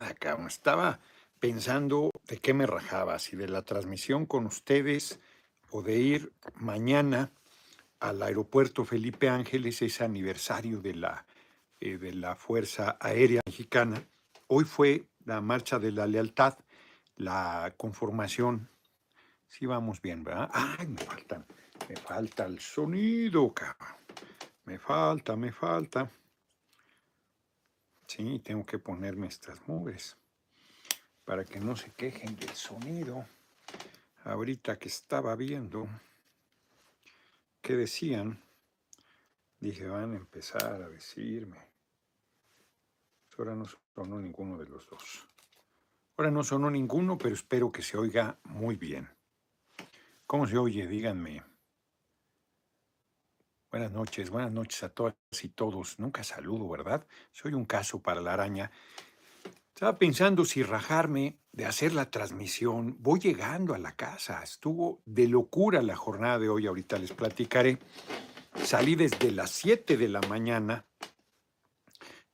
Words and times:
nada, 0.00 0.14
cabrón. 0.14 0.46
Estaba 0.46 1.00
pensando 1.40 2.10
de 2.28 2.38
qué 2.38 2.54
me 2.54 2.66
rajaba, 2.66 3.18
si 3.18 3.36
de 3.36 3.48
la 3.48 3.62
transmisión 3.62 4.26
con 4.26 4.46
ustedes 4.46 5.20
o 5.70 5.82
de 5.82 5.98
ir 5.98 6.32
mañana 6.56 7.30
al 8.00 8.22
aeropuerto 8.22 8.84
Felipe 8.84 9.28
Ángeles, 9.28 9.82
es 9.82 10.00
aniversario 10.00 10.80
de 10.80 10.94
la, 10.94 11.26
eh, 11.80 11.98
de 11.98 12.14
la 12.14 12.36
Fuerza 12.36 12.96
Aérea 13.00 13.40
Mexicana. 13.46 14.06
Hoy 14.46 14.64
fue 14.64 15.04
la 15.24 15.40
marcha 15.40 15.78
de 15.78 15.92
la 15.92 16.06
lealtad, 16.06 16.58
la 17.16 17.72
conformación. 17.76 18.68
Sí, 19.48 19.66
vamos 19.66 20.02
bien, 20.02 20.24
¿verdad? 20.24 20.50
Ay, 20.52 20.86
me 20.88 20.98
falta, 20.98 21.46
me 21.88 21.96
falta 21.96 22.44
el 22.46 22.60
sonido, 22.60 23.52
cabrón. 23.52 23.96
Me 24.64 24.78
falta, 24.78 25.36
me 25.36 25.52
falta. 25.52 26.10
Sí, 28.06 28.38
tengo 28.38 28.64
que 28.64 28.78
ponerme 28.78 29.26
estas 29.26 29.66
nubes 29.66 30.16
para 31.24 31.44
que 31.44 31.58
no 31.58 31.76
se 31.76 31.90
quejen 31.92 32.36
del 32.36 32.50
sonido. 32.50 33.26
Ahorita 34.24 34.78
que 34.78 34.88
estaba 34.88 35.34
viendo 35.36 35.88
qué 37.60 37.76
decían, 37.76 38.40
dije, 39.58 39.86
van 39.86 40.12
a 40.12 40.16
empezar 40.16 40.82
a 40.82 40.88
decirme. 40.88 41.58
Ahora 43.36 43.56
no 43.56 43.66
sonó 43.94 44.20
ninguno 44.20 44.58
de 44.58 44.66
los 44.66 44.88
dos. 44.88 45.26
Ahora 46.16 46.30
no 46.30 46.44
sonó 46.44 46.70
ninguno, 46.70 47.18
pero 47.18 47.34
espero 47.34 47.72
que 47.72 47.82
se 47.82 47.96
oiga 47.96 48.38
muy 48.44 48.76
bien. 48.76 49.08
¿Cómo 50.26 50.46
se 50.46 50.56
oye? 50.56 50.86
Díganme. 50.86 51.42
Buenas 53.74 53.90
noches, 53.90 54.30
buenas 54.30 54.52
noches 54.52 54.84
a 54.84 54.88
todas 54.88 55.16
y 55.42 55.48
todos. 55.48 55.98
Nunca 55.98 56.22
saludo, 56.22 56.68
¿verdad? 56.68 57.04
Soy 57.32 57.54
un 57.54 57.64
caso 57.64 58.00
para 58.00 58.20
la 58.20 58.32
araña. 58.32 58.70
Estaba 59.74 59.98
pensando 59.98 60.44
si 60.44 60.62
rajarme 60.62 61.40
de 61.50 61.66
hacer 61.66 61.92
la 61.92 62.08
transmisión. 62.08 62.94
Voy 63.00 63.18
llegando 63.18 63.74
a 63.74 63.78
la 63.78 63.96
casa. 63.96 64.44
Estuvo 64.44 65.02
de 65.06 65.26
locura 65.26 65.82
la 65.82 65.96
jornada 65.96 66.38
de 66.38 66.48
hoy. 66.48 66.68
Ahorita 66.68 67.00
les 67.00 67.10
platicaré. 67.10 67.80
Salí 68.62 68.94
desde 68.94 69.32
las 69.32 69.50
7 69.50 69.96
de 69.96 70.08
la 70.08 70.20
mañana 70.20 70.86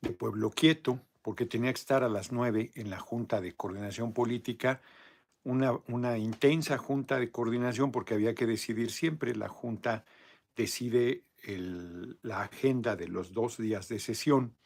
de 0.03 0.11
Pueblo 0.11 0.51
Quieto, 0.51 1.01
porque 1.23 1.47
tenía 1.47 1.73
que 1.73 1.81
estar 1.81 2.05
a 2.05 2.11
las 2.11 2.33
9 2.33 2.73
en 2.75 2.91
la 2.91 2.99
Junta 2.99 3.41
de 3.41 3.57
Coordinación 3.57 4.13
Política. 4.13 4.83
Una, 5.45 5.73
una 5.89 6.19
intensa 6.19 6.77
junta 6.77 7.19
de 7.19 7.31
coordinación 7.31 7.93
porque 7.93 8.13
había 8.13 8.35
que 8.35 8.45
decidir 8.45 8.91
siempre. 8.91 9.35
La 9.35 9.49
Junta 9.49 10.05
decide 10.61 11.25
la 12.23 12.43
agenda 12.43 12.95
de 12.95 13.09
los 13.09 13.33
dos 13.33 13.57
días 13.57 13.89
de 13.89 13.99
sesión. 13.99 14.57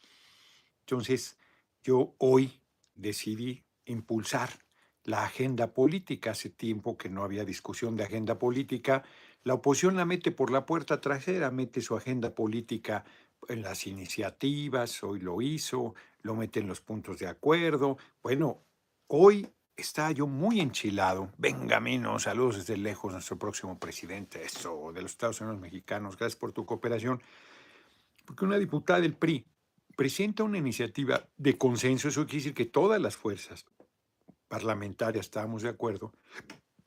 Entonces, 0.81 1.39
yo 1.85 2.17
hoy 2.19 2.61
decidí 2.97 3.63
impulsar 3.85 4.51
la 5.05 5.25
agenda 5.25 5.73
política. 5.73 6.33
Hace 6.33 6.51
tiempo 6.51 6.97
que 6.97 7.09
no 7.09 7.23
había 7.23 7.45
discusión 7.45 7.97
de 7.97 8.03
agenda 8.03 8.37
política. 8.39 9.05
La 9.45 9.55
oposición 9.55 9.97
la 9.97 10.05
mete 10.05 10.33
por 10.33 10.51
la 10.51 10.67
puerta 10.67 11.01
trasera, 11.01 11.53
mete 11.53 11.81
su 11.81 11.97
agenda 11.97 12.35
política 12.35 13.05
en 13.49 13.63
las 13.63 13.87
iniciativas, 13.87 15.05
hoy 15.05 15.21
lo 15.21 15.41
hizo, 15.43 15.95
lo 16.23 16.35
mete 16.35 16.59
en 16.59 16.67
los 16.67 16.81
puntos 16.81 17.19
de 17.19 17.29
acuerdo. 17.29 17.99
Bueno, 18.21 18.65
hoy 19.07 19.47
está 19.77 20.11
yo 20.13 20.27
muy 20.27 20.61
enchilado. 20.61 21.33
Venga, 21.39 21.81
Mino, 21.81 22.19
saludos 22.19 22.59
desde 22.59 22.77
lejos, 22.77 23.13
nuestro 23.13 23.39
próximo 23.39 23.79
presidente, 23.79 24.45
eso, 24.45 24.93
de 24.93 25.03
los 25.03 25.13
Estados 25.13 25.41
Unidos 25.41 25.61
mexicanos. 25.61 26.17
Gracias 26.17 26.39
por 26.39 26.53
tu 26.53 26.65
cooperación. 26.65 27.23
Porque 28.25 28.45
una 28.45 28.59
diputada 28.59 29.01
del 29.01 29.15
PRI 29.15 29.45
presenta 29.97 30.43
una 30.43 30.59
iniciativa 30.59 31.29
de 31.37 31.59
consenso, 31.59 32.09
eso 32.09 32.25
quiere 32.25 32.39
decir 32.39 32.55
que 32.55 32.67
todas 32.67 33.01
las 33.01 33.17
fuerzas 33.17 33.67
parlamentarias 34.49 35.27
estábamos 35.27 35.63
de 35.63 35.69
acuerdo, 35.69 36.13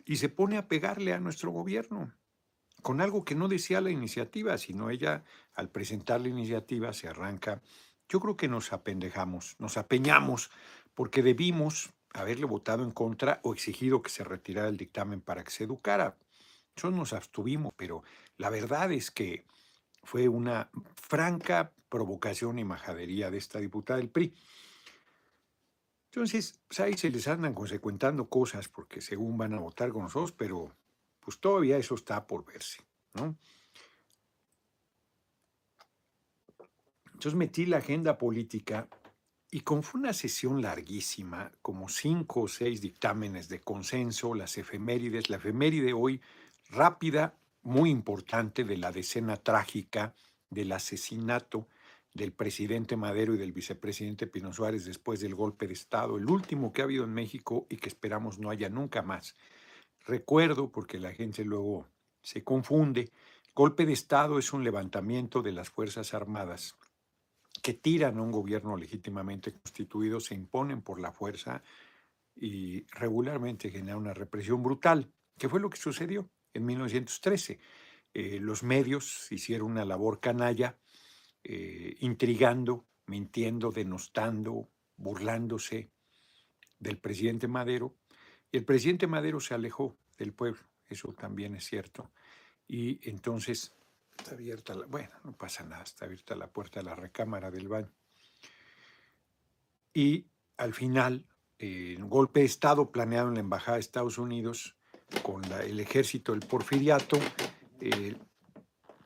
y 0.06 0.18
se 0.18 0.30
pone 0.30 0.58
a 0.58 0.68
pegarle 0.68 1.14
a 1.14 1.20
nuestro 1.20 1.52
gobierno 1.52 2.14
con 2.82 3.02
algo 3.02 3.26
que 3.26 3.36
no 3.36 3.48
decía 3.48 3.82
la 3.82 3.90
iniciativa, 3.90 4.58
sino 4.58 4.90
ella 4.90 5.24
al 5.54 5.70
presentar 5.70 6.22
la 6.22 6.30
iniciativa 6.30 6.94
se 6.94 7.10
arranca. 7.10 7.62
Yo 8.08 8.20
creo 8.22 8.38
que 8.38 8.48
nos 8.48 8.72
apendejamos, 8.72 9.56
nos 9.60 9.76
apeñamos, 9.78 10.50
porque 10.94 11.22
debimos 11.22 11.90
haberle 12.14 12.46
votado 12.46 12.84
en 12.84 12.92
contra 12.92 13.40
o 13.44 13.54
exigido 13.54 14.02
que 14.02 14.10
se 14.10 14.24
retirara 14.24 14.70
el 14.70 14.78
dictamen 14.78 15.22
para 15.22 15.44
que 15.44 15.52
se 15.52 15.66
educara. 15.66 16.18
Eso 16.76 16.92
nos 16.92 17.14
abstuvimos, 17.14 17.74
pero 17.76 18.04
la 18.38 18.50
verdad 18.50 18.92
es 18.92 19.12
que 19.12 19.46
fue 20.04 20.28
una 20.28 20.70
franca 20.96 21.72
provocación 21.90 22.60
y 22.60 22.64
majadería 22.64 23.32
de 23.32 23.38
esta 23.38 23.60
diputada 23.60 24.00
del 24.00 24.10
PRI. 24.10 24.34
Entonces, 26.12 26.60
pues, 26.68 26.80
ahí 26.80 26.98
se 26.98 27.10
les 27.10 27.28
andan 27.28 27.54
consecuentando 27.54 28.28
cosas 28.30 28.68
porque 28.70 29.02
según 29.02 29.38
van 29.38 29.54
a 29.54 29.60
votar 29.60 29.92
con 29.92 30.04
nosotros, 30.04 30.32
pero 30.32 30.76
pues 31.20 31.40
todavía 31.40 31.78
eso 31.78 31.96
está 31.96 32.26
por 32.26 32.46
verse, 32.46 32.82
¿no? 33.14 33.36
Entonces 37.08 37.36
metí 37.36 37.66
la 37.66 37.78
agenda 37.78 38.18
política 38.18 38.88
y 39.50 39.62
fue 39.62 40.02
una 40.02 40.14
sesión 40.14 40.62
larguísima, 40.62 41.52
como 41.62 41.88
cinco 41.88 42.42
o 42.42 42.48
seis 42.48 42.82
dictámenes 42.82 43.48
de 43.48 43.62
consenso, 43.62 44.34
las 44.34 44.58
efemérides, 44.58 45.30
la 45.30 45.38
efeméride 45.38 45.94
hoy 45.94 46.22
rápida, 46.70 47.34
muy 47.64 47.90
importante 47.90 48.64
de 48.64 48.78
la 48.78 48.92
decena 48.92 49.38
trágica 49.38 50.14
del 50.50 50.72
asesinato 50.72 51.68
del 52.14 52.34
presidente 52.34 52.98
Madero 52.98 53.36
y 53.36 53.38
del 53.38 53.54
vicepresidente 53.54 54.28
Pino 54.28 54.52
Suárez 54.52 54.86
después 54.86 55.20
del 55.20 55.36
golpe 55.36 55.68
de 55.68 55.74
Estado, 55.74 56.18
el 56.18 56.30
último 56.30 56.74
que 56.74 56.82
ha 56.82 56.86
habido 56.86 57.04
en 57.04 57.14
México 57.14 57.68
y 57.70 57.78
que 57.78 57.90
esperamos 57.90 58.40
no 58.40 58.50
haya 58.50 58.70
nunca 58.70 59.02
más. 59.02 59.36
Recuerdo, 60.06 60.72
porque 60.72 61.00
la 61.00 61.14
gente 61.14 61.46
luego 61.46 61.88
se 62.22 62.44
confunde, 62.44 63.12
golpe 63.54 63.86
de 63.86 63.94
Estado 63.94 64.40
es 64.40 64.52
un 64.52 64.64
levantamiento 64.64 65.42
de 65.42 65.52
las 65.52 65.70
Fuerzas 65.70 66.14
Armadas 66.14 66.76
que 67.68 67.74
tiran 67.74 68.18
a 68.18 68.22
un 68.22 68.32
gobierno 68.32 68.78
legítimamente 68.78 69.52
constituido, 69.52 70.22
se 70.22 70.34
imponen 70.34 70.82
por 70.82 71.02
la 71.02 71.12
fuerza 71.12 71.62
y 72.34 72.86
regularmente 72.92 73.70
genera 73.70 73.98
una 73.98 74.14
represión 74.14 74.64
brutal, 74.64 75.12
que 75.38 75.50
fue 75.50 75.60
lo 75.60 75.70
que 75.70 75.76
sucedió 75.76 76.30
en 76.54 76.66
1913. 76.66 77.60
Eh, 78.14 78.40
los 78.40 78.64
medios 78.64 79.30
hicieron 79.34 79.72
una 79.72 79.84
labor 79.84 80.22
canalla, 80.22 80.78
eh, 81.44 81.98
intrigando, 82.00 82.86
mintiendo, 83.08 83.70
denostando, 83.70 84.70
burlándose 84.96 85.92
del 86.80 87.00
presidente 87.00 87.50
Madero. 87.50 87.98
Y 88.50 88.60
el 88.60 88.64
presidente 88.64 89.08
Madero 89.08 89.42
se 89.42 89.56
alejó 89.56 89.98
del 90.18 90.32
pueblo, 90.32 90.62
eso 90.88 91.12
también 91.12 91.54
es 91.54 91.66
cierto. 91.66 92.12
Y 92.66 93.10
entonces 93.10 93.74
Está 94.18 94.32
abierta 94.32 94.74
la, 94.74 94.86
bueno, 94.88 95.12
no 95.24 95.36
pasa 95.36 95.64
nada, 95.64 95.84
está 95.84 96.06
abierta 96.06 96.36
la 96.36 96.52
puerta 96.52 96.80
de 96.80 96.86
la 96.86 96.96
recámara 96.96 97.52
del 97.52 97.68
baño. 97.68 97.92
Y 99.94 100.28
al 100.58 100.74
final, 100.74 101.26
el 101.58 102.04
golpe 102.06 102.42
de 102.42 102.46
Estado 102.46 102.92
planeado 102.92 103.30
en 103.30 103.36
la 103.36 103.40
Embajada 103.40 103.76
de 103.76 103.82
Estados 103.82 104.18
Unidos 104.18 104.76
con 105.24 105.44
el 105.46 105.80
ejército 105.80 106.34
del 106.34 106.48
porfiriato, 106.48 107.18
eh, 107.80 108.18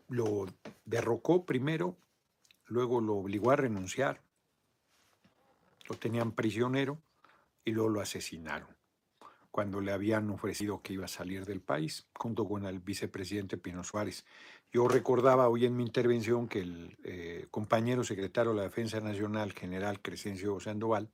lo 0.10 0.48
derrocó 0.86 1.46
primero, 1.46 1.98
luego 2.66 3.00
lo 3.00 3.16
obligó 3.16 3.52
a 3.52 3.56
renunciar, 3.56 4.24
lo 5.88 5.98
tenían 5.98 6.32
prisionero 6.34 7.02
y 7.64 7.72
luego 7.72 7.90
lo 7.90 8.02
asesinaron 8.02 8.81
cuando 9.52 9.82
le 9.82 9.92
habían 9.92 10.30
ofrecido 10.30 10.82
que 10.82 10.94
iba 10.94 11.06
a 11.06 11.10
salir 11.10 11.46
del 11.46 11.62
país, 11.62 12.08
junto 12.14 12.48
con 12.48 12.66
el 12.66 12.80
vicepresidente 12.80 13.58
Pino 13.58 13.84
Suárez. 13.84 14.26
Yo 14.72 14.88
recordaba 14.88 15.50
hoy 15.50 15.66
en 15.66 15.76
mi 15.76 15.84
intervención 15.84 16.48
que 16.48 16.60
el 16.62 16.98
eh, 17.04 17.48
compañero 17.52 18.04
secretario 18.04 18.52
de 18.52 18.58
la 18.58 18.64
Defensa 18.64 19.02
Nacional, 19.02 19.52
general 19.52 20.02
Crescencio 20.02 20.60
Sandoval, 20.62 21.10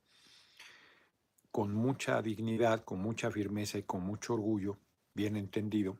con 1.50 1.74
mucha 1.74 2.22
dignidad, 2.22 2.84
con 2.84 3.00
mucha 3.00 3.30
firmeza 3.32 3.78
y 3.78 3.82
con 3.82 4.02
mucho 4.02 4.34
orgullo, 4.34 4.78
bien 5.12 5.36
entendido, 5.36 5.98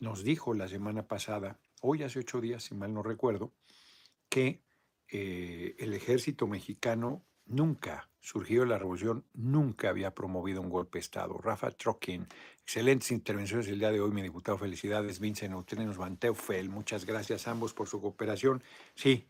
nos 0.00 0.24
dijo 0.24 0.54
la 0.54 0.66
semana 0.66 1.06
pasada, 1.06 1.60
hoy 1.82 2.02
hace 2.02 2.20
ocho 2.20 2.40
días, 2.40 2.64
si 2.64 2.74
mal 2.74 2.94
no 2.94 3.02
recuerdo, 3.02 3.52
que 4.30 4.62
eh, 5.08 5.76
el 5.78 5.92
ejército 5.92 6.46
mexicano 6.46 7.22
nunca 7.50 8.08
surgió 8.20 8.64
la 8.64 8.78
revolución, 8.78 9.24
nunca 9.34 9.90
había 9.90 10.14
promovido 10.14 10.60
un 10.60 10.70
golpe 10.70 10.98
de 10.98 11.00
Estado. 11.00 11.36
Rafa 11.38 11.70
Trokin, 11.70 12.26
excelentes 12.62 13.10
intervenciones 13.10 13.68
el 13.68 13.78
día 13.78 13.90
de 13.90 14.00
hoy, 14.00 14.10
mi 14.12 14.22
diputado. 14.22 14.58
Felicidades, 14.58 15.20
Vincent 15.20 15.50
Neutrinos 15.50 15.96
Van 15.96 16.16
Teufel. 16.16 16.68
Muchas 16.68 17.04
gracias 17.04 17.48
a 17.48 17.50
ambos 17.50 17.74
por 17.74 17.88
su 17.88 18.00
cooperación. 18.00 18.62
Sí, 18.94 19.26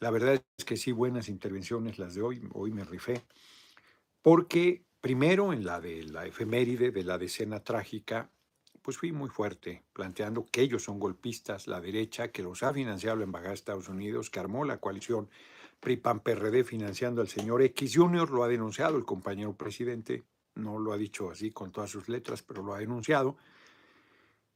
la 0.00 0.10
verdad 0.10 0.42
es 0.56 0.64
que 0.64 0.76
sí, 0.76 0.92
buenas 0.92 1.28
intervenciones 1.28 1.98
las 1.98 2.14
de 2.14 2.22
hoy. 2.22 2.48
Hoy 2.52 2.72
me 2.72 2.84
rifé. 2.84 3.22
Porque 4.22 4.84
primero 5.00 5.52
en 5.52 5.64
la 5.64 5.80
de 5.80 6.04
la 6.04 6.26
efeméride 6.26 6.90
de 6.90 7.04
la 7.04 7.18
decena 7.18 7.62
trágica, 7.62 8.30
pues 8.82 8.96
fui 8.96 9.12
muy 9.12 9.28
fuerte, 9.28 9.84
planteando 9.92 10.46
que 10.46 10.62
ellos 10.62 10.84
son 10.84 10.98
golpistas, 10.98 11.66
la 11.66 11.80
derecha, 11.80 12.28
que 12.28 12.42
los 12.42 12.62
ha 12.62 12.72
financiado 12.72 13.16
la 13.16 13.24
Embajada 13.24 13.50
de 13.50 13.56
Estados 13.56 13.88
Unidos, 13.88 14.30
que 14.30 14.40
armó 14.40 14.64
la 14.64 14.78
coalición 14.78 15.28
PRI-PAN-PRD 15.80 16.64
financiando 16.64 17.20
al 17.20 17.28
señor 17.28 17.62
X 17.62 17.96
Junior, 17.96 18.30
lo 18.30 18.42
ha 18.42 18.48
denunciado 18.48 18.96
el 18.96 19.04
compañero 19.04 19.56
presidente, 19.56 20.24
no 20.54 20.78
lo 20.78 20.92
ha 20.92 20.96
dicho 20.96 21.30
así 21.30 21.50
con 21.50 21.70
todas 21.70 21.90
sus 21.90 22.08
letras, 22.08 22.42
pero 22.42 22.62
lo 22.62 22.74
ha 22.74 22.78
denunciado. 22.78 23.36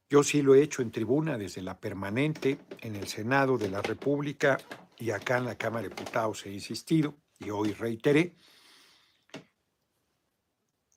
Yo 0.09 0.21
sí 0.21 0.41
lo 0.41 0.53
he 0.53 0.61
hecho 0.61 0.81
en 0.81 0.91
tribuna 0.91 1.37
desde 1.37 1.61
la 1.61 1.79
permanente, 1.79 2.59
en 2.81 2.95
el 2.95 3.07
Senado 3.07 3.57
de 3.57 3.69
la 3.69 3.81
República 3.81 4.57
y 4.99 5.09
acá 5.11 5.37
en 5.37 5.45
la 5.45 5.57
Cámara 5.57 5.83
de 5.83 5.89
Diputados 5.89 6.45
he 6.45 6.51
insistido 6.51 7.15
y 7.39 7.49
hoy 7.49 7.73
reiteré. 7.73 8.35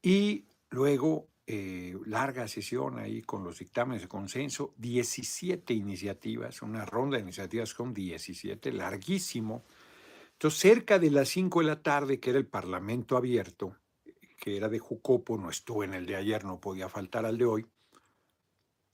Y 0.02 0.44
luego 0.70 1.28
eh, 1.48 1.96
larga 2.06 2.48
sesión 2.48 2.98
ahí 2.98 3.22
con 3.22 3.44
los 3.44 3.60
dictámenes 3.60 4.02
de 4.02 4.08
consenso, 4.08 4.74
17 4.78 5.72
iniciativas, 5.72 6.60
una 6.60 6.84
ronda 6.84 7.16
de 7.16 7.22
iniciativas 7.22 7.72
con 7.72 7.94
17, 7.94 8.72
larguísimo. 8.72 9.64
Entonces, 10.36 10.60
cerca 10.60 10.98
de 10.98 11.10
las 11.10 11.28
5 11.30 11.60
de 11.60 11.66
la 11.66 11.82
tarde, 11.82 12.20
que 12.20 12.30
era 12.30 12.38
el 12.38 12.46
Parlamento 12.46 13.16
abierto, 13.16 13.76
que 14.38 14.56
era 14.56 14.68
de 14.68 14.78
Jucopo, 14.78 15.38
no 15.38 15.50
estuvo 15.50 15.82
en 15.82 15.94
el 15.94 16.06
de 16.06 16.16
ayer, 16.16 16.44
no 16.44 16.60
podía 16.60 16.88
faltar 16.88 17.26
al 17.26 17.38
de 17.38 17.44
hoy. 17.44 17.66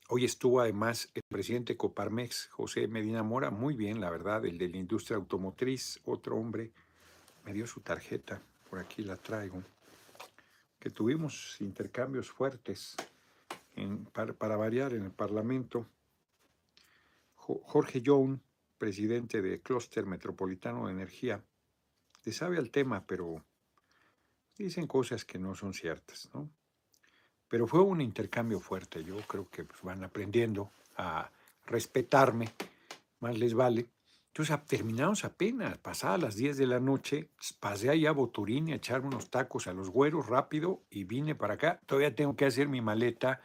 Hoy 0.08 0.24
estuvo 0.24 0.60
además 0.60 1.10
el 1.14 1.22
presidente 1.28 1.76
Coparmex, 1.76 2.48
José 2.48 2.86
Medina 2.86 3.22
Mora, 3.22 3.50
muy 3.50 3.74
bien, 3.74 4.00
la 4.00 4.10
verdad, 4.10 4.44
el 4.44 4.58
de 4.58 4.68
la 4.68 4.76
industria 4.76 5.16
automotriz, 5.16 6.00
otro 6.04 6.36
hombre, 6.36 6.72
me 7.44 7.52
dio 7.52 7.66
su 7.66 7.80
tarjeta, 7.80 8.40
por 8.68 8.78
aquí 8.78 9.02
la 9.02 9.16
traigo 9.16 9.62
que 10.82 10.90
tuvimos 10.90 11.58
intercambios 11.60 12.28
fuertes 12.28 12.96
para, 14.12 14.56
variar 14.56 14.94
en 14.94 15.04
el 15.04 15.12
Parlamento. 15.12 15.86
Jorge 17.36 18.02
Young, 18.02 18.40
presidente 18.82 19.40
del 19.40 19.60
Clúster 19.60 20.06
Metropolitano 20.06 20.86
de 20.86 20.92
Energía, 20.92 21.40
le 22.24 22.32
sabe 22.32 22.58
al 22.58 22.72
tema, 22.72 23.06
pero 23.06 23.44
dicen 24.58 24.88
cosas 24.88 25.24
que 25.24 25.38
no 25.38 25.54
son 25.54 25.72
ciertas, 25.72 26.28
¿no? 26.34 26.50
Pero 27.46 27.68
fue 27.68 27.80
un 27.80 28.00
intercambio 28.00 28.58
fuerte, 28.58 29.04
yo 29.04 29.18
creo 29.28 29.48
que 29.48 29.62
pues, 29.62 29.80
van 29.82 30.02
aprendiendo 30.02 30.72
a 30.96 31.30
respetarme, 31.64 32.48
más 33.20 33.38
les 33.38 33.54
vale. 33.54 33.86
Entonces 34.26 34.58
terminamos 34.66 35.24
apenas, 35.24 35.78
pasadas 35.78 36.20
las 36.20 36.34
10 36.34 36.56
de 36.56 36.66
la 36.66 36.80
noche, 36.80 37.28
pasé 37.60 37.88
allá 37.88 38.10
a 38.10 38.14
Boturín 38.14 38.72
a 38.72 38.74
echarme 38.74 39.06
unos 39.06 39.30
tacos 39.30 39.68
a 39.68 39.72
los 39.72 39.90
güeros 39.90 40.26
rápido 40.26 40.82
y 40.90 41.04
vine 41.04 41.36
para 41.36 41.54
acá. 41.54 41.80
Todavía 41.86 42.16
tengo 42.16 42.34
que 42.34 42.46
hacer 42.46 42.66
mi 42.66 42.80
maleta 42.80 43.40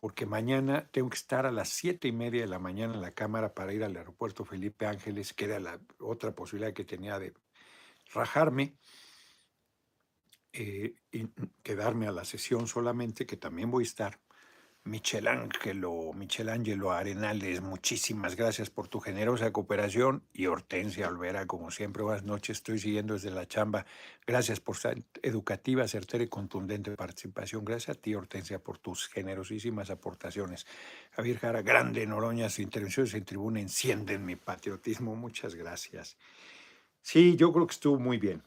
porque 0.00 0.24
mañana 0.24 0.88
tengo 0.90 1.10
que 1.10 1.16
estar 1.16 1.44
a 1.44 1.52
las 1.52 1.68
7 1.68 2.08
y 2.08 2.12
media 2.12 2.40
de 2.40 2.48
la 2.48 2.58
mañana 2.58 2.94
en 2.94 3.02
la 3.02 3.12
Cámara 3.12 3.54
para 3.54 3.72
ir 3.74 3.84
al 3.84 3.96
aeropuerto 3.96 4.46
Felipe 4.46 4.86
Ángeles, 4.86 5.34
que 5.34 5.44
era 5.44 5.60
la 5.60 5.78
otra 5.98 6.34
posibilidad 6.34 6.72
que 6.72 6.84
tenía 6.84 7.18
de 7.18 7.34
rajarme 8.12 8.78
eh, 10.52 10.94
y 11.12 11.28
quedarme 11.62 12.06
a 12.08 12.12
la 12.12 12.24
sesión 12.24 12.66
solamente, 12.66 13.26
que 13.26 13.36
también 13.36 13.70
voy 13.70 13.84
a 13.84 13.86
estar. 13.86 14.20
Michelangelo, 14.84 16.12
Michelangelo 16.14 16.90
Arenales, 16.90 17.60
muchísimas 17.60 18.34
gracias 18.34 18.70
por 18.70 18.88
tu 18.88 18.98
generosa 18.98 19.52
cooperación. 19.52 20.22
Y 20.32 20.46
Hortensia 20.46 21.08
Olvera, 21.08 21.46
como 21.46 21.70
siempre, 21.70 22.02
buenas 22.02 22.24
noches, 22.24 22.58
estoy 22.58 22.78
siguiendo 22.78 23.12
desde 23.14 23.30
la 23.30 23.46
chamba. 23.46 23.84
Gracias 24.26 24.58
por 24.58 24.76
su 24.76 24.88
educativa, 25.22 25.86
certera 25.86 26.24
y 26.24 26.28
contundente 26.28 26.96
participación. 26.96 27.62
Gracias 27.62 27.98
a 27.98 28.00
ti, 28.00 28.14
Hortensia, 28.14 28.58
por 28.58 28.78
tus 28.78 29.08
generosísimas 29.08 29.90
aportaciones. 29.90 30.66
Javier 31.10 31.38
Jara, 31.38 31.60
grande 31.60 32.06
Noroña, 32.06 32.48
sus 32.48 32.60
intervenciones 32.60 33.12
en 33.12 33.26
tribuna 33.26 33.60
encienden 33.60 34.24
mi 34.24 34.36
patriotismo. 34.36 35.14
Muchas 35.14 35.54
gracias. 35.54 36.16
Sí, 37.02 37.36
yo 37.36 37.52
creo 37.52 37.66
que 37.66 37.74
estuvo 37.74 37.98
muy 37.98 38.16
bien 38.16 38.42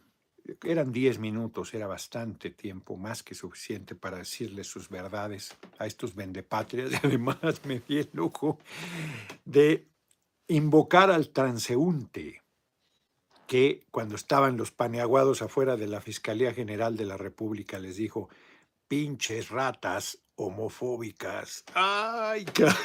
eran 0.64 0.92
10 0.92 1.20
minutos, 1.20 1.74
era 1.74 1.88
bastante 1.88 2.50
tiempo, 2.50 2.98
más 2.98 3.24
que 3.24 3.36
suficiente 3.36 3.96
para 3.96 4.18
decirles 4.18 4.68
sus 4.68 4.90
verdades 4.90 5.56
a 5.80 5.86
estos 5.86 6.16
vendepatrias. 6.16 6.92
Y 6.92 6.96
además 7.08 7.38
me 7.66 7.80
di 7.80 8.00
el 8.00 8.10
lujo 8.14 8.60
de 9.46 9.88
invocar 10.48 11.12
al 11.12 11.30
transeúnte 11.30 12.42
que 13.48 13.86
cuando 13.92 14.16
estaban 14.16 14.58
los 14.58 14.72
paneaguados 14.72 15.42
afuera 15.42 15.78
de 15.78 15.88
la 15.88 16.02
Fiscalía 16.02 16.54
General 16.54 16.98
de 16.98 17.06
la 17.06 17.18
República 17.18 17.80
les 17.80 17.98
dijo, 17.98 18.30
pinches 18.88 19.50
ratas 19.50 20.20
homofóbicas. 20.36 21.64
¡Ay! 21.74 22.46
Qué... 22.46 22.66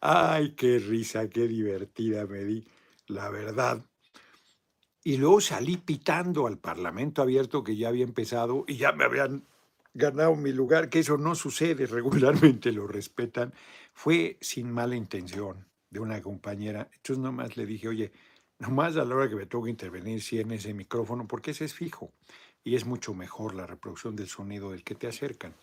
¡Ay, 0.00 0.54
qué 0.54 0.78
risa, 0.78 1.28
qué 1.28 1.48
divertida 1.48 2.26
me 2.26 2.44
di! 2.44 2.66
La 3.06 3.30
verdad, 3.30 3.82
y 5.08 5.16
luego 5.16 5.40
salí 5.40 5.78
pitando 5.78 6.46
al 6.46 6.58
Parlamento 6.58 7.22
abierto 7.22 7.64
que 7.64 7.74
ya 7.74 7.88
había 7.88 8.04
empezado 8.04 8.66
y 8.68 8.76
ya 8.76 8.92
me 8.92 9.04
habían 9.04 9.42
ganado 9.94 10.36
mi 10.36 10.52
lugar, 10.52 10.90
que 10.90 10.98
eso 10.98 11.16
no 11.16 11.34
sucede, 11.34 11.86
regularmente 11.86 12.72
lo 12.72 12.86
respetan. 12.86 13.54
Fue 13.94 14.36
sin 14.42 14.70
mala 14.70 14.96
intención 14.96 15.64
de 15.88 16.00
una 16.00 16.20
compañera. 16.20 16.90
Entonces 16.92 17.24
nomás 17.24 17.56
le 17.56 17.64
dije, 17.64 17.88
oye, 17.88 18.12
nomás 18.58 18.98
a 18.98 19.04
la 19.06 19.14
hora 19.14 19.30
que 19.30 19.36
me 19.36 19.46
toca 19.46 19.70
intervenir, 19.70 20.20
si 20.20 20.40
en 20.40 20.50
ese 20.50 20.74
micrófono, 20.74 21.26
porque 21.26 21.52
ese 21.52 21.64
es 21.64 21.72
fijo 21.72 22.12
y 22.62 22.74
es 22.74 22.84
mucho 22.84 23.14
mejor 23.14 23.54
la 23.54 23.66
reproducción 23.66 24.14
del 24.14 24.28
sonido 24.28 24.72
del 24.72 24.84
que 24.84 24.94
te 24.94 25.06
acercan. 25.06 25.54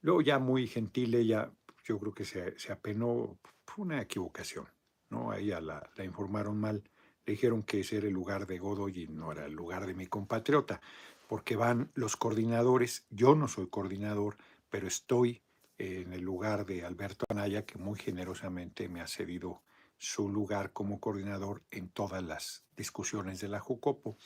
Luego 0.00 0.20
ya 0.20 0.40
muy 0.40 0.66
gentil 0.66 1.14
ella, 1.14 1.52
yo 1.84 1.96
creo 2.00 2.12
que 2.12 2.24
se, 2.24 2.58
se 2.58 2.72
apenó, 2.72 3.38
fue 3.64 3.84
una 3.84 4.02
equivocación, 4.02 4.66
¿no? 5.10 5.30
A 5.30 5.38
ella 5.38 5.60
la, 5.60 5.88
la 5.94 6.04
informaron 6.04 6.58
mal 6.58 6.82
dijeron 7.26 7.62
que 7.62 7.80
ese 7.80 7.98
era 7.98 8.06
el 8.06 8.12
lugar 8.12 8.46
de 8.46 8.58
Godoy 8.58 9.02
y 9.02 9.08
no 9.08 9.32
era 9.32 9.46
el 9.46 9.52
lugar 9.52 9.86
de 9.86 9.94
mi 9.94 10.06
compatriota, 10.06 10.80
porque 11.28 11.56
van 11.56 11.90
los 11.94 12.16
coordinadores, 12.16 13.04
yo 13.10 13.34
no 13.34 13.48
soy 13.48 13.66
coordinador, 13.68 14.36
pero 14.70 14.86
estoy 14.86 15.42
en 15.78 16.12
el 16.12 16.22
lugar 16.22 16.64
de 16.64 16.84
Alberto 16.84 17.24
Anaya, 17.28 17.66
que 17.66 17.78
muy 17.78 17.98
generosamente 17.98 18.88
me 18.88 19.00
ha 19.00 19.06
cedido 19.06 19.62
su 19.98 20.28
lugar 20.28 20.72
como 20.72 21.00
coordinador 21.00 21.62
en 21.70 21.88
todas 21.88 22.22
las 22.22 22.64
discusiones 22.76 23.40
de 23.40 23.48
la 23.48 23.60
JUCOPO, 23.60 24.16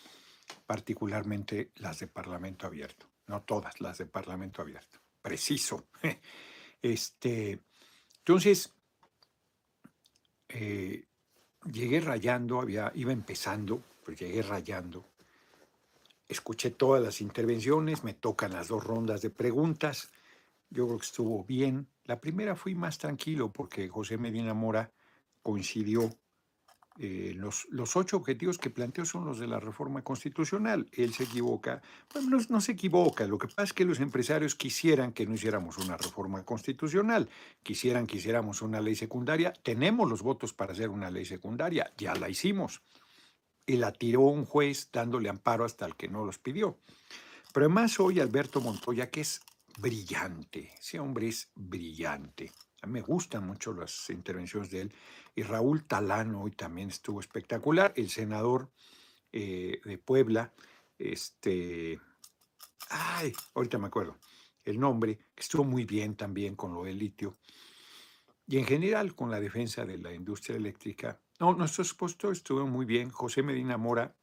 particularmente 0.67 1.71
las 1.77 2.01
de 2.01 2.07
Parlamento 2.07 2.67
Abierto, 2.67 3.07
no 3.27 3.43
todas 3.43 3.81
las 3.81 3.99
de 3.99 4.07
Parlamento 4.07 4.63
Abierto, 4.63 5.01
preciso. 5.23 5.87
Este, 6.83 7.61
entonces, 8.21 8.73
eh, 10.49 11.05
llegué 11.65 12.01
rayando, 12.01 12.61
había, 12.61 12.93
iba 12.95 13.13
empezando, 13.13 13.83
pues 14.05 14.19
llegué 14.19 14.43
rayando. 14.43 15.05
Escuché 16.29 16.71
todas 16.71 17.03
las 17.03 17.21
intervenciones, 17.21 18.05
me 18.05 18.15
tocan 18.15 18.53
las 18.53 18.69
dos 18.69 18.85
rondas 18.85 19.23
de 19.23 19.31
preguntas. 19.31 20.11
Yo 20.71 20.87
creo 20.87 20.99
que 20.99 21.07
estuvo 21.07 21.45
bien. 21.45 21.89
La 22.05 22.21
primera 22.21 22.55
fui 22.55 22.75
más 22.75 22.99
tranquilo 22.99 23.53
porque 23.53 23.89
José 23.89 24.17
Medina 24.17 24.55
Mora 24.55 24.91
coincidió 25.43 26.15
eh, 27.03 27.33
los, 27.35 27.67
los, 27.71 27.97
ocho 27.97 28.19
objetivos 28.19 28.59
que 28.59 28.69
planteó 28.69 29.07
son 29.07 29.25
los 29.25 29.39
de 29.39 29.47
la 29.47 29.59
reforma 29.59 30.03
constitucional. 30.03 30.87
Él 30.93 31.15
se 31.15 31.25
equivoca. 31.25 31.81
Bueno, 32.13 32.37
no, 32.51 32.61
se 32.61 32.73
equivoca. 32.73 33.27
Lo 33.27 33.39
que 33.39 33.47
pasa 33.47 33.63
es 33.63 33.73
que 33.73 33.87
los 33.87 34.01
empresarios 34.01 34.55
quisieran 34.55 35.13
que 35.13 35.25
no 35.25 35.33
hiciéramos 35.33 35.79
una 35.79 35.97
reforma 35.97 36.45
constitucional. 36.45 37.31
Quisieran 37.63 38.07
que 38.07 38.19
hiciéramos 38.19 38.61
una 38.61 38.83
ley 38.83 38.97
secundaria. 38.97 39.51
Tenemos 39.63 40.11
los 40.11 40.21
votos 40.21 40.53
para 40.53 40.75
hacer 40.75 40.91
una 40.91 41.11
ley 41.11 41.25
secundaria. 41.25 41.91
Ya 41.97 42.15
la 42.17 42.29
hicimos. 42.29 42.83
Y 43.65 43.79
la 43.79 43.93
tiró 43.93 44.21
un 44.21 44.45
juez 44.45 44.91
dándole 44.93 45.31
amparo 45.31 45.65
hasta 45.65 45.87
el 45.87 45.97
que 45.97 46.09
no 46.09 46.27
los 46.27 46.39
pidió. 46.39 46.77
Pero 47.55 47.65
además 47.65 47.99
hoy 47.99 48.21
Alberto 48.21 48.61
Montoya, 48.61 49.09
que 49.09 49.23
es 49.23 49.41
brillante. 49.79 50.75
Ese 50.79 51.01
hombre 51.01 51.29
es 51.29 51.49
brillante. 51.55 52.53
Me 52.87 53.03
gustan 53.03 53.47
mucho 53.47 53.73
las 53.73 54.09
intervenciones 54.11 54.71
de 54.71 54.83
él. 54.83 54.95
Y 55.35 55.43
Raúl 55.43 55.85
Talano 55.85 56.43
hoy 56.43 56.53
también 56.53 56.89
estuvo 56.89 57.21
espectacular. 57.21 57.93
El 57.97 58.09
senador 58.09 58.71
eh, 59.33 59.81
de 59.85 59.99
Puebla, 59.99 60.53
este, 60.99 62.01
ay, 62.89 63.33
ahorita 63.55 63.79
me 63.79 63.89
acuerdo 63.89 64.17
el 64.65 64.79
nombre, 64.79 65.19
que 65.35 65.43
estuvo 65.43 65.65
muy 65.65 65.85
bien 65.85 66.17
también 66.17 66.57
con 66.57 66.75
lo 66.75 66.85
del 66.85 66.99
litio. 66.99 67.39
Y 68.47 68.59
en 68.59 68.65
general 68.65 69.15
con 69.15 69.31
la 69.31 69.41
defensa 69.41 69.85
de 69.85 69.99
la 69.99 70.13
industria 70.13 70.57
eléctrica. 70.57 71.21
No, 71.39 71.55
nuestro 71.55 71.83
expuesto 71.83 72.33
estuvo 72.33 72.67
muy 72.67 72.85
bien. 72.85 73.11
José 73.11 73.43
Medina 73.43 73.77
Mora 73.77 74.15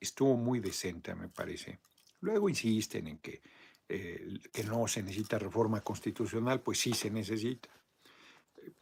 estuvo 0.00 0.36
muy 0.36 0.60
decente, 0.60 1.14
me 1.14 1.28
parece. 1.28 1.80
Luego 2.20 2.48
insisten 2.48 3.08
en 3.08 3.18
que, 3.18 3.42
eh, 3.88 4.38
que 4.52 4.64
no 4.64 4.88
se 4.88 5.02
necesita 5.02 5.38
reforma 5.38 5.82
constitucional, 5.82 6.62
pues 6.62 6.80
sí 6.80 6.92
se 6.94 7.10
necesita. 7.10 7.68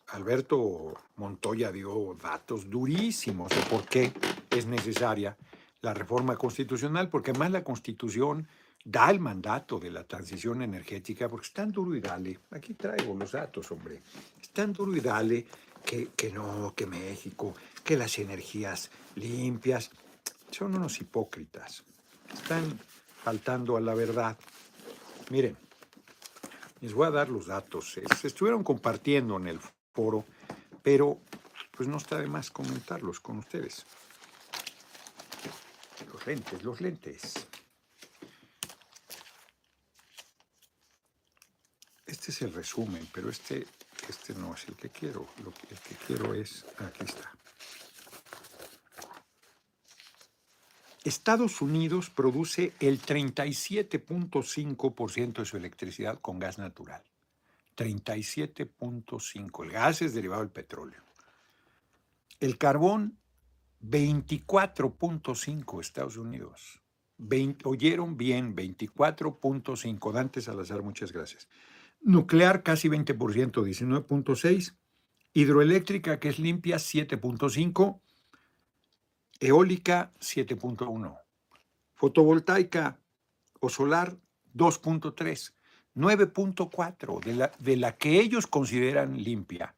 Alberto 0.09 0.95
Montoya 1.17 1.73
dio 1.73 2.17
datos 2.21 2.69
durísimos 2.69 3.51
de 3.51 3.63
por 3.71 3.87
qué 3.87 4.13
es 4.51 4.67
necesaria 4.67 5.37
la 5.81 5.95
reforma 5.95 6.37
constitucional, 6.37 7.09
porque 7.09 7.31
además 7.31 7.51
la 7.51 7.65
constitución 7.65 8.47
da 8.85 9.11
el 9.11 9.21
mandato 9.21 9.79
de 9.79 9.91
la 9.91 10.05
transición 10.05 10.63
energética, 10.63 11.29
porque 11.29 11.47
es 11.47 11.53
tan 11.53 11.73
duro 11.73 11.95
y 11.95 12.01
dale, 12.01 12.39
aquí 12.51 12.75
traigo 12.75 13.15
los 13.15 13.33
datos, 13.33 13.71
hombre, 13.71 14.03
es 14.41 14.51
tan 14.51 14.73
duro 14.73 14.97
y 14.97 15.01
dale 15.01 15.47
que, 15.85 16.09
que 16.17 16.31
no, 16.31 16.73
que 16.75 16.87
México, 16.87 17.55
que 17.83 17.97
las 17.97 18.19
energías 18.19 18.91
limpias. 19.17 19.91
Son 20.51 20.75
unos 20.75 21.01
hipócritas. 21.01 21.83
Están 22.33 22.79
faltando 23.25 23.77
a 23.77 23.81
la 23.81 23.95
verdad. 23.95 24.37
Miren, 25.31 25.57
les 26.83 26.93
voy 26.95 27.07
a 27.07 27.11
dar 27.11 27.29
los 27.29 27.47
datos. 27.47 27.97
Se 28.21 28.27
estuvieron 28.27 28.65
compartiendo 28.65 29.37
en 29.37 29.47
el 29.47 29.61
foro, 29.95 30.27
pero 30.83 31.19
pues 31.71 31.89
no 31.89 31.97
está 31.97 32.19
de 32.19 32.27
más 32.27 32.51
comentarlos 32.51 33.21
con 33.21 33.39
ustedes. 33.39 33.87
Los 36.13 36.27
lentes, 36.27 36.63
los 36.65 36.81
lentes. 36.81 37.47
Este 42.05 42.33
es 42.33 42.43
el 42.43 42.53
resumen, 42.53 43.09
pero 43.15 43.31
este, 43.31 43.65
este 44.09 44.35
no 44.35 44.55
es 44.55 44.67
el 44.69 44.75
que 44.75 44.91
quiero. 44.91 45.29
Lo 45.45 45.53
el 45.71 45.79
que 45.79 45.95
quiero 46.05 46.35
es, 46.35 46.67
aquí 46.79 47.05
está. 47.05 47.33
Estados 51.05 51.61
Unidos 51.61 52.11
produce 52.11 52.73
el 52.79 53.01
37.5% 53.01 55.39
de 55.39 55.45
su 55.45 55.57
electricidad 55.57 56.21
con 56.21 56.39
gas 56.39 56.59
natural. 56.59 57.03
37.5. 57.77 59.65
El 59.65 59.71
gas 59.71 60.03
es 60.03 60.15
derivado 60.15 60.43
del 60.43 60.51
petróleo. 60.51 61.03
El 62.39 62.59
carbón, 62.59 63.19
24.5 63.83 65.81
Estados 65.81 66.17
Unidos. 66.17 66.81
oyeron 67.65 68.17
bien, 68.17 68.55
24.5. 68.55 70.13
Dante 70.13 70.41
Salazar, 70.41 70.83
muchas 70.83 71.11
gracias. 71.13 71.49
Nuclear, 72.01 72.63
casi 72.63 72.89
20%, 72.89 73.65
19.6. 73.65 74.77
Hidroeléctrica, 75.35 76.21
que 76.21 76.29
es 76.29 76.39
limpia, 76.39 76.77
7.5 76.77 78.01
eólica 79.43 80.13
7.1, 80.21 81.19
fotovoltaica 81.95 82.99
o 83.61 83.69
solar 83.69 84.17
2.3, 84.55 85.53
9.4 85.97 87.21
de 87.21 87.35
la, 87.35 87.53
de 87.59 87.77
la 87.77 87.97
que 87.97 88.21
ellos 88.21 88.47
consideran 88.47 89.23
limpia, 89.23 89.75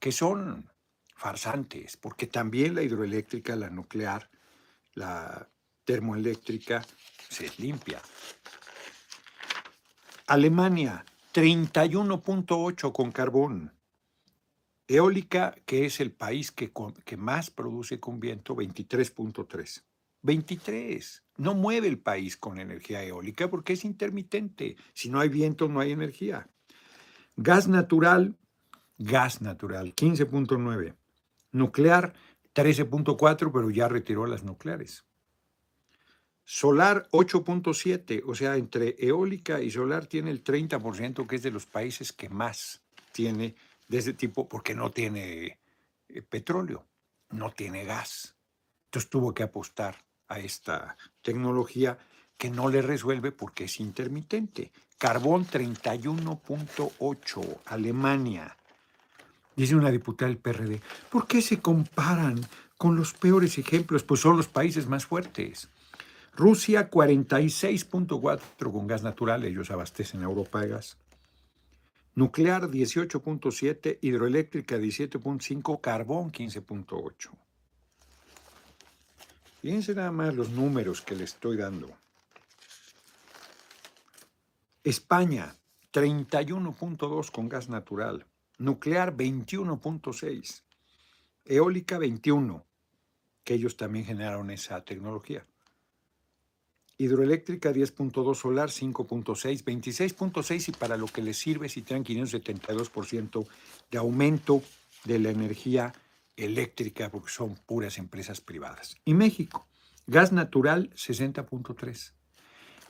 que 0.00 0.10
son 0.10 0.68
farsantes, 1.14 1.96
porque 1.96 2.26
también 2.26 2.74
la 2.74 2.82
hidroeléctrica, 2.82 3.54
la 3.54 3.70
nuclear, 3.70 4.28
la 4.94 5.48
termoeléctrica 5.84 6.84
se 7.28 7.50
limpia. 7.58 8.02
Alemania 10.26 11.04
31.8 11.32 12.92
con 12.92 13.12
carbón, 13.12 13.72
Eólica, 14.86 15.54
que 15.64 15.86
es 15.86 16.00
el 16.00 16.12
país 16.12 16.52
que, 16.52 16.70
más 17.16 17.50
produce 17.50 18.00
con 18.00 18.20
viento, 18.20 18.54
23.3. 18.54 19.82
23. 20.22 21.22
No 21.36 21.54
mueve 21.54 21.88
el 21.88 21.98
país 21.98 22.36
con 22.36 22.58
energía 22.58 23.02
eólica 23.02 23.48
porque 23.48 23.74
es 23.74 23.84
intermitente. 23.84 24.76
Si 24.92 25.10
no 25.10 25.20
hay 25.20 25.28
viento, 25.28 25.68
no 25.68 25.80
hay 25.80 25.92
energía. 25.92 26.48
Gas 27.36 27.68
natural, 27.68 28.36
gas 28.98 29.40
natural, 29.40 29.94
15.9. 29.94 30.94
Nuclear, 31.52 32.14
13.4, 32.54 33.50
pero 33.52 33.70
ya 33.70 33.88
retiró 33.88 34.26
las 34.26 34.44
nucleares. 34.44 35.04
Solar 36.44 37.08
8.7, 37.10 38.22
o 38.26 38.34
sea, 38.34 38.56
entre 38.56 38.96
eólica 38.98 39.62
y 39.62 39.70
solar 39.70 40.06
tiene 40.06 40.30
el 40.30 40.44
30%, 40.44 41.26
que 41.26 41.36
es 41.36 41.42
de 41.42 41.50
los 41.50 41.64
países 41.64 42.12
que 42.12 42.28
más 42.28 42.82
tiene 43.12 43.56
de 43.88 43.98
ese 43.98 44.12
tipo 44.12 44.48
porque 44.48 44.74
no 44.74 44.90
tiene 44.90 45.58
eh, 46.08 46.22
petróleo, 46.22 46.84
no 47.30 47.52
tiene 47.52 47.84
gas. 47.84 48.36
Entonces 48.86 49.10
tuvo 49.10 49.34
que 49.34 49.42
apostar 49.42 49.96
a 50.28 50.38
esta 50.38 50.96
tecnología 51.22 51.98
que 52.36 52.50
no 52.50 52.68
le 52.68 52.82
resuelve 52.82 53.32
porque 53.32 53.64
es 53.64 53.80
intermitente. 53.80 54.72
Carbón 54.98 55.46
31.8, 55.46 57.58
Alemania. 57.66 58.56
Dice 59.56 59.76
una 59.76 59.90
diputada 59.90 60.28
del 60.28 60.38
PRD, 60.38 60.80
¿por 61.10 61.26
qué 61.26 61.42
se 61.42 61.60
comparan 61.60 62.40
con 62.76 62.96
los 62.96 63.12
peores 63.12 63.58
ejemplos? 63.58 64.02
Pues 64.02 64.20
son 64.20 64.36
los 64.36 64.48
países 64.48 64.88
más 64.88 65.06
fuertes. 65.06 65.68
Rusia 66.36 66.90
46.4 66.90 68.72
con 68.72 68.88
gas 68.88 69.04
natural, 69.04 69.44
ellos 69.44 69.70
abastecen 69.70 70.22
a 70.22 70.24
Europa 70.24 70.60
de 70.60 70.68
gas. 70.68 70.96
Nuclear 72.16 72.70
18.7, 72.70 73.98
hidroeléctrica 74.00 74.78
17.5, 74.78 75.80
carbón 75.80 76.30
15.8. 76.30 77.30
Fíjense 79.60 79.94
nada 79.94 80.12
más 80.12 80.32
los 80.34 80.50
números 80.50 81.00
que 81.00 81.16
le 81.16 81.24
estoy 81.24 81.56
dando. 81.56 81.90
España 84.84 85.56
31.2 85.92 87.30
con 87.32 87.48
gas 87.48 87.68
natural, 87.68 88.26
nuclear 88.58 89.16
21.6, 89.16 90.62
eólica 91.46 91.98
21, 91.98 92.64
que 93.42 93.54
ellos 93.54 93.76
también 93.76 94.04
generaron 94.04 94.50
esa 94.50 94.84
tecnología 94.84 95.44
hidroeléctrica 96.98 97.72
10.2, 97.72 98.34
solar 98.34 98.70
5.6, 98.70 99.64
26.6 99.64 100.68
y 100.68 100.72
para 100.72 100.96
lo 100.96 101.06
que 101.06 101.22
les 101.22 101.38
sirve 101.38 101.68
si 101.68 101.82
tienen 101.82 102.04
572% 102.04 103.46
de 103.90 103.98
aumento 103.98 104.62
de 105.04 105.18
la 105.18 105.30
energía 105.30 105.92
eléctrica 106.36 107.10
porque 107.10 107.30
son 107.30 107.56
puras 107.66 107.98
empresas 107.98 108.40
privadas. 108.40 108.96
Y 109.04 109.14
México, 109.14 109.66
gas 110.06 110.32
natural 110.32 110.90
60.3. 110.94 112.12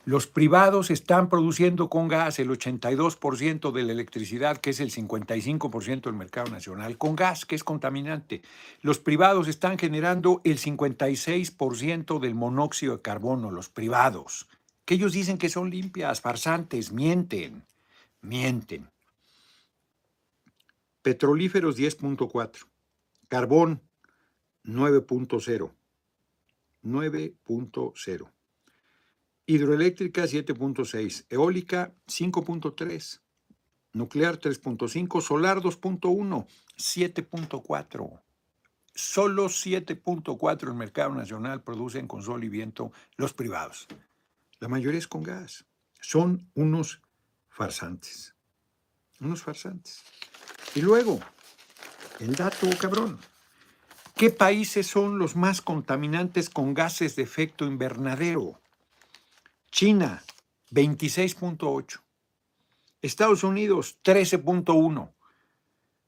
Los 0.05 0.27
privados 0.27 0.91
están 0.91 1.29
produciendo 1.29 1.89
con 1.89 2.07
gas 2.07 2.37
el 2.37 2.49
82% 2.49 3.71
de 3.71 3.83
la 3.83 3.91
electricidad, 3.91 4.57
que 4.57 4.69
es 4.69 4.79
el 4.79 4.91
55% 4.91 6.01
del 6.03 6.13
mercado 6.13 6.51
nacional, 6.51 6.99
con 6.99 7.15
gas, 7.15 7.47
que 7.47 7.55
es 7.55 7.63
contaminante. 7.63 8.43
Los 8.81 8.99
privados 8.99 9.47
están 9.47 9.79
generando 9.79 10.41
el 10.43 10.59
56% 10.59 12.19
del 12.19 12.35
monóxido 12.35 12.97
de 12.97 13.01
carbono, 13.01 13.49
los 13.49 13.69
privados, 13.69 14.47
que 14.85 14.93
ellos 14.93 15.11
dicen 15.11 15.39
que 15.39 15.49
son 15.49 15.71
limpias, 15.71 16.21
farsantes, 16.21 16.91
mienten, 16.91 17.63
mienten. 18.21 18.91
Petrolíferos 21.01 21.79
10.4, 21.79 22.67
carbón 23.27 23.81
9.0, 24.63 25.71
9.0 26.83 28.34
hidroeléctrica 29.45 30.23
7.6, 30.23 31.25
eólica 31.29 31.93
5.3, 32.07 33.21
nuclear 33.93 34.39
3.5, 34.39 35.21
solar 35.21 35.59
2.1, 35.59 36.47
7.4. 36.77 38.21
Solo 38.97 39.47
7.4 39.47 40.67
el 40.69 40.73
mercado 40.73 41.13
nacional 41.13 41.61
producen 41.61 42.07
con 42.07 42.23
sol 42.23 42.43
y 42.43 42.49
viento 42.49 42.91
los 43.17 43.33
privados. 43.33 43.87
La 44.59 44.69
mayoría 44.69 44.99
es 44.99 45.07
con 45.07 45.21
gas. 45.21 45.65
Son 45.99 46.49
unos 46.53 47.01
farsantes. 47.49 48.35
Unos 49.19 49.43
farsantes. 49.43 50.03
Y 50.75 50.81
luego, 50.81 51.19
el 52.19 52.35
dato 52.35 52.69
cabrón. 52.79 53.19
¿Qué 54.15 54.29
países 54.29 54.87
son 54.87 55.19
los 55.19 55.35
más 55.35 55.61
contaminantes 55.61 56.49
con 56.49 56.73
gases 56.73 57.17
de 57.17 57.23
efecto 57.23 57.65
invernadero? 57.65 58.61
China, 59.75 60.23
26.8. 60.71 61.99
Estados 63.01 63.43
Unidos, 63.43 63.97
13.1. 64.05 65.11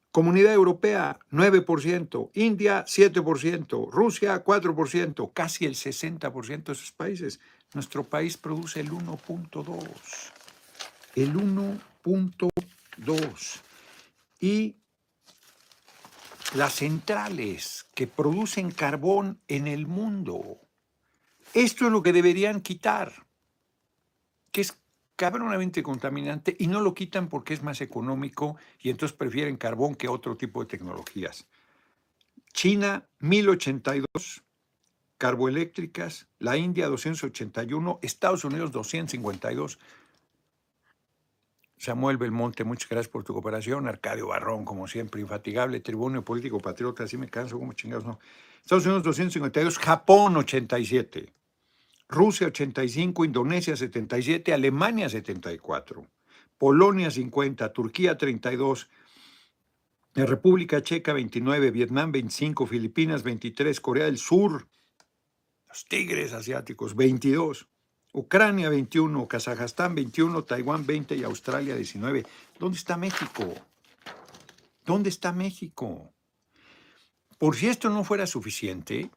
Comunidad 0.10 0.54
Europea, 0.54 1.20
9%. 1.32 2.32
India, 2.36 2.86
7%. 2.86 3.92
Rusia, 3.92 4.42
4%. 4.42 5.34
Casi 5.34 5.66
el 5.66 5.76
60% 5.76 6.64
de 6.64 6.72
esos 6.72 6.94
países. 6.94 7.42
Nuestro 7.74 8.06
país 8.06 8.38
produce 8.38 8.80
el 8.80 8.90
1.2. 8.90 10.32
El 11.16 11.36
1.2. 11.36 13.62
Y 14.40 14.78
las 16.56 16.74
centrales 16.74 17.86
que 17.94 18.08
producen 18.08 18.72
carbón 18.72 19.42
en 19.50 19.68
el 19.68 19.88
mundo. 19.88 20.62
Esto 21.54 21.88
es 21.88 21.92
lo 21.92 22.02
que 22.02 22.14
deberían 22.14 22.62
quitar 22.62 23.27
que 24.58 24.62
es 24.62 24.76
cabronamente 25.16 25.84
contaminante 25.84 26.56
y 26.58 26.66
no 26.66 26.82
lo 26.82 26.96
quitan 26.96 27.30
porque 27.30 27.54
es 27.54 27.62
más 27.62 27.80
económico 27.80 28.58
y 28.80 28.90
entonces 28.90 29.16
prefieren 29.16 29.56
carbón 29.56 29.94
que 29.94 30.08
otro 30.08 30.36
tipo 30.36 30.62
de 30.62 30.66
tecnologías. 30.66 31.46
China, 32.54 33.08
1082 33.20 34.42
carboeléctricas, 35.20 36.28
la 36.40 36.58
India 36.58 36.88
281, 36.88 38.00
Estados 38.02 38.46
Unidos 38.46 38.72
252. 38.72 39.78
Samuel 41.78 42.18
Belmonte, 42.18 42.64
muchas 42.64 42.90
gracias 42.90 43.12
por 43.12 43.24
tu 43.24 43.34
cooperación. 43.34 43.88
Arcadio 43.88 44.26
Barrón, 44.26 44.66
como 44.66 44.88
siempre, 44.88 45.22
infatigable. 45.22 45.82
Tribuno 45.82 46.26
político 46.26 46.58
patriota, 46.58 47.04
así 47.04 47.16
me 47.16 47.30
canso, 47.30 47.60
como 47.60 47.74
chingados 47.74 48.06
no. 48.06 48.18
Estados 48.64 48.88
Unidos 48.88 49.04
252, 49.04 49.78
Japón 49.78 50.36
87, 50.36 51.32
Rusia 52.10 52.48
85, 52.48 53.26
Indonesia 53.26 53.76
77, 53.76 54.54
Alemania 54.54 55.10
74, 55.10 56.08
Polonia 56.58 57.12
50, 57.12 57.74
Turquía 57.74 58.18
32, 58.18 58.90
República 60.16 60.82
Checa 60.82 61.14
29, 61.14 61.72
Vietnam 61.72 62.12
25, 62.12 62.66
Filipinas 62.66 63.24
23, 63.24 63.80
Corea 63.82 64.06
del 64.06 64.18
Sur, 64.18 64.68
los 65.68 65.86
tigres 65.86 66.34
asiáticos 66.34 66.96
22. 66.96 67.68
Ucrania 68.14 68.70
21, 68.70 69.28
Kazajstán 69.28 69.94
21, 69.94 70.44
Taiwán 70.44 70.88
20 70.88 71.16
y 71.18 71.24
Australia 71.24 71.76
19. 71.76 72.26
¿Dónde 72.58 72.78
está 72.78 72.98
México? 72.98 73.54
¿Dónde 74.86 75.10
está 75.10 75.34
México? 75.34 76.14
Por 77.38 77.56
si 77.56 77.68
esto 77.68 77.90
no 77.90 78.04
fuera 78.04 78.26
suficiente, 78.26 79.12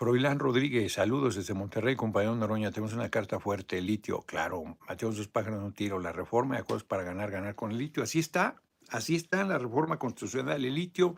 Froilán 0.00 0.38
Rodríguez, 0.38 0.94
saludos 0.94 1.36
desde 1.36 1.52
Monterrey, 1.52 1.94
compañero 1.94 2.34
Noroña. 2.34 2.70
Tenemos 2.70 2.94
una 2.94 3.10
carta 3.10 3.38
fuerte, 3.38 3.82
litio, 3.82 4.22
claro. 4.22 4.78
Mateo 4.88 5.12
sus 5.12 5.28
pájaros 5.28 5.60
no 5.60 5.72
tiro. 5.72 5.98
La 5.98 6.10
reforma 6.10 6.54
de 6.54 6.62
acuerdos 6.62 6.84
para 6.84 7.02
ganar, 7.02 7.30
ganar 7.30 7.54
con 7.54 7.70
el 7.70 7.76
litio. 7.76 8.02
Así 8.02 8.18
está, 8.18 8.56
así 8.88 9.14
está 9.14 9.44
la 9.44 9.58
reforma 9.58 9.98
constitucional, 9.98 10.64
el 10.64 10.74
litio 10.74 11.16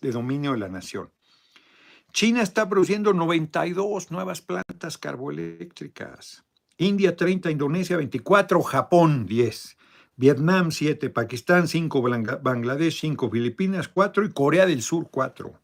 de 0.00 0.12
dominio 0.12 0.52
de 0.52 0.60
la 0.60 0.70
nación. 0.70 1.10
China 2.14 2.40
está 2.40 2.66
produciendo 2.70 3.12
92 3.12 4.10
nuevas 4.10 4.40
plantas 4.40 4.96
carboeléctricas. 4.96 6.42
India 6.78 7.14
30, 7.14 7.50
Indonesia 7.50 7.98
24, 7.98 8.62
Japón 8.62 9.26
10, 9.26 9.76
Vietnam 10.16 10.70
7, 10.70 11.10
Pakistán 11.10 11.68
5, 11.68 12.02
Bangladesh 12.40 12.98
5, 12.98 13.30
Filipinas 13.30 13.88
4 13.88 14.24
y 14.24 14.30
Corea 14.30 14.64
del 14.64 14.80
Sur 14.80 15.10
4. 15.10 15.61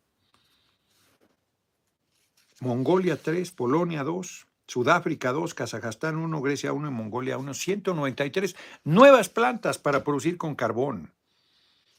Mongolia 2.61 3.17
3, 3.17 3.53
Polonia 3.53 4.03
2, 4.03 4.47
Sudáfrica 4.67 5.33
2, 5.33 5.55
Kazajstán 5.55 6.17
1, 6.17 6.43
Grecia 6.43 6.73
1 6.73 6.89
y 6.89 6.91
Mongolia 6.91 7.39
1. 7.39 7.55
193 7.55 8.57
nuevas 8.85 9.29
plantas 9.29 9.79
para 9.79 10.05
producir 10.05 10.37
con 10.37 10.55
carbón. 10.55 11.15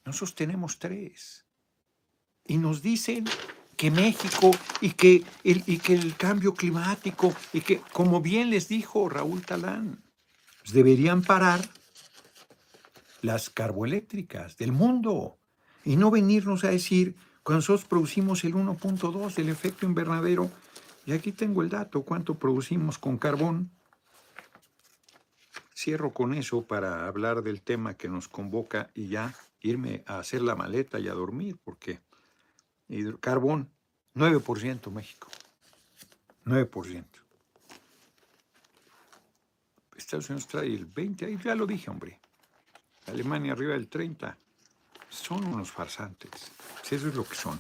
Nosotros 0.05 0.35
tenemos 0.35 0.79
3. 0.79 1.45
Y 2.45 2.57
nos 2.57 2.81
dicen 2.81 3.25
que 3.75 3.91
México 3.91 4.51
y 4.81 4.91
que, 4.91 5.23
el, 5.43 5.63
y 5.65 5.77
que 5.77 5.93
el 5.93 6.15
cambio 6.15 6.53
climático 6.53 7.33
y 7.53 7.61
que, 7.61 7.81
como 7.93 8.21
bien 8.21 8.49
les 8.49 8.67
dijo 8.67 9.07
Raúl 9.07 9.45
Talán, 9.45 10.03
pues 10.59 10.73
deberían 10.73 11.21
parar 11.21 11.61
las 13.21 13.49
carboeléctricas 13.49 14.57
del 14.57 14.71
mundo 14.73 15.39
y 15.83 15.95
no 15.95 16.11
venirnos 16.11 16.63
a 16.63 16.69
decir 16.69 17.15
cuando 17.49 17.61
nosotros 17.61 17.85
producimos 17.85 18.43
el 18.43 18.53
1.2 18.53 19.33
del 19.33 19.49
efecto 19.49 19.87
invernadero, 19.87 20.51
y 21.07 21.13
aquí 21.13 21.31
tengo 21.31 21.63
el 21.63 21.69
dato, 21.69 22.03
cuánto 22.03 22.35
producimos 22.35 22.99
con 22.99 23.17
carbón. 23.17 23.71
Cierro 25.75 26.13
con 26.13 26.35
eso 26.35 26.67
para 26.67 27.07
hablar 27.07 27.41
del 27.41 27.63
tema 27.63 27.95
que 27.95 28.07
nos 28.07 28.27
convoca 28.27 28.91
y 28.93 29.07
ya 29.07 29.33
irme 29.61 30.03
a 30.05 30.19
hacer 30.19 30.43
la 30.43 30.55
maleta 30.55 30.99
y 30.99 31.07
a 31.07 31.13
dormir, 31.15 31.57
porque 31.63 32.01
Carbón, 33.19 33.71
9% 34.13 34.91
México. 34.91 35.27
9%. 36.45 37.03
Estados 39.97 40.29
Unidos 40.29 40.47
trae 40.47 40.67
el 40.67 40.85
20, 40.85 41.25
ahí 41.25 41.39
ya 41.43 41.55
lo 41.55 41.65
dije, 41.65 41.89
hombre. 41.89 42.19
Alemania 43.07 43.53
arriba 43.53 43.73
del 43.73 43.87
30. 43.87 44.37
Son 45.09 45.43
unos 45.45 45.71
farsantes. 45.71 46.31
Eso 46.89 47.07
es 47.07 47.15
lo 47.15 47.23
que 47.23 47.35
son. 47.35 47.59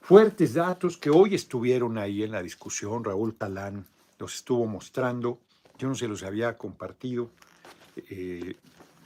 Fuertes 0.00 0.54
datos 0.54 0.96
que 0.96 1.10
hoy 1.10 1.34
estuvieron 1.34 1.96
ahí 1.98 2.22
en 2.22 2.32
la 2.32 2.42
discusión. 2.42 3.04
Raúl 3.04 3.34
Talán 3.34 3.86
los 4.18 4.34
estuvo 4.34 4.66
mostrando. 4.66 5.38
Yo 5.78 5.88
no 5.88 5.94
se 5.94 6.08
los 6.08 6.22
había 6.22 6.58
compartido. 6.58 7.30
Eh, 7.96 8.56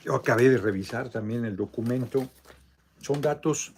yo 0.03 0.15
acabé 0.15 0.49
de 0.49 0.57
revisar 0.57 1.09
también 1.09 1.45
el 1.45 1.55
documento. 1.55 2.27
Son 3.01 3.21
datos 3.21 3.73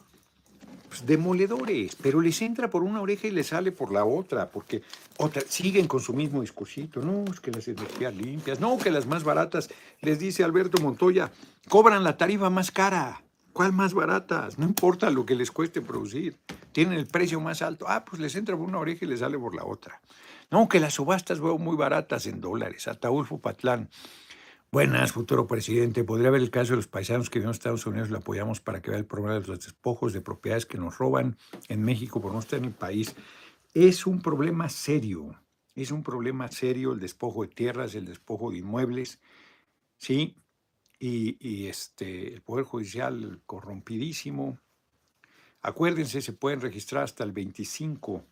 pues, 0.88 1.06
demoledores, 1.06 1.96
pero 2.02 2.22
les 2.22 2.42
entra 2.42 2.70
por 2.70 2.84
una 2.84 3.02
oreja 3.02 3.28
y 3.28 3.32
les 3.32 3.48
sale 3.48 3.72
por 3.72 3.92
la 3.92 4.06
otra, 4.06 4.50
porque 4.50 4.82
otra, 5.18 5.42
siguen 5.48 5.88
con 5.88 6.00
su 6.00 6.14
mismo 6.14 6.42
discursito, 6.42 7.02
no, 7.02 7.26
es 7.32 7.40
que 7.40 7.52
las 7.52 7.68
energías 7.68 8.16
limpias, 8.16 8.60
no, 8.60 8.78
que 8.78 8.90
las 8.90 9.06
más 9.06 9.24
baratas, 9.24 9.70
les 10.02 10.18
dice 10.20 10.44
Alberto 10.44 10.82
Montoya, 10.82 11.32
cobran 11.68 12.04
la 12.04 12.18
tarifa 12.18 12.50
más 12.50 12.72
cara, 12.72 13.24
¿cuál 13.54 13.74
más 13.74 13.94
baratas? 13.94 14.58
No 14.58 14.66
importa 14.66 15.10
lo 15.10 15.26
que 15.26 15.36
les 15.36 15.52
cueste 15.52 15.82
producir, 15.82 16.38
tienen 16.72 16.98
el 16.98 17.08
precio 17.08 17.40
más 17.40 17.62
alto, 17.62 17.86
ah, 17.88 18.06
pues 18.06 18.22
les 18.22 18.36
entra 18.36 18.56
por 18.56 18.68
una 18.68 18.80
oreja 18.80 19.06
y 19.06 19.08
les 19.08 19.20
sale 19.20 19.38
por 19.38 19.56
la 19.56 19.66
otra. 19.66 20.02
No, 20.50 20.70
que 20.70 20.80
las 20.80 20.94
subastas 20.94 21.42
veo 21.42 21.58
muy 21.58 21.76
baratas 21.76 22.26
en 22.26 22.40
dólares, 22.40 22.88
Ataulfo 22.88 23.40
Patlán, 23.40 23.90
Buenas, 24.70 25.14
futuro 25.14 25.48
presidente. 25.48 26.04
Podría 26.04 26.28
haber 26.28 26.42
el 26.42 26.50
caso 26.50 26.74
de 26.74 26.76
los 26.76 26.88
paisanos 26.88 27.30
que 27.30 27.40
viven 27.40 27.50
en 27.50 27.54
Estados 27.54 27.86
Unidos, 27.86 28.10
lo 28.10 28.18
apoyamos 28.18 28.60
para 28.60 28.82
que 28.82 28.92
vea 28.92 29.00
el 29.00 29.06
problema 29.06 29.40
de 29.40 29.48
los 29.48 29.62
despojos 29.62 30.12
de 30.12 30.20
propiedades 30.20 30.66
que 30.66 30.78
nos 30.78 30.98
roban 30.98 31.38
en 31.70 31.84
México 31.84 32.20
por 32.20 32.34
no 32.34 32.40
estar 32.40 32.60
en 32.60 32.66
el 32.66 32.74
país. 32.74 33.16
Es 33.74 34.06
un 34.06 34.22
problema 34.22 34.68
serio, 34.68 35.40
es 35.74 35.92
un 35.92 36.04
problema 36.04 36.52
serio 36.52 36.92
el 36.92 37.00
despojo 37.00 37.44
de 37.44 37.48
tierras, 37.48 37.96
el 37.96 38.06
despojo 38.06 38.52
de 38.52 38.58
inmuebles, 38.58 39.22
¿sí? 39.98 40.36
Y, 41.00 41.68
este, 41.68 42.34
el 42.34 42.42
Poder 42.42 42.66
Judicial 42.66 43.42
corrompidísimo. 43.46 44.60
Acuérdense, 45.62 46.22
se 46.22 46.34
pueden 46.34 46.62
registrar 46.62 47.04
hasta 47.04 47.24
el 47.24 47.32
25 47.32 48.24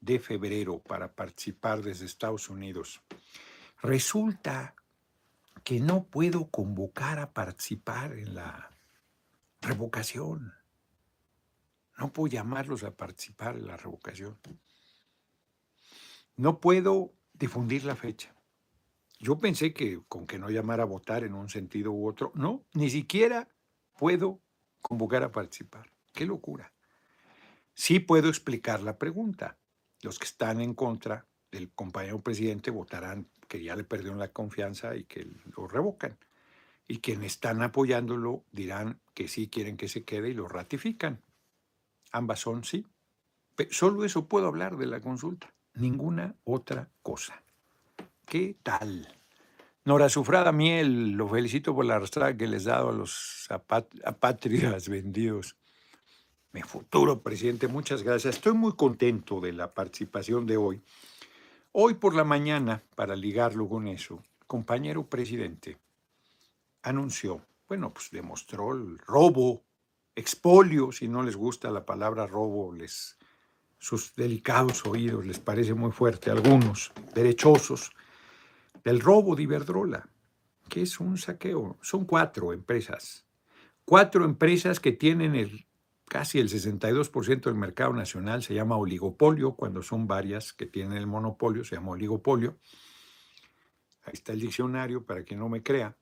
de 0.00 0.18
febrero 0.18 0.78
para 0.78 1.14
participar 1.14 1.82
desde 1.82 2.06
Estados 2.06 2.48
Unidos. 2.50 3.00
Resulta 3.82 4.74
que 5.64 5.80
no 5.80 6.04
puedo 6.04 6.50
convocar 6.50 7.18
a 7.18 7.32
participar 7.32 8.12
en 8.12 8.34
la 8.34 8.70
revocación. 9.60 10.54
No 11.98 12.12
puedo 12.12 12.32
llamarlos 12.32 12.82
a 12.82 12.92
participar 12.92 13.56
en 13.56 13.66
la 13.66 13.76
revocación. 13.76 14.38
No 16.36 16.60
puedo 16.60 17.12
difundir 17.34 17.84
la 17.84 17.96
fecha. 17.96 18.34
Yo 19.20 19.38
pensé 19.38 19.74
que 19.74 20.00
con 20.08 20.26
que 20.26 20.38
no 20.38 20.48
llamara 20.48 20.84
a 20.84 20.86
votar 20.86 21.24
en 21.24 21.34
un 21.34 21.50
sentido 21.50 21.92
u 21.92 22.08
otro, 22.08 22.32
no, 22.34 22.64
ni 22.72 22.88
siquiera 22.88 23.48
puedo 23.98 24.40
convocar 24.80 25.22
a 25.22 25.30
participar. 25.30 25.92
Qué 26.12 26.24
locura. 26.24 26.72
Sí 27.74 28.00
puedo 28.00 28.30
explicar 28.30 28.82
la 28.82 28.96
pregunta. 28.96 29.58
Los 30.00 30.18
que 30.18 30.24
están 30.24 30.62
en 30.62 30.72
contra 30.72 31.26
del 31.52 31.70
compañero 31.70 32.22
presidente 32.22 32.70
votarán 32.70 33.28
que 33.46 33.62
ya 33.62 33.76
le 33.76 33.84
perdieron 33.84 34.18
la 34.18 34.32
confianza 34.32 34.96
y 34.96 35.04
que 35.04 35.28
lo 35.54 35.68
revocan. 35.68 36.16
Y 36.88 36.98
quienes 36.98 37.32
están 37.32 37.62
apoyándolo 37.62 38.44
dirán 38.52 39.00
que 39.12 39.28
sí 39.28 39.48
quieren 39.48 39.76
que 39.76 39.88
se 39.88 40.04
quede 40.04 40.30
y 40.30 40.34
lo 40.34 40.48
ratifican. 40.48 41.20
Ambas 42.10 42.40
son 42.40 42.64
sí. 42.64 42.86
Solo 43.70 44.04
eso 44.06 44.26
puedo 44.26 44.46
hablar 44.46 44.78
de 44.78 44.86
la 44.86 45.00
consulta, 45.00 45.52
ninguna 45.74 46.36
otra 46.44 46.88
cosa. 47.02 47.42
¿Qué 48.30 48.56
tal? 48.62 49.08
Nora 49.84 50.08
Sufrada 50.08 50.52
Miel, 50.52 51.14
lo 51.14 51.26
felicito 51.26 51.74
por 51.74 51.84
la 51.84 51.96
arrastrada 51.96 52.36
que 52.36 52.46
les 52.46 52.64
he 52.64 52.68
dado 52.68 52.90
a 52.90 52.92
los 52.92 53.48
apátridas 53.50 54.88
vendidos. 54.88 55.56
Mi 56.52 56.62
futuro 56.62 57.24
presidente, 57.24 57.66
muchas 57.66 58.04
gracias. 58.04 58.36
Estoy 58.36 58.52
muy 58.52 58.76
contento 58.76 59.40
de 59.40 59.52
la 59.52 59.74
participación 59.74 60.46
de 60.46 60.56
hoy 60.56 60.80
Hoy 61.72 61.94
por 61.94 62.14
la 62.14 62.22
mañana, 62.22 62.84
para 62.94 63.16
ligarlo 63.16 63.68
con 63.68 63.88
eso, 63.88 64.22
compañero 64.46 65.08
presidente 65.08 65.76
anunció, 66.82 67.44
bueno, 67.66 67.92
pues 67.92 68.12
demostró 68.12 68.74
el 68.74 68.96
robo, 68.98 69.64
expolio, 70.14 70.92
si 70.92 71.08
no 71.08 71.24
les 71.24 71.34
gusta 71.34 71.68
la 71.72 71.84
palabra 71.84 72.28
robo, 72.28 72.72
sus 73.78 74.14
delicados 74.14 74.86
oídos 74.86 75.26
les 75.26 75.40
parece 75.40 75.74
muy 75.74 75.90
fuerte, 75.90 76.30
algunos 76.30 76.92
derechosos, 77.12 77.90
del 78.84 79.00
robo 79.00 79.34
de 79.36 79.44
Iberdrola, 79.44 80.08
que 80.68 80.82
es 80.82 81.00
un 81.00 81.18
saqueo. 81.18 81.78
Son 81.82 82.04
cuatro 82.04 82.52
empresas, 82.52 83.26
cuatro 83.84 84.24
empresas 84.24 84.80
que 84.80 84.92
tienen 84.92 85.34
el 85.34 85.66
casi 86.10 86.40
el 86.40 86.48
62% 86.48 87.42
del 87.42 87.54
mercado 87.54 87.92
nacional 87.92 88.42
se 88.42 88.52
llama 88.52 88.76
oligopolio, 88.76 89.54
cuando 89.54 89.80
son 89.80 90.08
varias 90.08 90.52
que 90.52 90.66
tienen 90.66 90.98
el 90.98 91.06
monopolio, 91.06 91.62
se 91.64 91.76
llama 91.76 91.92
oligopolio. 91.92 92.58
Ahí 94.02 94.14
está 94.14 94.32
el 94.32 94.40
diccionario 94.40 95.06
para 95.06 95.22
quien 95.22 95.38
no 95.38 95.48
me 95.48 95.62
crea. 95.62 95.96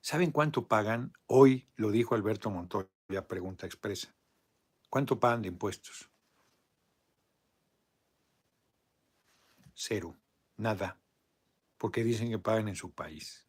¿Saben 0.00 0.30
cuánto 0.30 0.66
pagan? 0.68 1.12
Hoy 1.26 1.68
lo 1.76 1.90
dijo 1.90 2.14
Alberto 2.14 2.48
Montoya, 2.48 2.88
pregunta 3.28 3.66
expresa. 3.66 4.16
¿Cuánto 4.88 5.20
pagan 5.20 5.42
de 5.42 5.48
impuestos? 5.48 6.08
Cero, 9.74 10.16
nada. 10.56 11.01
Porque 11.82 12.04
dicen 12.04 12.30
que 12.30 12.38
pagan 12.38 12.68
en 12.68 12.76
su 12.76 12.92
país. 12.92 13.44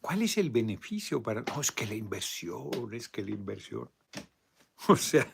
¿Cuál 0.00 0.22
es 0.22 0.36
el 0.36 0.50
beneficio 0.50 1.22
para.? 1.22 1.42
No, 1.42 1.60
es 1.60 1.70
que 1.70 1.86
la 1.86 1.94
inversión, 1.94 2.92
es 2.92 3.08
que 3.08 3.22
la 3.22 3.30
inversión. 3.30 3.88
O 4.88 4.96
sea, 4.96 5.24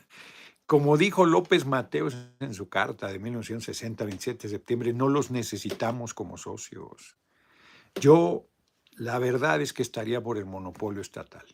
como 0.67 0.95
dijo 0.95 1.25
López 1.25 1.65
Mateos 1.65 2.15
en 2.39 2.53
su 2.53 2.69
carta 2.69 3.07
de 3.07 3.17
1960, 3.17 4.05
27 4.05 4.43
de 4.43 4.53
septiembre, 4.53 4.93
no 4.93 5.09
los 5.09 5.31
necesitamos 5.31 6.13
como 6.13 6.37
socios. 6.37 7.17
Yo, 7.99 8.47
la 8.91 9.17
verdad 9.17 9.59
es 9.61 9.73
que 9.73 9.81
estaría 9.81 10.21
por 10.21 10.37
el 10.37 10.45
monopolio 10.45 11.01
estatal. 11.01 11.47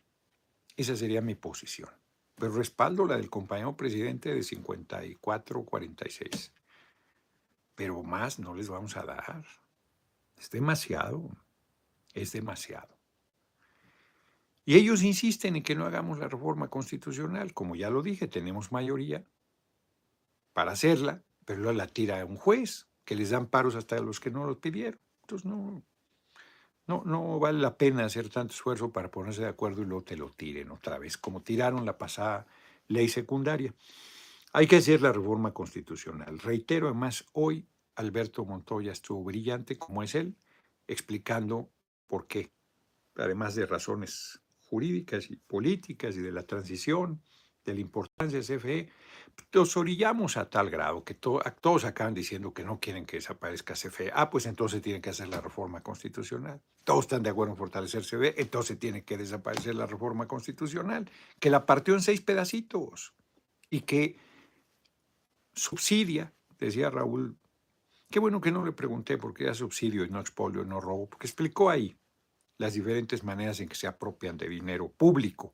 Esa 0.75 0.97
sería 0.97 1.21
mi 1.21 1.35
posición. 1.35 1.89
Pero 2.35 2.51
respaldo 2.51 3.05
la 3.05 3.15
del 3.15 3.29
compañero 3.29 3.77
presidente 3.77 4.35
de 4.35 4.43
54, 4.43 5.63
46. 5.63 6.51
Pero 7.75 8.03
más 8.03 8.39
no 8.39 8.53
les 8.53 8.67
vamos 8.67 8.97
a 8.97 9.03
dar. 9.03 9.45
Es 10.39 10.49
demasiado. 10.49 11.29
Es 12.13 12.31
demasiado. 12.31 12.97
Y 14.65 14.75
ellos 14.75 15.03
insisten 15.03 15.55
en 15.55 15.63
que 15.63 15.75
no 15.75 15.85
hagamos 15.85 16.19
la 16.19 16.27
reforma 16.27 16.69
constitucional. 16.69 17.53
Como 17.53 17.75
ya 17.75 17.89
lo 17.89 18.01
dije, 18.01 18.27
tenemos 18.27 18.71
mayoría 18.71 19.23
para 20.53 20.71
hacerla, 20.71 21.23
pero 21.45 21.73
la 21.73 21.87
tira 21.87 22.21
a 22.21 22.25
un 22.25 22.37
juez, 22.37 22.87
que 23.03 23.15
les 23.15 23.31
dan 23.31 23.47
paros 23.47 23.75
hasta 23.75 23.99
los 23.99 24.19
que 24.19 24.29
no 24.29 24.45
los 24.45 24.57
pidieron. 24.57 24.99
Entonces 25.21 25.45
no, 25.45 25.83
no, 26.85 27.03
no 27.05 27.39
vale 27.39 27.59
la 27.59 27.77
pena 27.77 28.05
hacer 28.05 28.29
tanto 28.29 28.53
esfuerzo 28.53 28.91
para 28.91 29.09
ponerse 29.09 29.41
de 29.41 29.47
acuerdo 29.47 29.81
y 29.81 29.85
luego 29.85 30.03
te 30.03 30.15
lo 30.15 30.29
tiren 30.31 30.71
otra 30.71 30.99
vez, 30.99 31.17
como 31.17 31.41
tiraron 31.41 31.85
la 31.85 31.97
pasada 31.97 32.45
ley 32.87 33.09
secundaria. 33.09 33.73
Hay 34.53 34.67
que 34.67 34.77
hacer 34.77 35.01
la 35.01 35.11
reforma 35.11 35.53
constitucional. 35.53 36.39
Reitero, 36.39 36.87
además, 36.87 37.25
hoy 37.33 37.65
Alberto 37.99 38.45
Montoya 38.45 38.93
estuvo 38.93 39.25
brillante, 39.25 39.77
como 39.77 40.01
es 40.01 40.15
él, 40.15 40.37
explicando 40.87 41.69
por 42.07 42.27
qué, 42.27 42.49
además 43.17 43.55
de 43.55 43.65
razones 43.65 44.41
jurídicas 44.61 45.29
y 45.29 45.35
políticas 45.35 46.15
y 46.15 46.21
de 46.21 46.31
la 46.31 46.43
transición, 46.43 47.21
de 47.65 47.73
la 47.73 47.81
importancia 47.81 48.39
de 48.39 48.45
CFE, 48.45 48.89
nos 49.53 49.75
orillamos 49.75 50.37
a 50.37 50.49
tal 50.49 50.69
grado 50.69 51.03
que 51.03 51.13
todos 51.13 51.83
acaban 51.83 52.13
diciendo 52.13 52.53
que 52.53 52.63
no 52.63 52.79
quieren 52.79 53.05
que 53.05 53.17
desaparezca 53.17 53.73
CFE. 53.73 54.11
Ah, 54.13 54.29
pues 54.29 54.45
entonces 54.45 54.81
tienen 54.81 55.01
que 55.01 55.09
hacer 55.09 55.27
la 55.27 55.41
reforma 55.41 55.81
constitucional. 55.81 56.61
Todos 56.85 57.01
están 57.01 57.21
de 57.21 57.31
acuerdo 57.31 57.51
en 57.51 57.57
fortalecer 57.57 58.03
CFE, 58.03 58.41
entonces 58.41 58.79
tiene 58.79 59.03
que 59.03 59.17
desaparecer 59.17 59.75
la 59.75 59.85
reforma 59.85 60.25
constitucional, 60.25 61.11
que 61.37 61.49
la 61.49 61.65
partió 61.65 61.95
en 61.95 62.01
seis 62.01 62.21
pedacitos 62.21 63.13
y 63.69 63.81
que 63.81 64.17
subsidia, 65.53 66.33
decía 66.57 66.89
Raúl. 66.89 67.37
Qué 68.11 68.17
bueno 68.17 68.41
que 68.41 68.51
no 68.51 68.65
le 68.65 68.71
pregunté 68.71 69.19
por 69.19 69.35
qué 69.35 69.43
era 69.43 69.53
subsidio 69.53 70.03
y 70.03 70.09
no 70.09 70.19
expolio, 70.19 70.65
no 70.65 70.81
robo, 70.81 71.07
porque 71.07 71.27
explicó 71.27 71.69
ahí 71.69 71.95
las 72.57 72.73
diferentes 72.73 73.23
maneras 73.23 73.59
en 73.59 73.69
que 73.69 73.75
se 73.75 73.85
apropian 73.85 74.35
de 74.35 74.49
dinero 74.49 74.91
público 74.91 75.53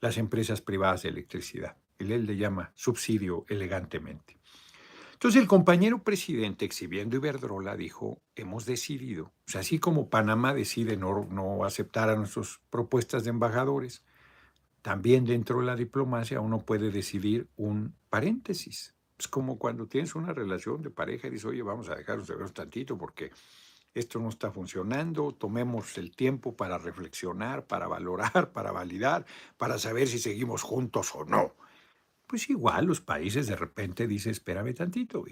las 0.00 0.16
empresas 0.16 0.60
privadas 0.60 1.02
de 1.02 1.08
electricidad. 1.08 1.76
Él, 1.98 2.26
le 2.26 2.36
llama 2.36 2.70
subsidio 2.74 3.44
elegantemente. 3.48 4.38
Entonces 5.14 5.40
el 5.40 5.48
compañero 5.48 6.04
presidente, 6.04 6.64
exhibiendo 6.64 7.16
Iberdrola, 7.16 7.76
dijo, 7.76 8.22
hemos 8.36 8.66
decidido, 8.66 9.32
o 9.46 9.50
sea, 9.50 9.62
así 9.62 9.80
como 9.80 10.08
Panamá 10.08 10.54
decide 10.54 10.96
no, 10.96 11.26
no 11.30 11.64
aceptar 11.64 12.08
a 12.10 12.16
nuestras 12.16 12.60
propuestas 12.70 13.24
de 13.24 13.30
embajadores, 13.30 14.04
también 14.82 15.24
dentro 15.24 15.58
de 15.58 15.66
la 15.66 15.74
diplomacia 15.74 16.40
uno 16.40 16.60
puede 16.60 16.90
decidir 16.92 17.48
un 17.56 17.96
paréntesis. 18.10 18.95
Es 19.18 19.28
como 19.28 19.58
cuando 19.58 19.86
tienes 19.86 20.14
una 20.14 20.32
relación 20.32 20.82
de 20.82 20.90
pareja 20.90 21.28
y 21.28 21.30
dices, 21.30 21.46
oye, 21.46 21.62
vamos 21.62 21.88
a 21.88 21.94
dejarnos 21.94 22.26
de 22.28 22.36
ver 22.36 22.50
tantito 22.50 22.98
porque 22.98 23.30
esto 23.94 24.20
no 24.20 24.28
está 24.28 24.50
funcionando, 24.50 25.32
tomemos 25.32 25.96
el 25.96 26.14
tiempo 26.14 26.54
para 26.54 26.76
reflexionar, 26.76 27.66
para 27.66 27.88
valorar, 27.88 28.50
para 28.52 28.72
validar, 28.72 29.24
para 29.56 29.78
saber 29.78 30.06
si 30.08 30.18
seguimos 30.18 30.62
juntos 30.62 31.14
o 31.14 31.24
no. 31.24 31.54
Pues 32.26 32.50
igual 32.50 32.86
los 32.86 33.00
países 33.00 33.46
de 33.46 33.56
repente 33.56 34.06
dicen, 34.06 34.32
espérame 34.32 34.74
tantito. 34.74 35.24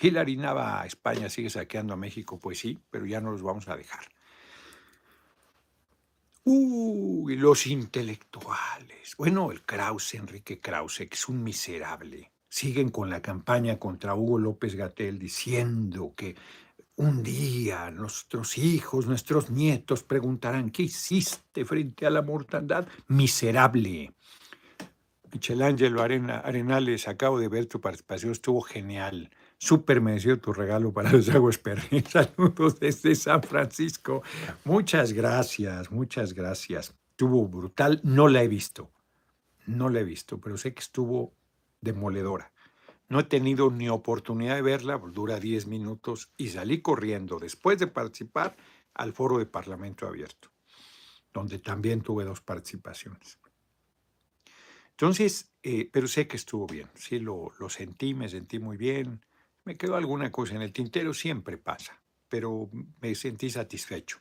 Hillary 0.00 0.36
Nava 0.36 0.80
a 0.80 0.86
España 0.86 1.28
sigue 1.28 1.50
saqueando 1.50 1.94
a 1.94 1.96
México, 1.96 2.38
pues 2.38 2.60
sí, 2.60 2.78
pero 2.90 3.04
ya 3.04 3.20
no 3.20 3.32
los 3.32 3.42
vamos 3.42 3.68
a 3.68 3.76
dejar. 3.76 4.06
Uy, 6.44 7.36
los 7.36 7.66
intelectuales. 7.66 9.16
Bueno, 9.18 9.52
el 9.52 9.62
Krause, 9.62 10.14
Enrique 10.14 10.60
Krause, 10.60 11.08
que 11.08 11.14
es 11.14 11.28
un 11.28 11.42
miserable. 11.42 12.30
Siguen 12.48 12.88
con 12.88 13.10
la 13.10 13.20
campaña 13.20 13.78
contra 13.78 14.14
Hugo 14.14 14.38
López 14.38 14.74
Gatel 14.74 15.18
diciendo 15.18 16.14
que 16.16 16.34
un 16.96 17.22
día 17.22 17.90
nuestros 17.90 18.58
hijos, 18.58 19.06
nuestros 19.06 19.50
nietos 19.50 20.02
preguntarán, 20.02 20.70
¿qué 20.70 20.82
hiciste 20.82 21.64
frente 21.64 22.06
a 22.06 22.10
la 22.10 22.22
mortandad? 22.22 22.88
Miserable. 23.06 24.12
Michelangelo 25.32 26.02
Arena, 26.02 26.38
Arenales, 26.38 27.06
acabo 27.06 27.38
de 27.38 27.48
ver 27.48 27.66
tu 27.66 27.80
participación, 27.80 28.32
estuvo 28.32 28.60
genial. 28.62 29.30
Súper 29.58 30.00
merecido 30.00 30.38
tu 30.38 30.52
regalo 30.52 30.92
para 30.92 31.12
los 31.12 31.28
aguas 31.28 31.58
perdidas. 31.58 32.10
Saludos 32.36 32.80
desde 32.80 33.14
San 33.14 33.42
Francisco. 33.42 34.22
Muchas 34.64 35.12
gracias, 35.12 35.90
muchas 35.90 36.32
gracias. 36.32 36.94
Estuvo 37.10 37.46
brutal, 37.46 38.00
no 38.02 38.28
la 38.28 38.42
he 38.42 38.48
visto. 38.48 38.90
No 39.66 39.88
la 39.88 40.00
he 40.00 40.04
visto, 40.04 40.40
pero 40.40 40.56
sé 40.56 40.72
que 40.72 40.80
estuvo 40.80 41.34
demoledora. 41.80 42.52
No 43.08 43.20
he 43.20 43.24
tenido 43.24 43.70
ni 43.70 43.88
oportunidad 43.88 44.56
de 44.56 44.62
verla, 44.62 44.98
dura 44.98 45.40
10 45.40 45.66
minutos 45.66 46.30
y 46.36 46.48
salí 46.48 46.82
corriendo 46.82 47.38
después 47.38 47.78
de 47.78 47.86
participar 47.86 48.56
al 48.94 49.12
foro 49.12 49.38
de 49.38 49.46
Parlamento 49.46 50.06
Abierto, 50.06 50.50
donde 51.32 51.58
también 51.58 52.02
tuve 52.02 52.24
dos 52.24 52.40
participaciones. 52.40 53.38
Entonces, 54.90 55.52
eh, 55.62 55.88
pero 55.90 56.08
sé 56.08 56.26
que 56.26 56.36
estuvo 56.36 56.66
bien, 56.66 56.88
sí 56.94 57.20
lo, 57.20 57.52
lo 57.58 57.68
sentí, 57.68 58.14
me 58.14 58.28
sentí 58.28 58.58
muy 58.58 58.76
bien, 58.76 59.24
me 59.64 59.76
quedó 59.76 59.96
alguna 59.96 60.32
cosa 60.32 60.56
en 60.56 60.62
el 60.62 60.72
tintero, 60.72 61.14
siempre 61.14 61.56
pasa, 61.56 62.02
pero 62.28 62.68
me 63.00 63.14
sentí 63.14 63.48
satisfecho 63.48 64.18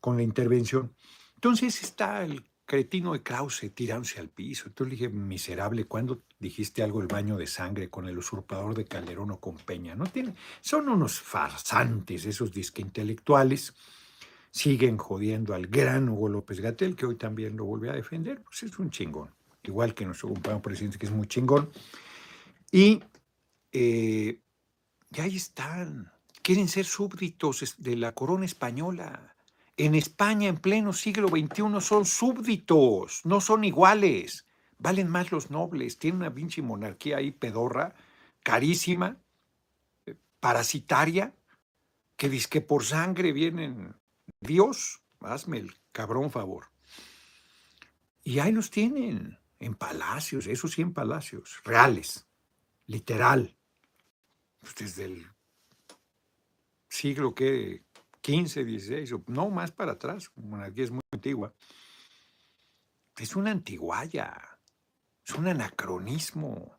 con 0.00 0.16
la 0.16 0.22
intervención. 0.22 0.94
Entonces 1.34 1.82
está 1.82 2.24
el 2.24 2.47
cretino 2.68 3.14
de 3.14 3.22
Krause 3.22 3.70
tirándose 3.74 4.20
al 4.20 4.28
piso. 4.28 4.64
Entonces 4.66 4.92
le 4.92 4.96
dije, 4.96 5.08
miserable, 5.08 5.86
¿cuándo 5.86 6.20
dijiste 6.38 6.82
algo 6.82 6.98
del 6.98 7.08
baño 7.08 7.38
de 7.38 7.46
sangre 7.46 7.88
con 7.88 8.06
el 8.06 8.18
usurpador 8.18 8.74
de 8.74 8.84
Calderón 8.84 9.30
o 9.30 9.40
con 9.40 9.56
Peña? 9.56 9.94
No 9.94 10.04
tiene, 10.04 10.34
son 10.60 10.90
unos 10.90 11.18
farsantes 11.18 12.26
esos 12.26 12.52
disque 12.52 12.82
intelectuales. 12.82 13.74
Siguen 14.50 14.98
jodiendo 14.98 15.54
al 15.54 15.66
gran 15.66 16.10
Hugo 16.10 16.28
López 16.28 16.60
Gatel, 16.60 16.94
que 16.94 17.06
hoy 17.06 17.16
también 17.16 17.56
lo 17.56 17.64
vuelve 17.64 17.88
a 17.88 17.94
defender. 17.94 18.42
Pues 18.42 18.62
es 18.62 18.78
un 18.78 18.90
chingón. 18.90 19.30
Igual 19.62 19.94
que 19.94 20.04
nuestro 20.04 20.28
compañero 20.28 20.60
presidente, 20.60 20.98
que 20.98 21.06
es 21.06 21.12
muy 21.12 21.26
chingón. 21.26 21.70
Y, 22.70 23.00
eh, 23.72 24.40
y 25.10 25.20
ahí 25.20 25.36
están. 25.36 26.12
Quieren 26.42 26.68
ser 26.68 26.84
súbditos 26.84 27.76
de 27.78 27.96
la 27.96 28.12
corona 28.12 28.44
española 28.44 29.34
en 29.78 29.94
España 29.94 30.48
en 30.48 30.56
pleno 30.56 30.92
siglo 30.92 31.28
XXI 31.28 31.80
son 31.80 32.04
súbditos, 32.04 33.24
no 33.24 33.40
son 33.40 33.62
iguales. 33.62 34.44
Valen 34.76 35.08
más 35.08 35.30
los 35.30 35.50
nobles. 35.50 35.98
Tienen 35.98 36.20
una 36.20 36.34
pinche 36.34 36.62
monarquía 36.62 37.18
ahí 37.18 37.30
pedorra, 37.30 37.94
carísima, 38.42 39.16
eh, 40.04 40.16
parasitaria, 40.40 41.32
que 42.16 42.28
dice 42.28 42.48
que 42.48 42.60
por 42.60 42.84
sangre 42.84 43.32
vienen. 43.32 43.94
Dios, 44.40 45.00
hazme 45.20 45.58
el 45.58 45.76
cabrón 45.92 46.32
favor. 46.32 46.70
Y 48.24 48.40
ahí 48.40 48.50
los 48.50 48.70
tienen, 48.70 49.38
en 49.60 49.74
palacios, 49.74 50.48
eso 50.48 50.66
sí 50.66 50.82
en 50.82 50.92
palacios, 50.92 51.60
reales, 51.64 52.26
literal. 52.86 53.56
Pues 54.60 54.74
desde 54.74 55.04
el 55.04 55.26
siglo 56.88 57.32
que 57.34 57.84
15, 58.28 58.62
16, 58.62 59.12
o 59.14 59.24
no 59.28 59.48
más 59.48 59.72
para 59.72 59.92
atrás, 59.92 60.30
monarquía 60.36 60.84
es 60.84 60.90
muy 60.90 61.00
antigua. 61.10 61.54
Es 63.16 63.34
una 63.34 63.52
antiguaya, 63.52 64.60
es 65.24 65.34
un 65.34 65.48
anacronismo. 65.48 66.78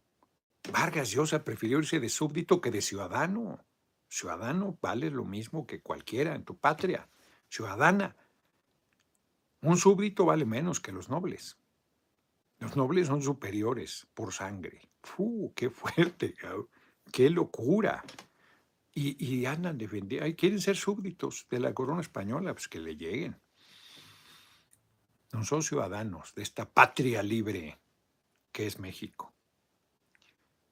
Vargas 0.72 1.10
Llosa 1.10 1.44
prefirió 1.44 1.80
irse 1.80 2.00
de 2.00 2.08
súbdito 2.08 2.62
que 2.62 2.70
de 2.70 2.84
ciudadano. 2.84 3.66
Ciudadano 4.08 4.78
vale 4.80 5.10
lo 5.10 5.26
mismo 5.26 5.66
que 5.66 5.82
cualquiera 5.82 6.36
en 6.36 6.46
tu 6.46 6.56
patria. 6.56 7.10
Ciudadana. 7.50 8.16
Un 9.64 9.78
súbdito 9.78 10.26
vale 10.26 10.46
menos 10.46 10.80
que 10.80 10.92
los 10.92 11.10
nobles. 11.10 11.58
Los 12.60 12.78
nobles 12.78 13.08
son 13.08 13.24
superiores 13.24 14.08
por 14.14 14.34
sangre. 14.34 14.92
¡Fu! 15.02 15.52
¡Qué 15.56 15.72
fuerte! 15.72 16.36
¡Qué 17.12 17.32
locura! 17.32 18.04
Y, 18.94 19.46
andan 19.46 19.78
defendiendo, 19.78 20.36
quieren 20.36 20.60
ser 20.60 20.76
súbditos 20.76 21.48
de 21.50 21.60
la 21.60 21.74
corona 21.74 22.02
española, 22.02 22.54
pues 22.54 22.68
que 22.68 22.80
le 22.80 22.98
lleguen. 22.98 23.40
No 25.32 25.46
son 25.46 25.64
ciudadanos 25.64 26.34
de 26.36 26.44
esta 26.44 26.70
patria 26.70 27.24
libre 27.24 27.80
que 28.52 28.66
es 28.66 28.80
México. 28.80 29.34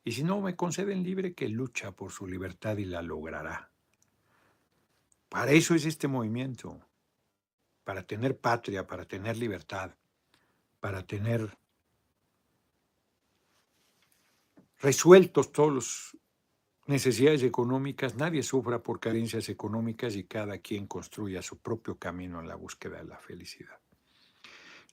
Y 0.03 0.13
si 0.13 0.23
no 0.23 0.41
me 0.41 0.55
conceden 0.55 1.03
libre, 1.03 1.33
que 1.33 1.47
lucha 1.47 1.91
por 1.91 2.11
su 2.11 2.27
libertad 2.27 2.77
y 2.77 2.85
la 2.85 3.01
logrará. 3.01 3.71
Para 5.29 5.51
eso 5.51 5.75
es 5.75 5.85
este 5.85 6.07
movimiento, 6.07 6.81
para 7.83 8.03
tener 8.03 8.39
patria, 8.39 8.87
para 8.87 9.05
tener 9.05 9.37
libertad, 9.37 9.91
para 10.79 11.05
tener 11.05 11.57
resueltos 14.79 15.51
todos 15.51 15.73
los 15.73 16.17
necesidades 16.87 17.43
económicas, 17.43 18.15
nadie 18.15 18.43
sufra 18.43 18.81
por 18.81 18.99
carencias 18.99 19.49
económicas 19.49 20.15
y 20.15 20.23
cada 20.23 20.57
quien 20.59 20.87
construya 20.87 21.41
su 21.41 21.57
propio 21.59 21.97
camino 21.97 22.39
en 22.39 22.47
la 22.47 22.55
búsqueda 22.55 22.97
de 22.97 23.05
la 23.05 23.17
felicidad. 23.17 23.77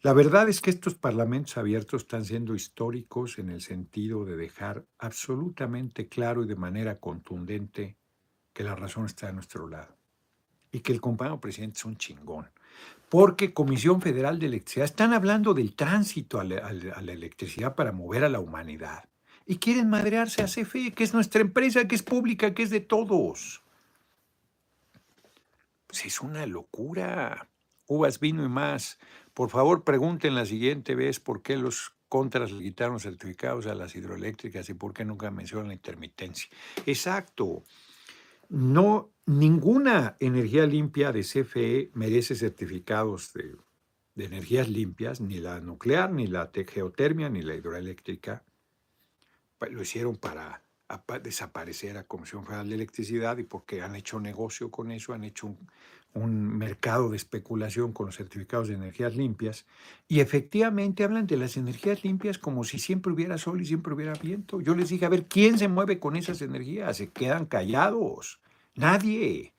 La 0.03 0.13
verdad 0.13 0.49
es 0.51 0.61
que 0.61 0.69
estos 0.69 0.95
parlamentos 0.97 1.57
abiertos 1.57 2.03
están 2.03 2.27
siendo 2.27 2.55
históricos 2.55 3.39
en 3.39 3.49
el 3.49 3.63
sentido 3.63 4.27
de 4.27 4.37
dejar 4.37 4.85
absolutamente 4.99 6.09
claro 6.09 6.43
y 6.43 6.47
de 6.47 6.57
manera 6.57 6.99
contundente 7.01 7.97
que 8.53 8.65
la 8.65 8.75
razón 8.75 9.07
está 9.07 9.29
a 9.29 9.33
nuestro 9.33 9.67
lado 9.67 9.97
y 10.71 10.81
que 10.81 10.93
el 10.93 11.01
compañero 11.01 11.41
presidente 11.41 11.79
es 11.79 11.85
un 11.87 11.97
chingón. 11.97 12.51
Porque 13.09 13.55
Comisión 13.55 14.03
Federal 14.03 14.39
de 14.39 14.47
Electricidad 14.47 14.85
están 14.85 15.15
hablando 15.15 15.55
del 15.55 15.75
tránsito 15.75 16.39
a 16.39 16.45
la, 16.45 16.59
a 16.59 17.01
la 17.01 17.13
electricidad 17.13 17.75
para 17.75 17.93
mover 17.93 18.25
a 18.25 18.29
la 18.29 18.41
humanidad 18.41 19.05
y 19.47 19.59
quieren 19.59 19.91
madrearse 19.91 20.43
a 20.43 20.47
CFE, 20.47 20.93
que 20.93 21.05
es 21.05 21.13
nuestra 21.13 21.41
empresa, 21.41 21.87
que 21.87 21.95
es 21.95 22.03
pública, 22.03 22.55
que 22.55 22.63
es 22.63 22.71
de 22.71 22.81
todos. 22.81 23.63
Pues 25.87 26.07
es 26.07 26.21
una 26.21 26.47
locura. 26.47 27.49
Uvas, 27.87 28.19
vino 28.19 28.45
y 28.45 28.49
más. 28.49 28.99
Por 29.35 29.51
favor, 29.51 29.85
pregunten 29.85 30.35
la 30.35 30.47
siguiente 30.47 30.95
vez 30.95 31.21
por 31.21 31.43
qué 31.43 31.57
los 31.57 31.95
contras 32.09 32.53
le 32.53 32.63
quitaron 32.63 33.01
certificados 33.01 33.67
a 33.67 33.75
las 33.75 33.95
hidroeléctricas 33.95 34.69
y 34.71 34.75
por 34.75 34.95
qué 34.95 35.05
nunca 35.05 35.31
mencionan 35.31 35.69
la 35.69 35.75
intermitencia. 35.75 36.49
Exacto. 36.87 37.65
No, 38.49 39.11
ninguna 39.27 40.17
energía 40.21 40.67
limpia 40.67 41.13
de 41.13 41.23
CFE 41.23 41.91
merece 41.93 42.35
certificados 42.35 43.33
de, 43.35 43.57
de 44.15 44.25
energías 44.25 44.69
limpias, 44.69 45.21
ni 45.21 45.39
la 45.39 45.61
nuclear, 45.61 46.13
ni 46.13 46.27
la 46.27 46.51
geotermia, 46.55 47.29
ni 47.29 47.43
la 47.43 47.55
hidroeléctrica 47.55 48.45
lo 49.71 49.83
hicieron 49.83 50.17
para 50.17 50.63
desaparecer 51.23 51.97
a 51.97 52.05
Comisión 52.05 52.45
Federal 52.45 52.69
de 52.69 52.75
Electricidad 52.75 53.39
y 53.39 53.43
porque 53.43 53.83
han 53.83 53.97
hecho 53.97 54.21
negocio 54.21 54.71
con 54.71 54.91
eso, 54.91 55.13
han 55.13 55.25
hecho 55.25 55.49
un, 55.49 55.59
un, 56.13 56.57
mercado 56.57 57.09
de 57.09 57.17
especulación 57.17 57.93
con 57.93 58.07
los 58.07 58.17
certificados 58.17 58.69
de 58.69 58.75
energías 58.75 59.17
limpias 59.17 59.67
y 60.07 60.21
efectivamente 60.21 61.03
hablan 61.03 61.27
de 61.27 61.37
las 61.37 61.57
energías 61.57 62.05
limpias 62.05 62.39
como 62.39 62.65
si 62.65 62.79
siempre 62.79 63.13
hubiera 63.13 63.39
sol 63.39 63.61
y 63.61 63.65
siempre 63.65 63.95
hubiera 63.95 64.13
viento. 64.13 64.61
Yo 64.61 64.75
les 64.75 64.91
dije, 64.91 65.07
a 65.07 65.09
ver, 65.09 65.27
¿quién 65.27 65.59
se 65.59 65.69
mueve 65.69 65.99
con 65.99 66.17
esas 66.17 66.41
energías? 66.43 66.97
Se 66.97 67.11
quedan 67.11 67.47
callados. 67.47 68.41
Nadie. 68.75 69.53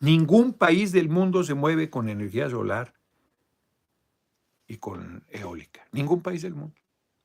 Ningún 0.00 0.52
país 0.52 0.92
del 0.92 1.08
mundo 1.08 1.42
se 1.42 1.54
mueve 1.54 1.90
con 1.90 2.08
energía 2.08 2.48
solar 2.48 2.94
y 4.68 4.76
con 4.76 5.24
eólica. 5.28 5.86
Ningún 5.92 6.22
país 6.22 6.42
del 6.42 6.54
mundo. 6.54 6.76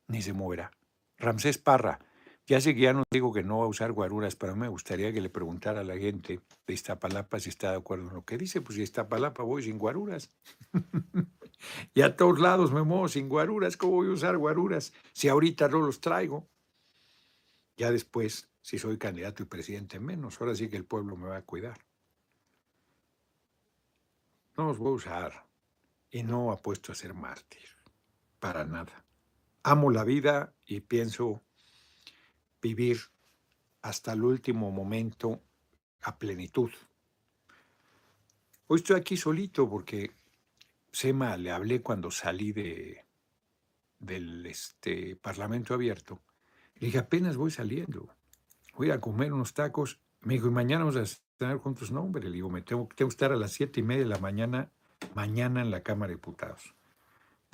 Ni 0.08 0.22
se 0.22 0.34
moverá. 0.34 0.72
Ramsés 1.18 1.58
Parra, 1.58 2.00
ya 2.46 2.60
sé 2.60 2.76
que 2.76 2.82
ya 2.82 2.94
no 2.94 3.04
digo 3.10 3.32
que 3.32 3.44
no 3.44 3.60
va 3.60 3.66
a 3.66 3.70
usar 3.70 3.94
guaruras, 3.94 4.36
pero 4.36 4.56
me 4.56 4.68
gustaría 4.68 5.14
que 5.14 5.22
le 5.22 5.30
preguntara 5.30 5.80
a 5.80 5.84
la 5.84 5.98
gente 5.98 6.42
de 6.68 6.74
Iztapalapa 6.74 7.40
si 7.40 7.50
está 7.50 7.72
de 7.72 7.78
acuerdo 7.78 8.10
en 8.10 8.16
lo 8.16 8.26
que 8.26 8.38
dice. 8.38 8.62
Pues 8.62 8.76
si 8.76 8.84
Iztapalapa 8.84 9.44
voy 9.44 9.64
sin 9.64 9.78
guaruras. 9.78 10.30
y 11.94 12.02
a 12.02 12.18
todos 12.18 12.40
lados 12.42 12.74
me 12.74 12.84
muevo 12.84 13.08
sin 13.08 13.30
guaruras. 13.30 13.78
¿Cómo 13.78 13.94
voy 13.94 14.08
a 14.10 14.12
usar 14.12 14.38
guaruras 14.38 14.92
si 15.14 15.30
ahorita 15.30 15.70
no 15.70 15.80
los 15.80 16.02
traigo? 16.02 16.50
Ya 17.78 17.92
después, 17.92 18.50
si 18.62 18.78
soy 18.78 18.98
candidato 18.98 19.44
y 19.44 19.46
presidente, 19.46 20.02
menos. 20.02 20.42
Ahora 20.42 20.54
sí 20.54 20.70
que 20.70 20.78
el 20.78 20.86
pueblo 20.86 21.16
me 21.16 21.30
va 21.30 21.38
a 21.38 21.46
cuidar. 21.46 21.80
No 24.58 24.66
los 24.66 24.78
voy 24.78 24.90
a 24.90 24.96
usar. 24.96 25.48
Y 26.12 26.24
no 26.24 26.52
apuesto 26.52 26.92
a 26.92 26.96
ser 26.96 27.14
mártir. 27.14 27.70
Para 28.40 28.66
nada. 28.66 29.06
Amo 29.64 29.90
la 29.90 30.04
vida 30.04 30.54
y 30.66 30.82
pienso 30.82 31.42
vivir 32.64 32.98
hasta 33.82 34.14
el 34.14 34.24
último 34.24 34.72
momento 34.72 35.42
a 36.02 36.18
plenitud. 36.18 36.72
Hoy 38.68 38.78
estoy 38.78 38.96
aquí 38.96 39.18
solito 39.18 39.70
porque 39.70 40.12
Sema 40.92 41.36
le 41.38 41.52
hablé 41.52 41.82
cuando 41.82 42.10
salí 42.10 42.54
de, 42.54 43.04
del 44.00 44.46
este, 44.46 45.18
Parlamento 45.18 45.74
abierto. 45.74 46.22
Le 46.76 46.88
dije, 46.88 47.00
apenas 47.00 47.36
voy 47.36 47.52
saliendo. 47.52 48.08
Voy 48.76 48.92
a 48.92 49.02
comer 49.02 49.34
unos 49.34 49.54
tacos. 49.54 50.00
Me 50.22 50.36
dijo, 50.36 50.48
y 50.48 50.52
mañana 50.52 50.86
vamos 50.86 50.96
a 50.96 51.04
estar 51.04 51.58
juntos. 51.58 51.92
No, 51.92 52.02
hombre, 52.02 52.24
le 52.24 52.32
digo, 52.32 52.50
me 52.50 52.62
tengo, 52.62 52.88
tengo 52.96 53.10
que 53.10 53.14
estar 53.14 53.34
a 53.34 53.36
las 53.36 53.52
siete 53.52 53.82
y 53.82 53.84
media 53.84 54.04
de 54.04 54.10
la 54.10 54.20
mañana, 54.20 54.72
mañana 55.14 55.62
en 55.62 55.70
la 55.70 55.82
Cámara 55.82 56.10
de 56.10 56.16
Diputados. 56.16 56.74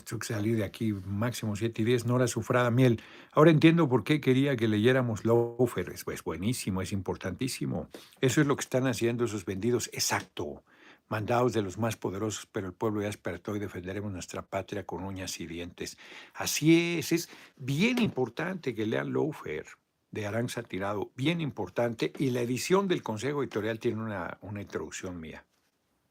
Tengo 0.03 0.19
que 0.19 0.27
salir 0.27 0.57
de 0.57 0.63
aquí 0.63 0.93
máximo 0.93 1.55
7 1.55 1.81
y 1.81 1.85
10, 1.85 2.05
Nora 2.05 2.27
Sufrada 2.27 2.71
Miel. 2.71 3.01
Ahora 3.31 3.51
entiendo 3.51 3.87
por 3.87 4.03
qué 4.03 4.19
quería 4.19 4.55
que 4.55 4.67
leyéramos 4.67 5.25
Lofer. 5.25 5.89
Es 5.89 6.03
pues, 6.03 6.23
buenísimo, 6.23 6.81
es 6.81 6.91
importantísimo. 6.91 7.89
Eso 8.21 8.41
es 8.41 8.47
lo 8.47 8.55
que 8.55 8.61
están 8.61 8.87
haciendo 8.87 9.25
esos 9.25 9.45
vendidos. 9.45 9.89
Exacto. 9.93 10.63
Mandados 11.07 11.53
de 11.53 11.63
los 11.63 11.77
más 11.77 11.95
poderosos, 11.95 12.47
pero 12.51 12.67
el 12.67 12.73
pueblo 12.73 13.01
ya 13.01 13.07
despertó 13.07 13.55
y 13.55 13.59
defenderemos 13.59 14.11
nuestra 14.11 14.43
patria 14.43 14.85
con 14.85 15.03
uñas 15.03 15.39
y 15.39 15.47
dientes. 15.47 15.97
Así 16.35 16.99
es, 16.99 17.11
es 17.11 17.29
bien 17.57 17.97
importante 17.97 18.75
que 18.75 18.85
lean 18.85 19.11
Lofer 19.11 19.65
de 20.11 20.25
Aranza 20.25 20.63
Tirado, 20.63 21.11
bien 21.15 21.41
importante. 21.41 22.13
Y 22.17 22.29
la 22.31 22.41
edición 22.41 22.87
del 22.87 23.03
Consejo 23.03 23.41
Editorial 23.41 23.79
tiene 23.79 24.01
una, 24.01 24.37
una 24.41 24.61
introducción 24.61 25.19
mía. 25.19 25.45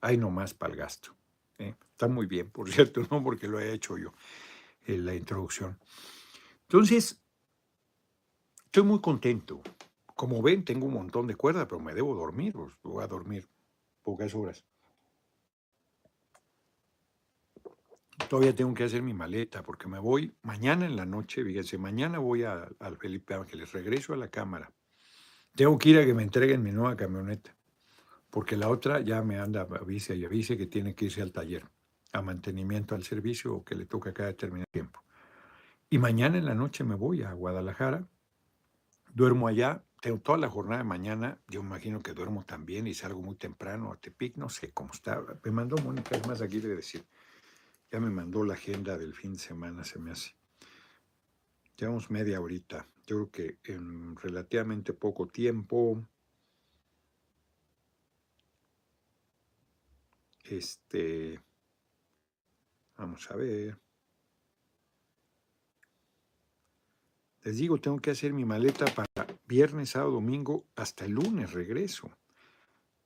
Ahí 0.01 0.17
nomás 0.17 0.55
para 0.55 0.73
el 0.73 0.79
gasto. 0.79 1.15
¿Eh? 1.59 1.75
Está 1.93 2.09
muy 2.09 2.27
bien, 2.27 2.51
por 2.51 2.71
cierto, 2.73 3.03
no 3.11 3.23
porque 3.23 3.49
lo 3.49 3.61
he 3.61 3.73
hecho 3.73 3.99
yo 3.99 4.13
en 4.87 5.05
la 5.05 5.15
introducción. 5.15 5.79
Entonces, 6.63 7.21
estoy 8.65 8.83
muy 8.83 9.01
contento. 9.01 9.61
Como 10.15 10.43
ven, 10.43 10.65
tengo 10.65 10.87
un 10.87 10.95
montón 10.95 11.27
de 11.27 11.37
cuerda, 11.37 11.69
pero 11.69 11.81
me 11.81 11.95
debo 11.95 12.15
dormir, 12.15 12.53
pues, 12.53 12.73
voy 12.83 13.05
a 13.05 13.07
dormir 13.07 13.49
pocas 14.03 14.35
horas. 14.35 14.65
Todavía 18.29 18.55
tengo 18.55 18.75
que 18.75 18.85
hacer 18.85 19.01
mi 19.01 19.15
maleta 19.15 19.63
porque 19.63 19.87
me 19.87 19.99
voy 19.99 20.35
mañana 20.43 20.87
en 20.87 20.97
la 20.97 21.07
noche, 21.07 21.45
fíjense, 21.45 21.79
mañana 21.79 22.19
voy 22.19 22.43
al 22.43 22.97
Felipe 22.99 23.35
Ángeles, 23.35 23.73
regreso 23.73 24.13
a 24.13 24.17
la 24.17 24.29
cámara. 24.29 24.73
Tengo 25.55 25.79
que 25.79 25.91
ir 25.91 25.99
a 25.99 26.05
que 26.05 26.15
me 26.15 26.25
entreguen 26.25 26.63
mi 26.63 26.73
nueva 26.73 26.97
camioneta 26.97 27.58
porque 28.31 28.57
la 28.57 28.69
otra 28.69 29.01
ya 29.01 29.23
me 29.23 29.39
anda, 29.39 29.63
avise 29.63 30.15
y 30.17 30.25
avise 30.25 30.57
que 30.57 30.67
tiene 30.67 30.95
que 30.95 31.07
irse 31.07 31.23
al 31.23 31.33
taller, 31.33 31.65
a 32.13 32.23
mantenimiento 32.23 32.95
al 32.95 33.03
servicio 33.03 33.55
o 33.55 33.65
que 33.65 33.75
le 33.75 33.87
toca 33.87 34.13
cada 34.13 34.29
determinado 34.29 34.67
tiempo. 34.71 35.03
Y 35.91 35.99
mañana 35.99 36.39
en 36.39 36.45
la 36.45 36.55
noche 36.55 36.85
me 36.85 36.95
voy 36.95 37.23
a 37.23 37.33
Guadalajara, 37.33 38.07
duermo 39.15 39.49
allá, 39.49 39.83
tengo 40.01 40.19
toda 40.19 40.39
la 40.39 40.51
jornada 40.51 40.79
de 40.79 40.89
mañana, 40.89 41.39
yo 41.49 41.61
imagino 41.61 42.01
que 42.01 42.13
duermo 42.13 42.45
también 42.45 42.87
y 42.87 42.95
salgo 42.95 43.23
muy 43.23 43.37
temprano 43.37 43.93
a 43.93 43.97
Tepic, 43.97 44.37
no 44.37 44.49
sé 44.49 44.71
cómo 44.73 44.93
está. 44.93 45.25
Me 45.43 45.51
mandó 45.51 45.77
Mónica, 45.79 46.15
es 46.15 46.27
más, 46.27 46.43
aquí 46.43 46.61
de 46.61 46.77
decir, 46.77 47.05
ya 47.91 47.99
me 48.01 48.11
mandó 48.11 48.45
la 48.45 48.55
agenda 48.55 48.99
del 48.99 49.15
fin 49.15 49.33
de 49.33 49.39
semana, 49.39 49.85
se 49.85 49.99
me 49.99 50.11
hace. 50.11 50.35
Llevamos 51.77 52.11
media 52.11 52.41
horita, 52.41 52.87
yo 53.07 53.29
creo 53.29 53.31
que 53.31 53.73
en 53.73 54.17
relativamente 54.17 54.93
poco 54.93 55.27
tiempo 55.27 56.05
Este, 60.51 61.39
vamos 62.97 63.31
a 63.31 63.37
ver. 63.37 63.79
Les 67.43 67.57
digo, 67.57 67.79
tengo 67.79 67.99
que 67.99 68.11
hacer 68.11 68.33
mi 68.33 68.45
maleta 68.45 68.87
para 68.87 69.27
viernes, 69.47 69.91
sábado, 69.91 70.13
domingo, 70.13 70.67
hasta 70.75 71.05
el 71.05 71.13
lunes 71.13 71.53
regreso. 71.53 72.11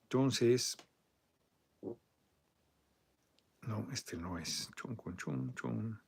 Entonces, 0.05 0.77
no, 3.63 3.89
este 3.93 4.17
no 4.17 4.39
es. 4.39 4.71
Chun, 4.77 4.97
chun, 5.17 5.55
chun. 5.55 6.03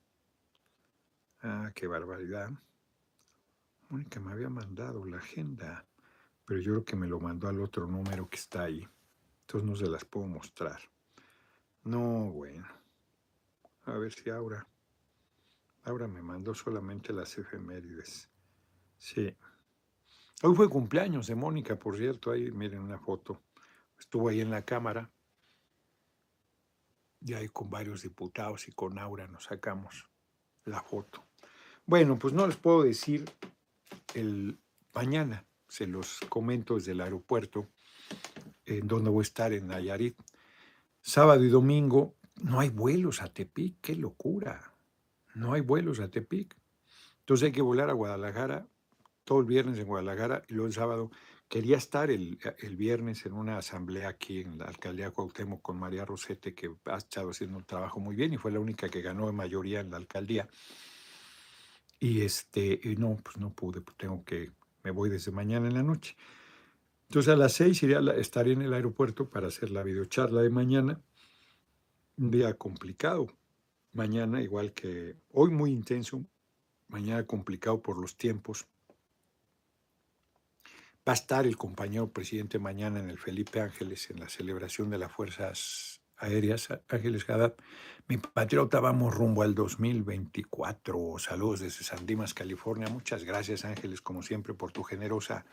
Ah, 1.42 1.72
qué 1.74 1.86
barbaridad. 1.86 2.50
Mónica 3.88 4.20
me 4.20 4.32
había 4.32 4.48
mandado 4.48 5.04
la 5.04 5.18
agenda, 5.18 5.86
pero 6.44 6.60
yo 6.60 6.72
creo 6.72 6.84
que 6.84 6.96
me 6.96 7.06
lo 7.06 7.20
mandó 7.20 7.48
al 7.48 7.60
otro 7.60 7.86
número 7.86 8.28
que 8.28 8.36
está 8.36 8.64
ahí. 8.64 8.86
Entonces 9.40 9.68
no 9.68 9.76
se 9.76 9.86
las 9.86 10.04
puedo 10.04 10.26
mostrar. 10.26 10.93
No, 11.84 12.30
bueno. 12.30 12.66
A 13.84 13.92
ver 13.92 14.12
si 14.12 14.30
ahora. 14.30 14.66
Ahora 15.84 16.08
me 16.08 16.22
mandó 16.22 16.54
solamente 16.54 17.12
las 17.12 17.36
efemérides. 17.36 18.30
Sí. 18.96 19.36
Hoy 20.42 20.54
fue 20.54 20.68
cumpleaños 20.68 21.26
de 21.26 21.34
Mónica, 21.34 21.76
por 21.76 21.98
cierto. 21.98 22.30
Ahí 22.30 22.50
miren 22.50 22.80
una 22.80 22.98
foto. 22.98 23.42
Estuvo 23.98 24.28
ahí 24.30 24.40
en 24.40 24.50
la 24.50 24.64
cámara. 24.64 25.10
Y 27.20 27.34
ahí 27.34 27.48
con 27.48 27.68
varios 27.70 28.02
diputados 28.02 28.66
y 28.68 28.72
con 28.72 28.98
Aura 28.98 29.26
nos 29.26 29.44
sacamos 29.44 30.08
la 30.64 30.82
foto. 30.82 31.24
Bueno, 31.86 32.18
pues 32.18 32.32
no 32.32 32.46
les 32.46 32.56
puedo 32.56 32.82
decir 32.82 33.24
el 34.14 34.58
mañana. 34.94 35.46
Se 35.68 35.86
los 35.86 36.20
comento 36.28 36.76
desde 36.76 36.92
el 36.92 37.00
aeropuerto 37.00 37.68
en 38.64 38.86
donde 38.86 39.10
voy 39.10 39.22
a 39.22 39.22
estar 39.22 39.52
en 39.52 39.66
Nayarit. 39.66 40.16
Sábado 41.06 41.44
y 41.44 41.50
domingo 41.50 42.16
no 42.40 42.60
hay 42.60 42.70
vuelos 42.70 43.20
a 43.20 43.28
Tepic, 43.28 43.76
qué 43.82 43.94
locura. 43.94 44.72
No 45.34 45.52
hay 45.52 45.60
vuelos 45.60 46.00
a 46.00 46.08
Tepic. 46.08 46.56
Entonces 47.20 47.44
hay 47.44 47.52
que 47.52 47.60
volar 47.60 47.90
a 47.90 47.92
Guadalajara 47.92 48.66
todo 49.22 49.40
el 49.40 49.44
viernes 49.44 49.78
en 49.78 49.86
Guadalajara 49.86 50.44
y 50.48 50.54
luego 50.54 50.66
el 50.66 50.72
sábado. 50.72 51.10
Quería 51.46 51.76
estar 51.76 52.10
el, 52.10 52.38
el, 52.58 52.76
viernes 52.76 53.26
en 53.26 53.34
una 53.34 53.58
asamblea 53.58 54.08
aquí 54.08 54.40
en 54.40 54.56
la 54.56 54.64
alcaldía 54.64 55.10
Cuauhtémoc 55.10 55.60
con 55.60 55.78
María 55.78 56.06
Rosete, 56.06 56.54
que 56.54 56.74
ha 56.86 56.96
estado 56.96 57.32
haciendo 57.32 57.58
un 57.58 57.64
trabajo 57.64 58.00
muy 58.00 58.16
bien 58.16 58.32
y 58.32 58.38
fue 58.38 58.50
la 58.50 58.60
única 58.60 58.88
que 58.88 59.02
ganó 59.02 59.28
en 59.28 59.36
mayoría 59.36 59.80
en 59.80 59.90
la 59.90 59.98
alcaldía. 59.98 60.48
Y 62.00 62.22
este, 62.22 62.80
y 62.82 62.96
no, 62.96 63.18
pues 63.22 63.36
no 63.36 63.50
pude, 63.50 63.82
pues 63.82 63.94
tengo 63.98 64.24
que, 64.24 64.52
me 64.82 64.90
voy 64.90 65.10
desde 65.10 65.32
mañana 65.32 65.68
en 65.68 65.74
la 65.74 65.82
noche. 65.82 66.16
Entonces 67.14 67.32
a 67.32 67.36
las 67.36 67.52
seis 67.52 67.80
iría 67.84 67.98
a 67.98 68.16
estaré 68.16 68.54
en 68.54 68.62
el 68.62 68.74
aeropuerto 68.74 69.30
para 69.30 69.46
hacer 69.46 69.70
la 69.70 69.84
videocharla 69.84 70.42
de 70.42 70.50
mañana. 70.50 71.00
Un 72.16 72.32
día 72.32 72.52
complicado. 72.54 73.28
Mañana, 73.92 74.42
igual 74.42 74.72
que 74.72 75.14
hoy, 75.30 75.52
muy 75.52 75.70
intenso. 75.70 76.24
Mañana 76.88 77.24
complicado 77.24 77.80
por 77.80 78.00
los 78.00 78.16
tiempos. 78.16 78.66
Va 81.08 81.12
a 81.12 81.14
estar 81.14 81.46
el 81.46 81.56
compañero 81.56 82.08
presidente 82.10 82.58
mañana 82.58 82.98
en 82.98 83.08
el 83.08 83.18
Felipe 83.18 83.60
Ángeles 83.60 84.10
en 84.10 84.18
la 84.18 84.28
celebración 84.28 84.90
de 84.90 84.98
las 84.98 85.12
Fuerzas 85.12 86.00
Aéreas 86.24 86.68
Ángeles 86.88 87.28
Haddad. 87.28 87.54
Mi 88.08 88.16
patriota, 88.18 88.80
vamos 88.80 89.14
rumbo 89.14 89.42
al 89.42 89.54
2024. 89.54 91.18
Saludos 91.18 91.60
desde 91.60 91.84
San 91.84 92.06
Dimas, 92.06 92.34
California. 92.34 92.88
Muchas 92.88 93.24
gracias, 93.24 93.64
Ángeles, 93.64 94.00
como 94.00 94.22
siempre, 94.22 94.54
por 94.54 94.72
tu 94.72 94.82
generosa 94.82 95.44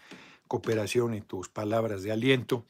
cooperación 0.47 1.13
y 1.13 1.21
tus 1.21 1.49
palabras 1.49 2.03
de 2.03 2.11
aliento. 2.11 2.65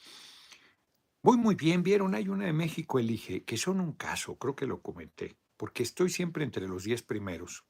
Voy 1.23 1.37
muy 1.37 1.55
bien, 1.55 1.83
vieron, 1.83 2.15
hay 2.15 2.29
una 2.29 2.45
de 2.45 2.53
México 2.53 2.99
Elige, 2.99 3.43
que 3.43 3.57
son 3.57 3.79
un 3.79 3.93
caso, 3.93 4.37
creo 4.37 4.55
que 4.55 4.65
lo 4.65 4.81
comenté, 4.81 5.35
porque 5.55 5.83
estoy 5.83 6.09
siempre 6.09 6.43
entre 6.43 6.67
los 6.67 6.83
10 6.83 7.03
primeros. 7.03 7.63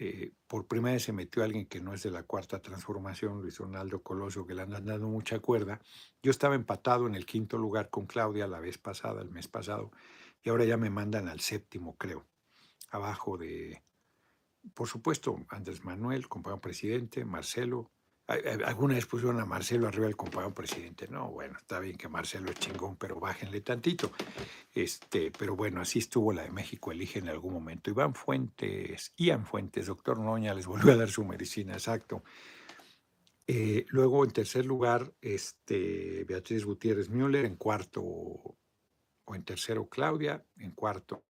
Eh, 0.00 0.32
por 0.46 0.68
primera 0.68 0.94
vez 0.94 1.02
se 1.02 1.12
metió 1.12 1.42
alguien 1.42 1.66
que 1.66 1.80
no 1.80 1.92
es 1.92 2.04
de 2.04 2.12
la 2.12 2.22
cuarta 2.22 2.62
transformación, 2.62 3.42
Luis 3.42 3.58
Ronaldo 3.58 4.00
Coloso, 4.00 4.46
que 4.46 4.54
le 4.54 4.62
han 4.62 4.84
dado 4.84 5.08
mucha 5.08 5.40
cuerda. 5.40 5.80
Yo 6.22 6.30
estaba 6.30 6.54
empatado 6.54 7.08
en 7.08 7.16
el 7.16 7.26
quinto 7.26 7.58
lugar 7.58 7.90
con 7.90 8.06
Claudia 8.06 8.46
la 8.46 8.60
vez 8.60 8.78
pasada, 8.78 9.22
el 9.22 9.30
mes 9.30 9.48
pasado, 9.48 9.90
y 10.42 10.50
ahora 10.50 10.64
ya 10.64 10.76
me 10.76 10.88
mandan 10.88 11.26
al 11.26 11.40
séptimo, 11.40 11.96
creo, 11.96 12.26
abajo 12.90 13.36
de, 13.36 13.82
por 14.72 14.86
supuesto, 14.86 15.44
Andrés 15.48 15.84
Manuel, 15.84 16.28
compañero 16.28 16.60
presidente, 16.60 17.24
Marcelo, 17.24 17.90
Alguna 18.28 18.96
vez 18.96 19.06
pusieron 19.06 19.40
a 19.40 19.46
Marcelo 19.46 19.88
arriba 19.88 20.04
del 20.04 20.16
compañero 20.16 20.52
presidente. 20.52 21.08
No, 21.08 21.30
bueno, 21.30 21.56
está 21.56 21.80
bien 21.80 21.96
que 21.96 22.10
Marcelo 22.10 22.50
es 22.50 22.58
chingón, 22.58 22.96
pero 22.96 23.18
bájenle 23.18 23.62
tantito. 23.62 24.12
Este, 24.74 25.30
pero 25.30 25.56
bueno, 25.56 25.80
así 25.80 26.00
estuvo 26.00 26.30
la 26.34 26.42
de 26.42 26.50
México 26.50 26.92
Elige 26.92 27.20
en 27.20 27.30
algún 27.30 27.54
momento. 27.54 27.88
Iván 27.88 28.14
Fuentes, 28.14 29.14
Ian 29.16 29.46
Fuentes, 29.46 29.86
doctor 29.86 30.18
Noña, 30.18 30.52
les 30.52 30.66
volvió 30.66 30.92
a 30.92 30.96
dar 30.96 31.08
su 31.08 31.24
medicina, 31.24 31.72
exacto. 31.72 32.22
Eh, 33.46 33.86
luego, 33.88 34.22
en 34.24 34.30
tercer 34.30 34.66
lugar, 34.66 35.10
este, 35.22 36.24
Beatriz 36.24 36.66
Gutiérrez 36.66 37.08
Müller, 37.08 37.46
en 37.46 37.56
cuarto, 37.56 38.02
o 38.02 39.34
en 39.34 39.42
tercero, 39.42 39.88
Claudia, 39.88 40.44
en 40.58 40.72
cuarto, 40.72 41.24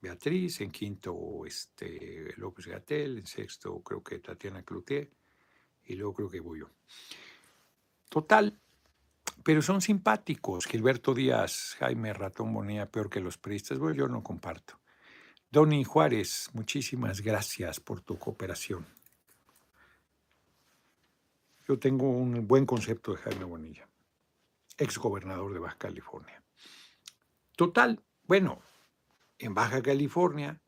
Beatriz, 0.00 0.62
en 0.62 0.72
quinto, 0.72 1.46
este, 1.46 2.34
López 2.38 2.66
Gatel, 2.66 3.18
en 3.18 3.26
sexto, 3.26 3.80
creo 3.84 4.02
que 4.02 4.18
Tatiana 4.18 4.64
Cloutier 4.64 5.08
y 5.84 5.96
luego 5.96 6.14
creo 6.14 6.30
que 6.30 6.40
voy 6.40 6.60
yo. 6.60 6.70
Total, 8.08 8.58
pero 9.42 9.62
son 9.62 9.80
simpáticos. 9.80 10.66
Gilberto 10.66 11.14
Díaz, 11.14 11.76
Jaime 11.78 12.12
Ratón 12.12 12.52
Bonilla, 12.52 12.90
peor 12.90 13.10
que 13.10 13.20
los 13.20 13.38
periodistas. 13.38 13.78
Bueno, 13.78 13.96
yo 13.96 14.08
no 14.08 14.22
comparto. 14.22 14.78
Donny 15.50 15.84
Juárez, 15.84 16.50
muchísimas 16.52 17.20
gracias 17.20 17.80
por 17.80 18.00
tu 18.00 18.18
cooperación. 18.18 18.86
Yo 21.68 21.78
tengo 21.78 22.08
un 22.08 22.46
buen 22.46 22.66
concepto 22.66 23.12
de 23.12 23.18
Jaime 23.18 23.44
Bonilla, 23.44 23.88
ex 24.78 24.98
gobernador 24.98 25.52
de 25.52 25.60
Baja 25.60 25.78
California. 25.78 26.42
Total, 27.56 28.02
bueno, 28.24 28.62
en 29.38 29.54
Baja 29.54 29.82
California 29.82 30.60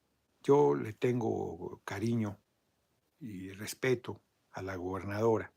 yo 0.42 0.74
le 0.74 0.92
tengo 0.92 1.80
cariño 1.84 2.38
y 3.18 3.52
respeto 3.52 4.20
a 4.54 4.62
la 4.62 4.76
gobernadora, 4.76 5.52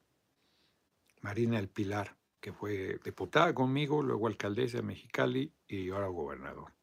Marina 1.21 1.59
El 1.59 1.69
Pilar, 1.69 2.17
que 2.39 2.51
fue 2.51 2.99
diputada 3.03 3.53
conmigo, 3.53 4.01
luego 4.01 4.27
alcaldesa 4.27 4.77
de 4.77 4.83
Mexicali 4.83 5.53
y 5.67 5.89
ahora 5.89 6.07
gobernador. 6.07 6.73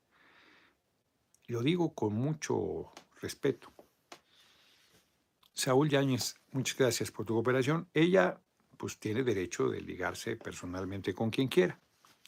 Lo 1.46 1.62
digo 1.62 1.94
con 1.94 2.14
mucho 2.14 2.92
respeto. 3.20 3.72
Saúl 5.52 5.88
Yáñez, 5.88 6.34
muchas 6.52 6.76
gracias 6.76 7.10
por 7.10 7.26
tu 7.26 7.34
cooperación. 7.34 7.88
Ella 7.94 8.40
pues 8.76 8.98
tiene 8.98 9.22
derecho 9.22 9.68
de 9.68 9.80
ligarse 9.80 10.36
personalmente 10.36 11.14
con 11.14 11.30
quien 11.30 11.48
quiera. 11.48 11.80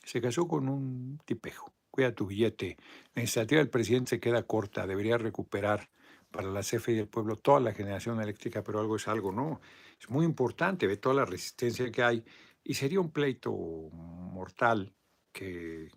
Se 0.04 0.20
casó 0.20 0.46
con 0.46 0.68
un 0.68 1.20
tipejo. 1.24 1.72
Cuida 1.90 2.14
tu 2.14 2.26
billete. 2.26 2.76
La 3.14 3.22
iniciativa 3.22 3.58
del 3.58 3.70
presidente 3.70 4.10
se 4.10 4.20
queda 4.20 4.44
corta. 4.44 4.86
Debería 4.86 5.18
recuperar 5.18 5.88
para 6.36 6.50
la 6.50 6.60
CFE 6.60 6.92
y 6.92 6.98
el 6.98 7.08
pueblo 7.08 7.36
toda 7.36 7.60
la 7.60 7.72
generación 7.72 8.20
eléctrica, 8.20 8.62
pero 8.62 8.78
algo 8.78 8.96
es 8.96 9.08
algo, 9.08 9.32
¿no? 9.32 9.58
Es 9.98 10.10
muy 10.10 10.26
importante, 10.26 10.86
ve 10.86 10.98
toda 10.98 11.14
la 11.14 11.24
resistencia 11.24 11.90
que 11.90 12.02
hay 12.02 12.22
y 12.62 12.74
sería 12.74 13.00
un 13.00 13.10
pleito 13.10 13.50
mortal 13.50 14.92
que, 15.32 15.88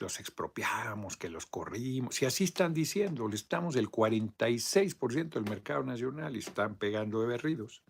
los 0.00 0.18
expropiáramos, 0.18 1.16
que 1.16 1.28
los 1.28 1.46
corrimos. 1.46 2.16
Si 2.16 2.26
así 2.26 2.42
están 2.42 2.74
diciendo, 2.74 3.28
le 3.28 3.36
estamos 3.36 3.76
el 3.76 3.92
46% 3.92 5.34
del 5.34 5.44
mercado 5.44 5.84
nacional 5.84 6.34
y 6.34 6.40
están 6.40 6.74
pegando 6.74 7.20
de 7.20 7.28
berridos. 7.28 7.84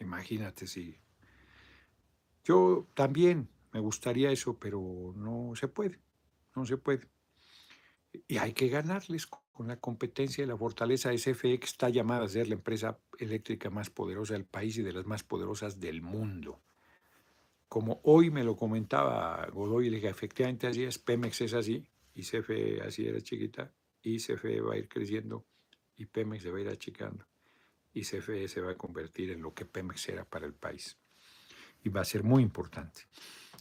Imagínate 0.00 0.66
si... 0.66 0.94
Yo 2.44 2.86
también 2.92 3.48
me 3.72 3.80
gustaría 3.80 4.30
eso, 4.30 4.58
pero 4.58 5.14
no 5.16 5.56
se 5.56 5.68
puede, 5.68 6.00
no 6.54 6.66
se 6.66 6.76
puede. 6.76 7.08
Y 8.26 8.36
hay 8.36 8.52
que 8.52 8.68
ganarles 8.68 9.26
con 9.58 9.66
la 9.66 9.80
competencia 9.80 10.44
y 10.44 10.46
la 10.46 10.56
fortaleza 10.56 11.10
CFE, 11.10 11.58
que 11.58 11.66
está 11.66 11.88
llamada 11.88 12.24
a 12.24 12.28
ser 12.28 12.46
la 12.46 12.54
empresa 12.54 12.96
eléctrica 13.18 13.70
más 13.70 13.90
poderosa 13.90 14.34
del 14.34 14.44
país 14.44 14.78
y 14.78 14.82
de 14.82 14.92
las 14.92 15.04
más 15.04 15.24
poderosas 15.24 15.80
del 15.80 16.00
mundo. 16.00 16.60
Como 17.68 18.00
hoy 18.04 18.30
me 18.30 18.44
lo 18.44 18.54
comentaba 18.54 19.44
Godoy, 19.52 19.90
le 19.90 19.96
dije, 19.96 20.10
efectivamente 20.10 20.68
así 20.68 20.84
es, 20.84 21.00
Pemex 21.00 21.40
es 21.40 21.54
así, 21.54 21.84
y 22.14 22.22
CFE 22.22 22.82
así 22.82 23.04
era 23.04 23.20
chiquita, 23.20 23.72
y 24.00 24.18
CFE 24.18 24.60
va 24.60 24.74
a 24.74 24.76
ir 24.76 24.88
creciendo, 24.88 25.44
y 25.96 26.06
Pemex 26.06 26.44
se 26.44 26.52
va 26.52 26.58
a 26.58 26.60
ir 26.60 26.68
achicando, 26.68 27.26
y 27.92 28.02
CFE 28.02 28.46
se 28.46 28.60
va 28.60 28.70
a 28.70 28.76
convertir 28.76 29.32
en 29.32 29.42
lo 29.42 29.54
que 29.54 29.64
Pemex 29.64 30.08
era 30.08 30.24
para 30.24 30.46
el 30.46 30.54
país. 30.54 30.96
Y 31.82 31.88
va 31.88 32.02
a 32.02 32.04
ser 32.04 32.22
muy 32.22 32.44
importante. 32.44 33.08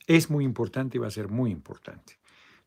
Es 0.05 0.29
muy 0.29 0.45
importante 0.45 0.97
y 0.97 0.99
va 0.99 1.07
a 1.07 1.12
ser 1.12 1.27
muy 1.27 1.49
importante. 1.49 2.19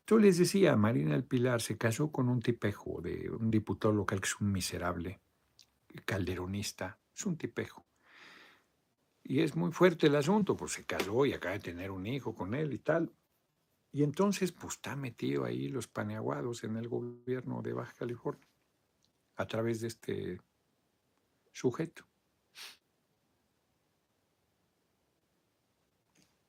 Yo 0.07 0.17
les 0.17 0.37
decía, 0.37 0.75
Marina 0.75 1.11
del 1.11 1.23
Pilar 1.23 1.61
se 1.61 1.77
casó 1.77 2.11
con 2.11 2.27
un 2.27 2.41
tipejo 2.41 3.01
de 3.01 3.29
un 3.29 3.49
diputado 3.49 3.93
local 3.93 4.19
que 4.19 4.27
es 4.27 4.41
un 4.41 4.51
miserable, 4.51 5.21
calderonista, 6.05 6.99
es 7.15 7.25
un 7.25 7.37
tipejo. 7.37 7.85
Y 9.23 9.41
es 9.41 9.55
muy 9.55 9.71
fuerte 9.71 10.07
el 10.07 10.15
asunto, 10.15 10.57
pues 10.57 10.73
se 10.73 10.85
casó 10.85 11.25
y 11.25 11.33
acaba 11.33 11.53
de 11.53 11.59
tener 11.59 11.91
un 11.91 12.05
hijo 12.05 12.33
con 12.33 12.55
él 12.55 12.73
y 12.73 12.79
tal. 12.79 13.13
Y 13.93 14.03
entonces, 14.03 14.51
pues 14.51 14.75
está 14.75 14.95
metido 14.95 15.45
ahí 15.45 15.67
los 15.67 15.87
paneaguados 15.87 16.63
en 16.63 16.77
el 16.77 16.87
gobierno 16.87 17.61
de 17.61 17.73
Baja 17.73 17.93
California, 17.93 18.47
a 19.35 19.45
través 19.45 19.81
de 19.81 19.87
este 19.87 20.41
sujeto. 21.51 22.07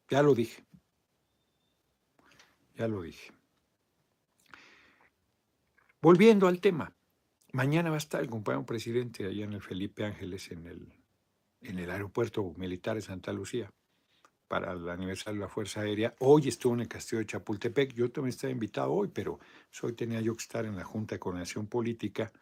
Ya 0.09 0.23
lo 0.23 0.35
dije. 0.35 0.65
Ya 2.75 2.87
lo 2.87 3.03
dije. 3.03 3.33
Volviendo 6.05 6.49
al 6.49 6.61
tema, 6.61 6.97
mañana 7.53 7.91
va 7.91 7.95
a 7.95 7.99
estar 7.99 8.21
el 8.21 8.29
compañero 8.29 8.67
presidente 8.67 9.25
allá 9.25 9.45
en 9.45 9.53
el 9.53 9.63
Felipe 9.63 10.05
Ángeles, 10.05 10.51
en 10.51 10.67
el, 10.67 10.93
en 11.61 11.79
el 11.79 11.89
aeropuerto 11.93 12.43
militar 12.57 12.97
de 12.97 13.03
Santa 13.03 13.33
Lucía, 13.33 13.73
para 14.49 14.73
el 14.73 14.89
aniversario 14.89 15.39
de 15.39 15.47
la 15.47 15.49
Fuerza 15.49 15.83
Aérea. 15.83 16.13
Hoy 16.19 16.49
estuvo 16.49 16.75
en 16.75 16.81
el 16.81 16.89
castillo 16.89 17.21
de 17.21 17.27
Chapultepec. 17.27 17.95
Yo 17.95 18.11
también 18.11 18.31
estaba 18.31 18.51
invitado 18.51 18.93
hoy, 18.93 19.13
pero 19.15 19.39
hoy 19.81 19.93
tenía 19.93 20.21
yo 20.21 20.35
que 20.35 20.43
estar 20.43 20.65
en 20.65 20.75
la 20.75 20.83
Junta 20.83 21.15
de 21.15 21.21
Coordinación 21.21 21.69
Política 21.69 22.33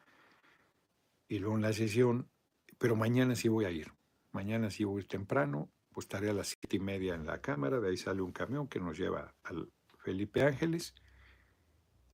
y 1.29 1.39
luego 1.39 1.57
en 1.57 1.61
la 1.61 1.75
sesión. 1.75 2.31
Pero 2.79 2.97
mañana 2.97 3.35
sí 3.35 3.49
voy 3.49 3.67
a 3.67 3.71
ir. 3.71 3.93
Mañana 4.33 4.71
sí 4.71 4.85
voy 4.85 5.01
a 5.01 5.03
ir 5.03 5.07
temprano. 5.07 5.71
Pues 5.91 6.07
estaré 6.07 6.31
a 6.31 6.33
las 6.33 6.49
siete 6.49 6.77
y 6.77 6.81
media 6.81 7.15
en 7.15 7.27
la 7.27 7.43
Cámara. 7.43 7.79
De 7.79 7.91
ahí 7.91 7.99
sale 7.99 8.23
un 8.23 8.33
camión 8.33 8.69
que 8.69 8.81
nos 8.81 8.99
lleva 8.99 9.35
al 9.43 9.71
Felipe 9.99 10.45
Ángeles 10.45 10.95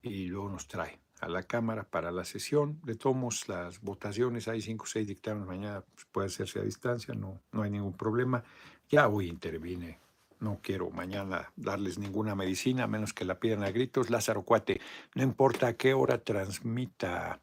y 0.02 0.26
luego 0.26 0.50
nos 0.50 0.66
trae 0.66 1.05
a 1.20 1.28
la 1.28 1.42
Cámara 1.42 1.84
para 1.84 2.10
la 2.10 2.24
sesión. 2.24 2.80
Le 2.84 2.94
tomos 2.94 3.48
las 3.48 3.80
votaciones, 3.80 4.48
hay 4.48 4.60
cinco 4.60 4.84
o 4.84 4.86
seis 4.86 5.06
dictámenes, 5.06 5.48
mañana 5.48 5.84
pues, 5.94 6.06
puede 6.10 6.26
hacerse 6.28 6.60
a 6.60 6.62
distancia, 6.62 7.14
no, 7.14 7.40
no 7.52 7.62
hay 7.62 7.70
ningún 7.70 7.94
problema. 7.94 8.44
Ya 8.88 9.08
hoy 9.08 9.28
intervine 9.28 9.98
No 10.38 10.60
quiero 10.62 10.90
mañana 10.90 11.50
darles 11.56 11.98
ninguna 11.98 12.34
medicina, 12.34 12.84
a 12.84 12.86
menos 12.86 13.12
que 13.12 13.24
la 13.24 13.40
pidan 13.40 13.64
a 13.64 13.70
gritos. 13.70 14.10
Lázaro 14.10 14.42
Cuate, 14.42 14.80
no 15.14 15.22
importa 15.22 15.68
a 15.68 15.72
qué 15.74 15.94
hora 15.94 16.18
transmita 16.18 17.40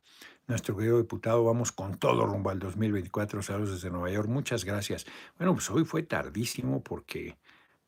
nuestro 0.48 0.76
querido 0.76 0.98
diputado, 0.98 1.44
vamos 1.44 1.72
con 1.72 1.98
todo 1.98 2.26
rumbo 2.26 2.50
al 2.50 2.60
2024. 2.60 3.42
Saludos 3.42 3.76
desde 3.76 3.90
Nueva 3.90 4.12
York. 4.12 4.30
Muchas 4.30 4.66
gracias. 4.66 5.06
Bueno, 5.38 5.54
pues 5.54 5.70
hoy 5.70 5.86
fue 5.86 6.04
tardísimo 6.04 6.84
porque 6.84 7.38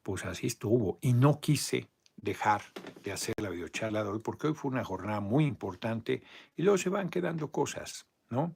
pues 0.01 0.25
así 0.25 0.47
estuvo 0.47 0.97
y 1.01 1.13
no 1.13 1.39
quise 1.39 1.89
dejar 2.25 2.61
de 3.03 3.13
hacer 3.13 3.35
la 3.41 3.49
videocharla 3.49 4.03
de 4.03 4.09
hoy 4.09 4.19
porque 4.19 4.47
hoy 4.47 4.53
fue 4.53 4.71
una 4.71 4.83
jornada 4.83 5.21
muy 5.21 5.45
importante 5.45 6.23
y 6.57 6.63
luego 6.63 6.77
se 6.77 6.89
van 6.89 7.09
quedando 7.09 7.51
cosas, 7.51 8.07
¿no? 8.29 8.53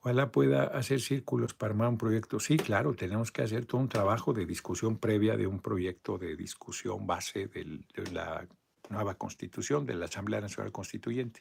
Ojalá 0.00 0.30
pueda 0.30 0.64
hacer 0.64 1.00
círculos 1.00 1.54
para 1.54 1.72
armar 1.72 1.88
un 1.88 1.98
proyecto. 1.98 2.40
Sí, 2.40 2.56
claro, 2.56 2.94
tenemos 2.94 3.30
que 3.30 3.42
hacer 3.42 3.66
todo 3.66 3.80
un 3.80 3.88
trabajo 3.88 4.32
de 4.32 4.46
discusión 4.46 4.96
previa 4.96 5.36
de 5.36 5.46
un 5.46 5.60
proyecto 5.60 6.18
de 6.18 6.36
discusión 6.36 7.06
base 7.06 7.48
de 7.48 7.82
la 8.12 8.46
nueva 8.90 9.16
constitución 9.16 9.84
de 9.84 9.94
la 9.94 10.06
Asamblea 10.06 10.40
Nacional 10.40 10.72
Constituyente. 10.72 11.40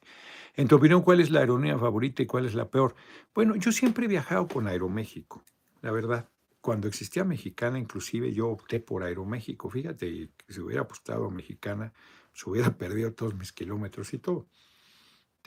En 0.55 0.67
tu 0.67 0.75
opinión, 0.75 1.01
¿cuál 1.01 1.21
es 1.21 1.29
la 1.29 1.41
aerolínea 1.41 1.77
favorita 1.77 2.23
y 2.23 2.25
cuál 2.25 2.45
es 2.45 2.55
la 2.55 2.69
peor? 2.69 2.95
Bueno, 3.33 3.55
yo 3.55 3.71
siempre 3.71 4.05
he 4.05 4.09
viajado 4.09 4.47
con 4.47 4.67
Aeroméxico, 4.67 5.43
la 5.81 5.91
verdad. 5.91 6.27
Cuando 6.61 6.87
existía 6.87 7.23
Mexicana, 7.23 7.79
inclusive 7.79 8.33
yo 8.33 8.49
opté 8.49 8.79
por 8.79 9.03
Aeroméxico. 9.03 9.69
Fíjate, 9.69 10.31
que 10.35 10.53
si 10.53 10.59
hubiera 10.59 10.81
apostado 10.81 11.25
a 11.25 11.31
Mexicana, 11.31 11.93
se 12.33 12.49
hubiera 12.49 12.71
perdido 12.77 13.13
todos 13.13 13.35
mis 13.35 13.51
kilómetros 13.51 14.13
y 14.13 14.19
todo 14.19 14.47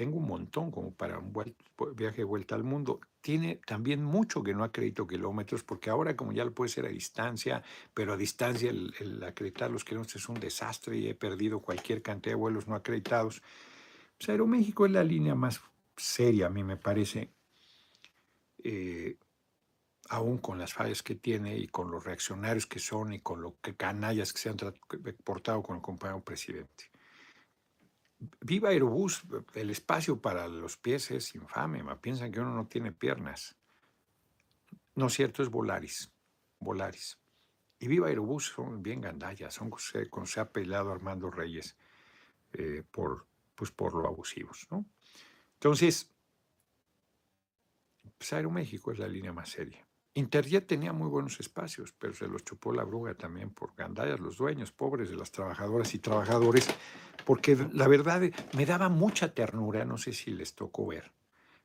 tengo 0.00 0.16
un 0.16 0.26
montón 0.26 0.70
como 0.70 0.94
para 0.94 1.18
un 1.18 1.30
viaje 1.94 2.16
de 2.16 2.24
vuelta 2.24 2.54
al 2.54 2.64
mundo. 2.64 3.00
Tiene 3.20 3.56
también 3.56 4.02
mucho 4.02 4.42
que 4.42 4.54
no 4.54 4.64
acredito 4.64 5.06
kilómetros, 5.06 5.62
porque 5.62 5.90
ahora 5.90 6.16
como 6.16 6.32
ya 6.32 6.42
lo 6.42 6.54
puede 6.54 6.70
ser 6.70 6.86
a 6.86 6.88
distancia, 6.88 7.62
pero 7.92 8.14
a 8.14 8.16
distancia 8.16 8.70
el, 8.70 9.22
acreditar 9.22 9.70
los 9.70 9.84
kilómetros 9.84 10.22
es 10.22 10.26
un 10.30 10.40
desastre 10.40 10.96
y 10.96 11.08
he 11.08 11.14
perdido 11.14 11.60
cualquier 11.60 12.00
cantidad 12.00 12.32
de 12.32 12.40
vuelos 12.40 12.66
no 12.66 12.76
acreditados. 12.76 13.42
Pues 14.16 14.30
Aeroméxico 14.30 14.86
es 14.86 14.92
la 14.92 15.04
línea 15.04 15.34
más 15.34 15.60
seria, 15.98 16.46
a 16.46 16.50
mí 16.50 16.64
me 16.64 16.78
parece, 16.78 17.34
eh, 18.64 19.18
aún 20.10 20.38
con 20.38 20.58
las 20.58 20.74
fallas 20.74 21.04
que 21.04 21.14
tiene 21.14 21.56
y 21.56 21.68
con 21.68 21.90
los 21.90 22.04
reaccionarios 22.04 22.66
que 22.66 22.80
son 22.80 23.12
y 23.12 23.20
con 23.20 23.40
lo 23.42 23.60
que 23.60 23.76
canallas 23.76 24.32
que 24.32 24.40
se 24.40 24.48
han 24.48 24.56
portado 25.22 25.62
con 25.62 25.76
el 25.76 25.82
compañero 25.82 26.20
presidente. 26.20 26.90
Viva 28.40 28.70
Aerobús, 28.70 29.22
el 29.54 29.70
espacio 29.70 30.20
para 30.20 30.48
los 30.48 30.76
pies 30.76 31.12
es 31.12 31.34
infame, 31.36 31.84
piensan 31.96 32.32
que 32.32 32.40
uno 32.40 32.52
no 32.52 32.66
tiene 32.66 32.90
piernas. 32.90 33.56
No 34.96 35.06
es 35.06 35.14
cierto, 35.14 35.44
es 35.44 35.48
Volaris, 35.48 36.10
Volaris. 36.58 37.16
Y 37.78 37.86
Viva 37.86 38.08
Aerobús 38.08 38.46
son 38.46 38.82
bien 38.82 39.00
gandallas, 39.00 39.54
son 39.54 39.70
con 39.70 40.26
se 40.26 40.40
ha 40.40 40.50
peleado 40.50 40.90
Armando 40.90 41.30
Reyes 41.30 41.76
eh, 42.52 42.82
por, 42.90 43.26
pues 43.54 43.70
por 43.70 43.94
lo 43.94 44.08
abusivos, 44.08 44.66
¿no? 44.72 44.84
Entonces, 45.54 46.10
pues 48.18 48.32
Aeroméxico 48.32 48.90
es 48.90 48.98
la 48.98 49.06
línea 49.06 49.32
más 49.32 49.50
seria. 49.50 49.86
Interjet 50.14 50.66
tenía 50.66 50.92
muy 50.92 51.08
buenos 51.08 51.38
espacios, 51.38 51.94
pero 51.98 52.12
se 52.14 52.26
los 52.26 52.44
chupó 52.44 52.72
la 52.72 52.82
bruja 52.82 53.14
también 53.14 53.50
por 53.50 53.74
gandallas, 53.76 54.18
los 54.18 54.36
dueños 54.36 54.72
pobres 54.72 55.08
de 55.08 55.16
las 55.16 55.30
trabajadoras 55.30 55.94
y 55.94 55.98
trabajadores 55.98 56.68
porque 57.24 57.56
la 57.72 57.86
verdad 57.88 58.22
me 58.54 58.66
daba 58.66 58.88
mucha 58.88 59.32
ternura, 59.32 59.84
no 59.84 59.98
sé 59.98 60.12
si 60.12 60.30
les 60.30 60.54
tocó 60.54 60.86
ver, 60.86 61.12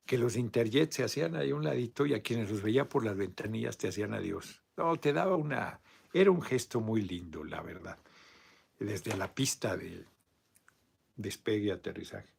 que 0.05 0.17
los 0.17 0.35
Interjet 0.35 0.91
se 0.91 1.03
hacían 1.03 1.35
ahí 1.35 1.51
un 1.51 1.63
ladito 1.63 2.05
y 2.05 2.13
a 2.13 2.21
quienes 2.21 2.51
los 2.51 2.61
veía 2.61 2.87
por 2.87 3.03
las 3.03 3.17
ventanillas 3.17 3.77
te 3.77 3.87
hacían 3.87 4.13
adiós. 4.13 4.61
No, 4.77 4.95
te 4.97 5.13
daba 5.13 5.35
una, 5.35 5.79
era 6.13 6.31
un 6.31 6.41
gesto 6.41 6.81
muy 6.81 7.01
lindo, 7.01 7.43
la 7.43 7.61
verdad, 7.61 7.97
desde 8.79 9.15
la 9.17 9.33
pista 9.33 9.75
de 9.77 10.05
despegue 11.15 11.67
y 11.67 11.71
aterrizaje. 11.71 12.29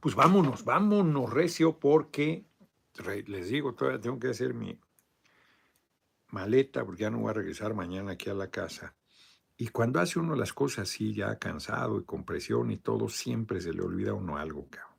Pues 0.00 0.14
vámonos, 0.14 0.64
vámonos, 0.64 1.32
recio, 1.32 1.78
porque 1.78 2.44
les 3.26 3.48
digo, 3.48 3.74
todavía 3.74 4.00
tengo 4.00 4.18
que 4.18 4.28
hacer 4.28 4.54
mi 4.54 4.78
maleta, 6.28 6.84
porque 6.84 7.02
ya 7.02 7.10
no 7.10 7.18
voy 7.18 7.30
a 7.30 7.34
regresar 7.34 7.74
mañana 7.74 8.12
aquí 8.12 8.30
a 8.30 8.34
la 8.34 8.50
casa. 8.50 8.94
Y 9.56 9.68
cuando 9.68 10.00
hace 10.00 10.18
uno 10.18 10.34
las 10.34 10.52
cosas 10.52 10.88
así, 10.88 11.14
ya 11.14 11.38
cansado 11.38 12.00
y 12.00 12.04
con 12.04 12.24
presión 12.24 12.70
y 12.70 12.78
todo, 12.78 13.08
siempre 13.08 13.60
se 13.60 13.72
le 13.72 13.82
olvida 13.82 14.10
a 14.10 14.14
uno 14.14 14.36
algo, 14.36 14.68
cabrón. 14.68 14.96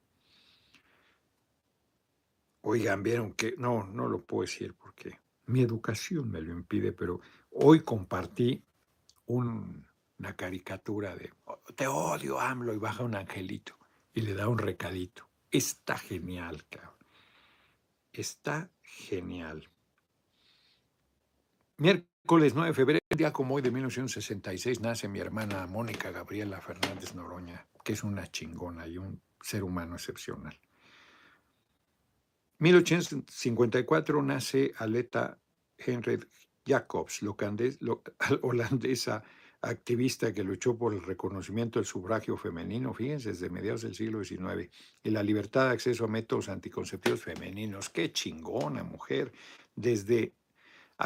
Oigan, 2.61 3.03
vieron 3.03 3.33
que, 3.33 3.55
no, 3.57 3.85
no 3.85 4.07
lo 4.07 4.25
puedo 4.25 4.41
decir 4.41 4.73
porque 4.73 5.19
mi 5.45 5.61
educación 5.61 6.29
me 6.29 6.41
lo 6.41 6.51
impide, 6.51 6.91
pero 6.91 7.21
hoy 7.51 7.81
compartí 7.81 8.63
una 9.27 10.35
caricatura 10.35 11.15
de, 11.15 11.31
te 11.75 11.87
odio, 11.87 12.39
AMLO, 12.39 12.73
y 12.73 12.77
baja 12.77 13.03
un 13.03 13.15
angelito 13.15 13.77
y 14.13 14.21
le 14.21 14.33
da 14.33 14.47
un 14.47 14.57
recadito. 14.57 15.29
Está 15.51 15.97
genial, 15.97 16.65
cabrón. 16.67 16.96
Está 18.17 18.71
genial. 18.81 19.69
Miércoles 21.77 22.55
9 22.55 22.69
de 22.69 22.73
febrero, 22.73 22.99
día 23.15 23.31
como 23.31 23.53
hoy 23.53 23.61
de 23.61 23.69
1966, 23.69 24.79
nace 24.79 25.07
mi 25.07 25.19
hermana 25.19 25.67
Mónica 25.67 26.09
Gabriela 26.09 26.59
Fernández 26.59 27.13
Noroña, 27.13 27.67
que 27.83 27.93
es 27.93 28.03
una 28.03 28.25
chingona 28.25 28.87
y 28.87 28.97
un 28.97 29.21
ser 29.39 29.63
humano 29.63 29.97
excepcional. 29.97 30.59
1854 32.57 34.23
nace 34.23 34.73
Aleta 34.77 35.37
Henriette 35.77 36.27
Jacobs, 36.65 37.21
holandesa 38.41 39.23
activista 39.61 40.33
que 40.33 40.43
luchó 40.43 40.77
por 40.77 40.93
el 40.93 41.01
reconocimiento 41.01 41.79
del 41.79 41.85
sufragio 41.85 42.37
femenino, 42.37 42.93
fíjense, 42.93 43.29
desde 43.29 43.49
mediados 43.49 43.81
del 43.81 43.95
siglo 43.95 44.23
XIX, 44.23 44.69
y 45.03 45.09
la 45.09 45.23
libertad 45.23 45.65
de 45.65 45.73
acceso 45.73 46.05
a 46.05 46.07
métodos 46.07 46.49
anticonceptivos 46.49 47.21
femeninos. 47.21 47.89
Qué 47.89 48.11
chingona 48.11 48.83
mujer, 48.83 49.31
desde 49.75 50.33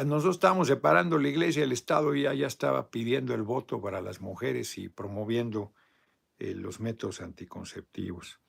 nosotros 0.05 0.37
estábamos 0.37 0.67
separando 0.67 1.17
la 1.17 1.27
iglesia 1.27 1.61
y 1.61 1.63
el 1.63 1.71
Estado 1.73 2.15
y 2.15 2.23
ya 2.23 2.47
estaba 2.47 2.89
pidiendo 2.89 3.33
el 3.33 3.43
voto 3.43 3.81
para 3.81 4.01
las 4.01 4.21
mujeres 4.21 4.77
y 4.77 4.87
promoviendo 4.89 5.73
eh, 6.39 6.55
los 6.55 6.79
métodos 6.79 7.21
anticonceptivos. 7.21 8.39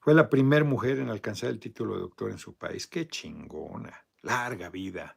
Fue 0.00 0.14
la 0.14 0.28
primera 0.28 0.64
mujer 0.64 0.98
en 0.98 1.08
alcanzar 1.08 1.50
el 1.50 1.58
título 1.58 1.94
de 1.94 2.00
doctor 2.00 2.30
en 2.30 2.38
su 2.38 2.54
país. 2.54 2.86
¡Qué 2.86 3.08
chingona! 3.08 4.04
Larga 4.22 4.68
vida. 4.68 5.16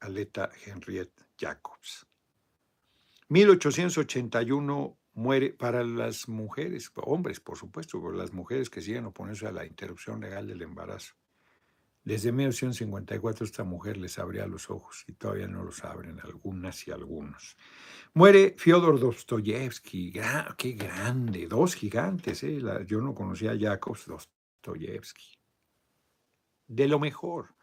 Aleta 0.00 0.50
Henriette 0.66 1.26
Jacobs. 1.38 2.09
1881 3.30 4.98
muere 5.14 5.50
para 5.50 5.84
las 5.84 6.28
mujeres, 6.28 6.90
hombres 6.96 7.38
por 7.38 7.56
supuesto, 7.56 8.00
pero 8.02 8.12
las 8.12 8.32
mujeres 8.32 8.68
que 8.68 8.80
siguen 8.82 9.06
oponiéndose 9.06 9.46
a 9.46 9.52
la 9.52 9.64
interrupción 9.64 10.20
legal 10.20 10.48
del 10.48 10.62
embarazo. 10.62 11.14
Desde 12.02 12.32
1954 12.32 13.44
esta 13.44 13.62
mujer 13.62 13.98
les 13.98 14.18
abría 14.18 14.48
los 14.48 14.68
ojos 14.68 15.04
y 15.06 15.12
todavía 15.12 15.46
no 15.46 15.62
los 15.62 15.84
abren 15.84 16.18
algunas 16.18 16.88
y 16.88 16.90
algunos. 16.90 17.56
Muere 18.14 18.56
Fyodor 18.58 18.98
Dostoyevsky, 18.98 20.12
qué 20.56 20.72
grande, 20.72 21.46
dos 21.46 21.76
gigantes, 21.76 22.42
¿eh? 22.42 22.60
yo 22.84 23.00
no 23.00 23.14
conocía 23.14 23.52
a 23.52 23.54
Yakov 23.54 23.96
Dostoyevsky. 24.06 25.38
De 26.66 26.88
lo 26.88 26.98
mejor. 26.98 27.54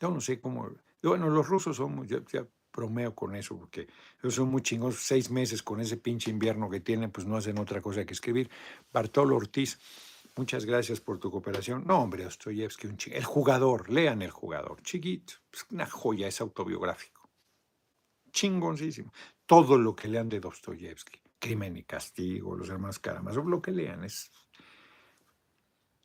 Yo 0.00 0.10
no 0.10 0.20
sé 0.20 0.40
cómo, 0.40 0.68
bueno, 1.00 1.30
los 1.30 1.46
rusos 1.46 1.76
son 1.76 2.04
ya, 2.08 2.44
bromeo 2.76 3.14
con 3.14 3.34
eso, 3.34 3.58
porque 3.58 3.88
ellos 4.22 4.34
son 4.34 4.48
muy 4.48 4.62
chingosos, 4.62 5.00
seis 5.00 5.30
meses 5.30 5.62
con 5.62 5.80
ese 5.80 5.96
pinche 5.96 6.30
invierno 6.30 6.70
que 6.70 6.78
tienen, 6.78 7.10
pues 7.10 7.26
no 7.26 7.36
hacen 7.36 7.58
otra 7.58 7.80
cosa 7.80 8.04
que 8.04 8.14
escribir. 8.14 8.48
Bartolo 8.92 9.34
Ortiz, 9.34 9.78
Muchas 10.38 10.66
gracias 10.66 11.00
por 11.00 11.18
tu 11.18 11.30
cooperación. 11.30 11.86
No, 11.86 12.00
hombre, 12.00 12.24
Dostoyevsky, 12.24 12.88
un 12.88 12.98
El 13.06 13.24
jugador, 13.24 13.88
lean 13.88 14.20
el 14.20 14.30
jugador. 14.30 14.82
Chiquito, 14.82 15.32
es 15.50 15.64
una 15.70 15.86
joya, 15.86 16.28
es 16.28 16.42
autobiográfico. 16.42 17.30
Chingoncísimo. 18.32 19.14
Todo 19.46 19.78
lo 19.78 19.96
que 19.96 20.08
lean 20.08 20.28
de 20.28 20.40
Dostoyevsky, 20.40 21.20
Crimen 21.38 21.78
y 21.78 21.84
Castigo, 21.84 22.54
Los 22.54 22.68
Hermanos 22.68 22.98
Karamazov, 22.98 23.48
lo 23.48 23.62
que 23.62 23.70
lean 23.70 24.04
es. 24.04 24.30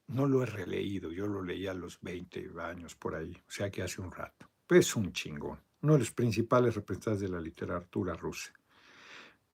No 0.07 0.25
lo 0.27 0.43
he 0.43 0.45
releído, 0.45 1.11
yo 1.11 1.27
lo 1.27 1.43
leí 1.43 1.67
a 1.67 1.73
los 1.73 1.99
20 1.99 2.51
años 2.61 2.95
por 2.95 3.15
ahí, 3.15 3.35
o 3.35 3.51
sea 3.51 3.69
que 3.69 3.83
hace 3.83 3.99
un 3.99 4.13
rato. 4.13 4.49
es 4.69 4.95
un 4.95 5.11
chingón, 5.11 5.59
uno 5.81 5.93
de 5.93 5.99
los 5.99 6.11
principales 6.11 6.75
representantes 6.75 7.21
de 7.21 7.29
la 7.29 7.41
literatura 7.41 8.13
rusa. 8.13 8.53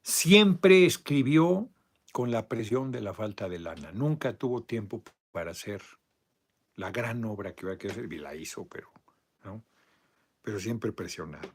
Siempre 0.01 0.86
escribió 0.86 1.69
con 2.11 2.32
la 2.32 2.47
presión 2.47 2.91
de 2.91 3.01
la 3.01 3.13
falta 3.13 3.49
de 3.49 3.59
lana. 3.59 3.91
Nunca 3.91 4.34
tuvo 4.34 4.63
tiempo 4.63 5.03
para 5.32 5.51
hacer 5.51 5.82
la 6.75 6.91
gran 6.91 7.23
obra 7.25 7.53
que 7.53 7.65
iba 7.65 7.73
a 7.73 7.75
hacer 7.75 8.11
y 8.11 8.17
la 8.17 8.36
hizo, 8.36 8.65
pero, 8.67 8.91
¿no? 9.43 9.63
pero 10.41 10.59
siempre 10.59 10.91
presionado. 10.91 11.49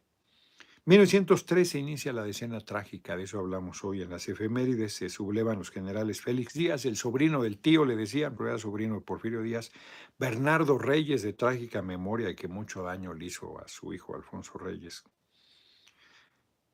1903 0.84 1.68
se 1.68 1.78
inicia 1.78 2.12
la 2.12 2.24
decena 2.24 2.58
trágica, 2.58 3.16
de 3.16 3.22
eso 3.22 3.38
hablamos 3.38 3.84
hoy 3.84 4.02
en 4.02 4.10
las 4.10 4.28
efemérides, 4.28 4.94
se 4.94 5.08
sublevan 5.08 5.58
los 5.58 5.70
generales 5.70 6.20
Félix 6.20 6.54
Díaz, 6.54 6.84
el 6.86 6.96
sobrino 6.96 7.40
del 7.40 7.58
tío, 7.58 7.84
le 7.84 7.94
decían, 7.94 8.34
pero 8.34 8.48
era 8.48 8.58
sobrino 8.58 8.96
de 8.96 9.00
Porfirio 9.00 9.42
Díaz, 9.42 9.70
Bernardo 10.18 10.78
Reyes, 10.78 11.22
de 11.22 11.34
trágica 11.34 11.82
memoria 11.82 12.30
y 12.30 12.34
que 12.34 12.48
mucho 12.48 12.82
daño 12.82 13.14
le 13.14 13.26
hizo 13.26 13.60
a 13.60 13.68
su 13.68 13.94
hijo 13.94 14.16
Alfonso 14.16 14.58
Reyes, 14.58 15.04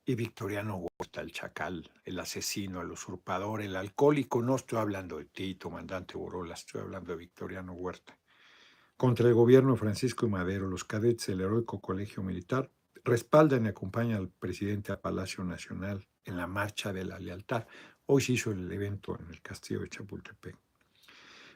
y 0.06 0.14
Victoriano 0.14 0.76
Huerta, 0.76 1.20
el 1.20 1.30
chacal, 1.30 1.90
el 2.02 2.18
asesino, 2.18 2.80
el 2.80 2.90
usurpador, 2.90 3.60
el 3.60 3.76
alcohólico, 3.76 4.40
no 4.40 4.56
estoy 4.56 4.78
hablando 4.78 5.18
de 5.18 5.26
Tito, 5.26 5.68
mandante 5.68 6.16
Borola, 6.16 6.54
estoy 6.54 6.80
hablando 6.80 7.12
de 7.12 7.18
Victoriano 7.18 7.74
Huerta. 7.74 8.18
Contra 8.96 9.28
el 9.28 9.34
gobierno 9.34 9.76
Francisco 9.76 10.24
y 10.24 10.30
Madero, 10.30 10.66
los 10.66 10.84
cadetes 10.84 11.26
del 11.26 11.42
heroico 11.42 11.82
colegio 11.82 12.22
militar 12.22 12.70
respaldan 13.08 13.64
y 13.64 13.68
acompañan 13.68 14.18
al 14.18 14.28
presidente 14.28 14.92
a 14.92 15.00
Palacio 15.00 15.42
Nacional 15.42 16.06
en 16.24 16.36
la 16.36 16.46
Marcha 16.46 16.92
de 16.92 17.04
la 17.04 17.18
Lealtad. 17.18 17.66
Hoy 18.06 18.22
se 18.22 18.32
hizo 18.32 18.52
el 18.52 18.70
evento 18.70 19.18
en 19.18 19.30
el 19.30 19.40
Castillo 19.40 19.80
de 19.80 19.88
Chapultepec. 19.88 20.56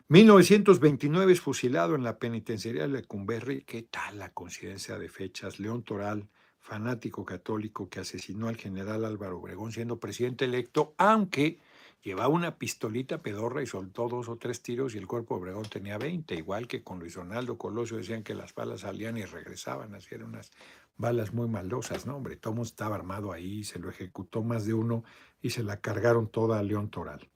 1929 0.08 1.32
es 1.32 1.40
fusilado 1.40 1.94
en 1.94 2.04
la 2.04 2.18
penitenciaría 2.18 2.82
de 2.82 2.88
Lecumberri. 2.88 3.62
¿Qué 3.62 3.82
tal 3.82 4.18
la 4.18 4.32
coincidencia 4.32 4.98
de 4.98 5.08
fechas? 5.08 5.60
León 5.60 5.84
Toral, 5.84 6.28
fanático 6.58 7.24
católico 7.24 7.88
que 7.88 8.00
asesinó 8.00 8.48
al 8.48 8.56
general 8.56 9.04
Álvaro 9.04 9.38
Obregón 9.38 9.72
siendo 9.72 10.00
presidente 10.00 10.44
electo, 10.44 10.94
aunque 10.98 11.60
llevaba 12.02 12.28
una 12.28 12.58
pistolita 12.58 13.22
pedorra 13.22 13.62
y 13.62 13.66
soltó 13.66 14.08
dos 14.08 14.28
o 14.28 14.36
tres 14.36 14.60
tiros 14.60 14.94
y 14.94 14.98
el 14.98 15.06
cuerpo 15.06 15.34
de 15.34 15.42
Obregón 15.42 15.64
tenía 15.64 15.98
20, 15.98 16.34
igual 16.34 16.66
que 16.66 16.82
con 16.82 16.98
Luis 16.98 17.14
Ronaldo 17.14 17.56
Colosio 17.56 17.96
decían 17.96 18.22
que 18.22 18.34
las 18.34 18.54
balas 18.54 18.80
salían 18.80 19.16
y 19.16 19.24
regresaban, 19.24 19.94
así 19.94 20.14
eran 20.14 20.28
unas 20.28 20.50
balas 20.96 21.32
muy 21.32 21.48
maldosas, 21.48 22.06
¿no? 22.06 22.16
Hombre, 22.16 22.36
Tomo 22.36 22.62
estaba 22.62 22.96
armado 22.96 23.32
ahí, 23.32 23.64
se 23.64 23.78
lo 23.78 23.88
ejecutó 23.90 24.42
más 24.42 24.66
de 24.66 24.74
uno 24.74 25.04
y 25.40 25.50
se 25.50 25.62
la 25.62 25.80
cargaron 25.80 26.28
toda 26.28 26.58
a 26.58 26.62
León 26.62 26.90
Toral. 26.90 27.28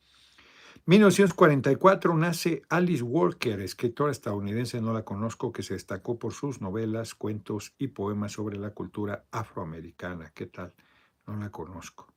1944 0.86 2.16
nace 2.16 2.62
Alice 2.68 3.02
Walker, 3.02 3.60
escritora 3.60 4.12
estadounidense, 4.12 4.80
no 4.80 4.92
la 4.92 5.04
conozco, 5.04 5.50
que 5.50 5.64
se 5.64 5.74
destacó 5.74 6.16
por 6.16 6.32
sus 6.32 6.60
novelas, 6.60 7.16
cuentos 7.16 7.74
y 7.76 7.88
poemas 7.88 8.32
sobre 8.32 8.56
la 8.56 8.70
cultura 8.70 9.24
afroamericana. 9.32 10.30
¿Qué 10.32 10.46
tal? 10.46 10.74
No 11.26 11.36
la 11.36 11.50
conozco. 11.50 12.14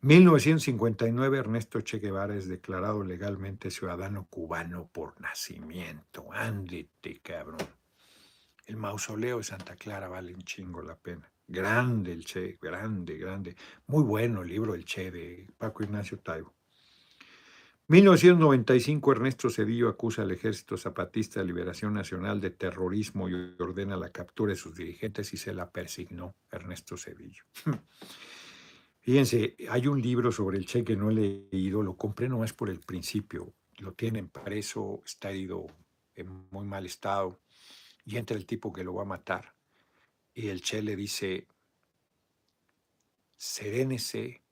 1959 0.00 1.38
Ernesto 1.38 1.80
Che 1.80 1.98
Guevara 1.98 2.34
es 2.34 2.48
declarado 2.48 3.04
legalmente 3.04 3.70
ciudadano 3.70 4.26
cubano 4.28 4.88
por 4.92 5.20
nacimiento. 5.20 6.26
Ándete, 6.32 7.20
cabrón. 7.20 7.77
El 8.68 8.76
mausoleo 8.76 9.38
de 9.38 9.44
Santa 9.44 9.76
Clara 9.76 10.08
vale 10.08 10.34
un 10.34 10.42
chingo 10.42 10.82
la 10.82 10.94
pena. 10.94 11.32
Grande 11.46 12.12
el 12.12 12.22
Che, 12.22 12.58
grande, 12.60 13.16
grande. 13.16 13.56
Muy 13.86 14.02
bueno 14.02 14.42
el 14.42 14.48
libro 14.48 14.74
El 14.74 14.84
Che 14.84 15.10
de 15.10 15.48
Paco 15.56 15.84
Ignacio 15.84 16.18
Taibo. 16.18 16.52
1995 17.86 19.12
Ernesto 19.12 19.48
Cedillo 19.48 19.88
acusa 19.88 20.20
al 20.20 20.32
Ejército 20.32 20.76
Zapatista 20.76 21.40
de 21.40 21.46
Liberación 21.46 21.94
Nacional 21.94 22.42
de 22.42 22.50
terrorismo 22.50 23.30
y 23.30 23.54
ordena 23.58 23.96
la 23.96 24.10
captura 24.10 24.50
de 24.50 24.56
sus 24.56 24.76
dirigentes 24.76 25.32
y 25.32 25.38
se 25.38 25.54
la 25.54 25.70
persignó 25.70 26.34
Ernesto 26.50 26.98
Cedillo. 26.98 27.44
Fíjense, 29.00 29.56
hay 29.70 29.86
un 29.86 30.02
libro 30.02 30.30
sobre 30.30 30.58
el 30.58 30.66
Che 30.66 30.84
que 30.84 30.94
no 30.94 31.08
he 31.08 31.14
leído, 31.14 31.82
lo 31.82 31.96
compré 31.96 32.28
nomás 32.28 32.52
por 32.52 32.68
el 32.68 32.80
principio. 32.80 33.54
Lo 33.78 33.94
tienen 33.94 34.28
preso, 34.28 35.00
está 35.06 35.30
herido 35.30 35.68
en 36.14 36.50
muy 36.50 36.66
mal 36.66 36.84
estado 36.84 37.40
y 38.08 38.16
entra 38.16 38.38
el 38.38 38.46
tipo 38.46 38.72
que 38.72 38.82
lo 38.82 38.94
va 38.94 39.02
a 39.02 39.12
matar. 39.16 39.54
Y 40.32 40.48
el 40.48 40.62
Che 40.62 40.80
le 40.80 40.96
dice, 40.96 41.46
serénese 43.36 44.42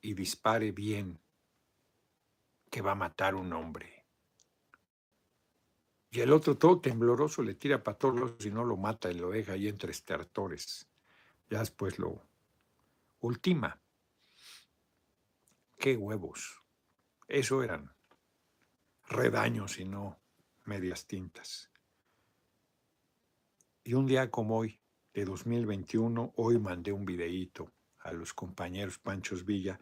y 0.00 0.14
dispare 0.14 0.72
bien, 0.72 1.20
que 2.68 2.82
va 2.82 2.90
a 2.90 2.96
matar 2.96 3.36
un 3.36 3.52
hombre. 3.52 4.04
Y 6.10 6.18
el 6.18 6.32
otro 6.32 6.58
todo 6.58 6.80
tembloroso 6.80 7.40
le 7.40 7.54
tira 7.54 7.84
para 7.84 7.98
todos 7.98 8.44
y 8.44 8.50
no 8.50 8.64
lo 8.64 8.76
mata 8.76 9.12
y 9.12 9.14
lo 9.14 9.30
deja 9.30 9.52
ahí 9.52 9.68
entre 9.68 9.92
estertores. 9.92 10.88
Ya 11.48 11.60
después 11.60 12.00
lo 12.00 12.20
ultima. 13.20 13.80
Qué 15.78 15.96
huevos. 15.96 16.64
Eso 17.28 17.62
eran 17.62 17.94
redaños 19.08 19.78
y 19.78 19.84
no 19.84 20.18
medias 20.64 21.06
tintas. 21.06 21.70
Y 23.86 23.94
un 23.94 24.04
día 24.04 24.32
como 24.32 24.58
hoy, 24.58 24.80
de 25.14 25.24
2021, 25.24 26.32
hoy 26.34 26.58
mandé 26.58 26.90
un 26.90 27.04
videíto 27.04 27.70
a 28.00 28.12
los 28.12 28.34
compañeros 28.34 28.98
Panchos 28.98 29.44
Villa. 29.44 29.78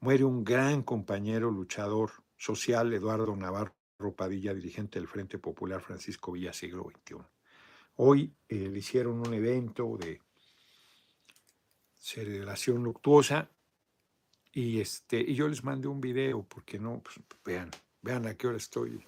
Muere 0.00 0.24
un 0.24 0.42
gran 0.42 0.82
compañero 0.82 1.52
luchador 1.52 2.10
social, 2.36 2.92
Eduardo 2.92 3.36
Navarro 3.36 3.72
Padilla, 4.16 4.52
dirigente 4.52 4.98
del 4.98 5.06
Frente 5.06 5.38
Popular 5.38 5.80
Francisco 5.80 6.32
Villa, 6.32 6.52
siglo 6.52 6.90
XXI. 6.90 7.14
Hoy 7.94 8.34
eh, 8.48 8.68
le 8.70 8.76
hicieron 8.76 9.20
un 9.20 9.32
evento 9.32 9.96
de 9.98 10.20
celebración 11.96 12.82
luctuosa 12.82 13.48
y, 14.52 14.80
este, 14.80 15.20
y 15.20 15.36
yo 15.36 15.46
les 15.46 15.62
mandé 15.62 15.86
un 15.86 16.00
video, 16.00 16.42
porque 16.42 16.80
no, 16.80 17.00
pues, 17.04 17.20
vean, 17.44 17.70
vean 18.02 18.26
a 18.26 18.34
qué 18.34 18.48
hora 18.48 18.56
estoy 18.56 19.00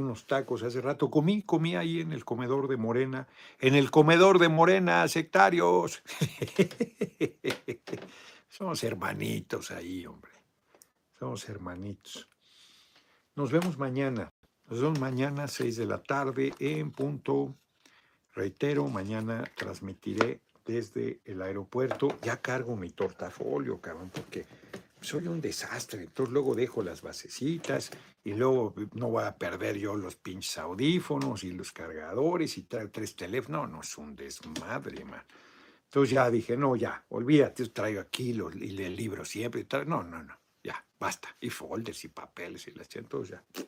unos 0.00 0.26
tacos 0.26 0.62
hace 0.62 0.80
rato. 0.80 1.10
Comí, 1.10 1.42
comí 1.42 1.76
ahí 1.76 2.00
en 2.00 2.12
el 2.12 2.24
comedor 2.24 2.68
de 2.68 2.76
Morena. 2.76 3.28
En 3.58 3.74
el 3.74 3.90
comedor 3.90 4.38
de 4.38 4.48
Morena, 4.48 5.06
sectarios. 5.08 6.02
Somos 8.48 8.84
hermanitos 8.84 9.70
ahí, 9.70 10.06
hombre. 10.06 10.32
Somos 11.18 11.48
hermanitos. 11.48 12.28
Nos 13.34 13.50
vemos 13.50 13.78
mañana. 13.78 14.32
Nos 14.66 14.80
vemos 14.80 14.98
mañana, 14.98 15.48
6 15.48 15.76
de 15.76 15.86
la 15.86 16.02
tarde, 16.02 16.54
en 16.58 16.92
punto. 16.92 17.54
Reitero, 18.34 18.86
mañana 18.88 19.44
transmitiré 19.56 20.40
desde 20.64 21.20
el 21.24 21.42
aeropuerto. 21.42 22.16
Ya 22.22 22.40
cargo 22.40 22.76
mi 22.76 22.90
tortafolio, 22.90 23.80
cabrón, 23.80 24.10
porque 24.14 24.46
soy 25.02 25.28
un 25.28 25.40
desastre. 25.40 26.02
Entonces 26.02 26.32
luego 26.32 26.54
dejo 26.54 26.82
las 26.82 27.02
basecitas 27.02 27.90
y 28.24 28.34
luego 28.34 28.74
no 28.94 29.10
voy 29.10 29.24
a 29.24 29.36
perder 29.36 29.76
yo 29.76 29.96
los 29.96 30.16
pinches 30.16 30.58
audífonos 30.58 31.44
y 31.44 31.52
los 31.52 31.72
cargadores 31.72 32.56
y 32.58 32.62
traigo 32.62 32.90
tres 32.90 33.14
teléfonos. 33.16 33.62
No, 33.62 33.66
no 33.76 33.82
es 33.82 33.98
un 33.98 34.16
desmadre, 34.16 35.04
man. 35.04 35.24
Entonces 35.84 36.14
ya 36.14 36.30
dije, 36.30 36.56
no, 36.56 36.74
ya, 36.74 37.04
olvídate, 37.10 37.68
traigo 37.68 38.00
aquí 38.00 38.32
los, 38.32 38.54
y 38.56 38.82
el 38.82 38.96
libro 38.96 39.24
siempre. 39.24 39.66
No, 39.86 40.02
no, 40.02 40.22
no, 40.22 40.38
ya, 40.62 40.82
basta. 40.98 41.36
Y 41.40 41.50
folders 41.50 42.04
y 42.04 42.08
papeles 42.08 42.66
y 42.68 42.70
las 42.70 42.94
entonces 42.96 43.36
ya. 43.36 43.64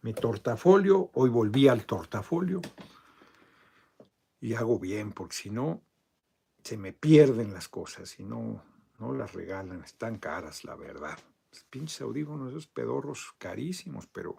Mi 0.00 0.12
tortafolio, 0.12 1.10
hoy 1.14 1.30
volví 1.30 1.68
al 1.68 1.86
tortafolio 1.86 2.60
y 4.40 4.54
hago 4.54 4.80
bien, 4.80 5.12
porque 5.12 5.36
si 5.36 5.50
no, 5.50 5.84
se 6.64 6.76
me 6.76 6.92
pierden 6.92 7.52
las 7.52 7.68
cosas 7.68 8.18
y 8.18 8.24
no, 8.24 8.64
no 9.02 9.12
las 9.12 9.32
regalan, 9.32 9.82
están 9.82 10.18
caras, 10.18 10.62
la 10.62 10.76
verdad. 10.76 11.18
Los 11.50 11.64
pinches 11.64 12.00
audífonos, 12.00 12.50
esos 12.50 12.68
pedorros 12.68 13.34
carísimos, 13.36 14.06
pero 14.06 14.36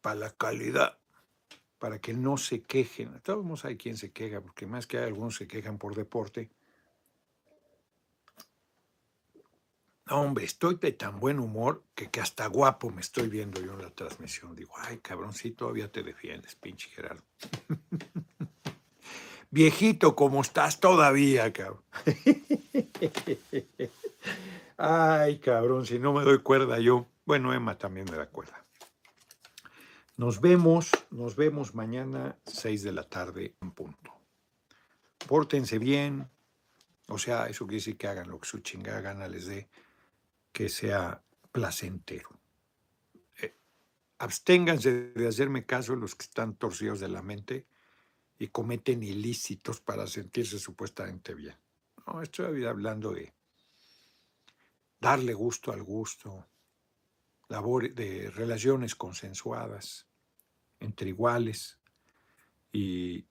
para 0.00 0.14
la 0.14 0.30
calidad, 0.30 0.98
para 1.78 2.00
que 2.00 2.14
no 2.14 2.38
se 2.38 2.62
quejen. 2.62 3.20
Todos 3.20 3.66
hay 3.66 3.76
quien 3.76 3.98
se 3.98 4.10
queja, 4.10 4.40
porque 4.40 4.66
más 4.66 4.86
que 4.86 4.96
hay 4.96 5.04
algunos 5.04 5.36
se 5.36 5.46
quejan 5.46 5.76
por 5.76 5.94
deporte. 5.94 6.50
No, 10.06 10.22
hombre, 10.22 10.46
estoy 10.46 10.76
de 10.76 10.92
tan 10.92 11.20
buen 11.20 11.38
humor 11.38 11.84
que, 11.94 12.10
que 12.10 12.22
hasta 12.22 12.46
guapo 12.46 12.90
me 12.90 13.02
estoy 13.02 13.28
viendo 13.28 13.60
yo 13.60 13.74
en 13.74 13.82
la 13.82 13.90
transmisión. 13.90 14.56
Digo, 14.56 14.72
ay, 14.78 14.98
cabrón, 15.00 15.34
sí, 15.34 15.50
todavía 15.50 15.92
te 15.92 16.02
defiendes, 16.02 16.54
pinche 16.54 16.88
Gerardo. 16.88 17.22
Viejito, 19.50 20.14
como 20.14 20.42
estás 20.42 20.78
todavía, 20.78 21.52
cabrón. 21.52 21.82
Ay, 24.76 25.38
cabrón, 25.38 25.86
si 25.86 25.98
no 25.98 26.12
me 26.12 26.22
doy 26.22 26.38
cuerda 26.40 26.78
yo. 26.78 27.06
Bueno, 27.24 27.54
Emma 27.54 27.78
también 27.78 28.06
me 28.10 28.16
da 28.16 28.26
cuerda. 28.26 28.64
Nos 30.16 30.40
vemos, 30.40 30.90
nos 31.10 31.34
vemos 31.36 31.74
mañana, 31.74 32.36
6 32.44 32.82
de 32.82 32.92
la 32.92 33.04
tarde 33.04 33.54
en 33.62 33.70
punto. 33.70 34.12
Pórtense 35.26 35.78
bien. 35.78 36.28
O 37.08 37.18
sea, 37.18 37.46
eso 37.46 37.66
quiere 37.66 37.78
decir 37.78 37.96
que 37.96 38.08
hagan 38.08 38.28
lo 38.28 38.38
que 38.38 38.48
su 38.48 38.58
chingada 38.58 39.00
gana 39.00 39.28
les 39.28 39.46
dé, 39.46 39.68
que 40.52 40.68
sea 40.68 41.22
placentero. 41.52 42.28
Eh, 43.40 43.54
absténganse 44.18 45.12
de 45.12 45.26
hacerme 45.26 45.64
caso 45.64 45.96
los 45.96 46.14
que 46.14 46.24
están 46.24 46.54
torcidos 46.54 47.00
de 47.00 47.08
la 47.08 47.22
mente 47.22 47.66
y 48.38 48.48
cometen 48.48 49.02
ilícitos 49.02 49.80
para 49.80 50.06
sentirse 50.06 50.58
supuestamente 50.58 51.34
bien. 51.34 51.56
No, 52.06 52.22
estoy 52.22 52.64
hablando 52.64 53.12
de 53.12 53.34
darle 55.00 55.34
gusto 55.34 55.72
al 55.72 55.82
gusto, 55.82 56.46
labor 57.48 57.92
de 57.92 58.30
relaciones 58.30 58.94
consensuadas 58.94 60.06
entre 60.80 61.08
iguales 61.08 61.78
y 62.72 63.26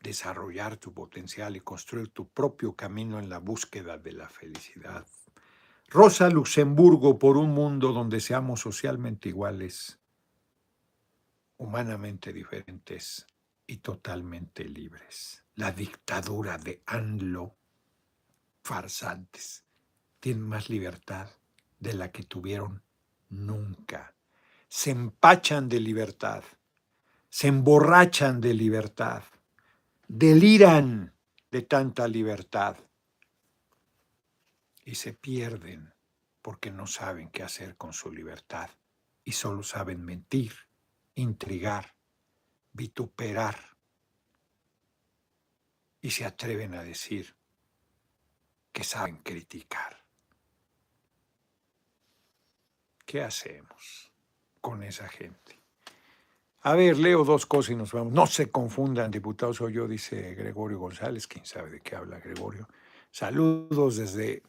desarrollar 0.00 0.76
tu 0.76 0.92
potencial 0.92 1.56
y 1.56 1.60
construir 1.60 2.08
tu 2.08 2.28
propio 2.28 2.74
camino 2.74 3.18
en 3.18 3.28
la 3.28 3.38
búsqueda 3.38 3.98
de 3.98 4.12
la 4.12 4.28
felicidad. 4.28 5.06
Rosa 5.88 6.28
Luxemburgo 6.28 7.18
por 7.18 7.36
un 7.36 7.50
mundo 7.50 7.92
donde 7.92 8.20
seamos 8.20 8.60
socialmente 8.60 9.28
iguales, 9.28 10.00
humanamente 11.58 12.32
diferentes 12.32 13.26
y 13.66 13.78
totalmente 13.78 14.64
libres. 14.64 15.44
La 15.54 15.72
dictadura 15.72 16.58
de 16.58 16.82
ANLO, 16.86 17.56
farsantes, 18.62 19.64
tiene 20.20 20.40
más 20.40 20.68
libertad 20.68 21.28
de 21.78 21.94
la 21.94 22.10
que 22.10 22.22
tuvieron 22.22 22.82
nunca. 23.28 24.14
Se 24.68 24.90
empachan 24.90 25.68
de 25.68 25.80
libertad, 25.80 26.44
se 27.28 27.48
emborrachan 27.48 28.40
de 28.40 28.54
libertad, 28.54 29.22
deliran 30.08 31.14
de 31.50 31.62
tanta 31.62 32.08
libertad 32.08 32.76
y 34.84 34.94
se 34.94 35.12
pierden 35.12 35.94
porque 36.42 36.70
no 36.70 36.86
saben 36.86 37.30
qué 37.30 37.42
hacer 37.42 37.76
con 37.76 37.92
su 37.92 38.12
libertad 38.12 38.70
y 39.24 39.32
solo 39.32 39.64
saben 39.64 40.04
mentir, 40.04 40.52
intrigar, 41.16 41.95
vituperar 42.76 43.56
y 46.00 46.10
se 46.10 46.24
atreven 46.24 46.74
a 46.74 46.82
decir 46.82 47.34
que 48.70 48.84
saben 48.84 49.16
criticar. 49.18 50.04
¿Qué 53.04 53.22
hacemos 53.22 54.12
con 54.60 54.82
esa 54.82 55.08
gente? 55.08 55.58
A 56.62 56.74
ver, 56.74 56.98
leo 56.98 57.24
dos 57.24 57.46
cosas 57.46 57.72
y 57.72 57.76
nos 57.76 57.92
vamos. 57.92 58.12
No 58.12 58.26
se 58.26 58.50
confundan, 58.50 59.10
diputados, 59.10 59.56
soy 59.56 59.74
yo, 59.74 59.86
dice 59.86 60.34
Gregorio 60.34 60.78
González. 60.78 61.26
¿Quién 61.26 61.46
sabe 61.46 61.70
de 61.70 61.80
qué 61.80 61.96
habla 61.96 62.18
Gregorio? 62.18 62.68
Saludos 63.10 63.96
desde 63.96 64.42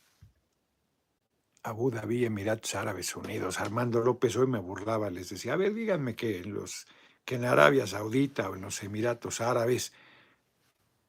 Abu 1.63 1.91
Dhabi, 1.91 2.25
Emiratos 2.25 2.73
Árabes 2.75 3.15
Unidos. 3.15 3.59
Armando 3.59 4.01
López 4.01 4.35
hoy 4.35 4.47
me 4.47 4.59
burlaba, 4.59 5.09
les 5.09 5.29
decía, 5.29 5.53
a 5.53 5.57
ver, 5.57 5.73
díganme 5.73 6.15
que 6.15 6.43
los, 6.43 6.87
que 7.27 7.35
en 7.35 7.43
Arabia 7.43 7.85
Saudita 7.85 8.49
o 8.49 8.55
en 8.55 8.61
los 8.61 8.81
Emiratos 8.81 9.41
Árabes 9.41 9.91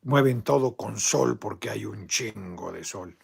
mueven 0.02 0.42
todo 0.42 0.74
con 0.74 0.98
sol 0.98 1.38
porque 1.38 1.70
hay 1.70 1.84
un 1.84 2.08
chingo 2.08 2.72
de 2.72 2.82
sol 2.82 3.16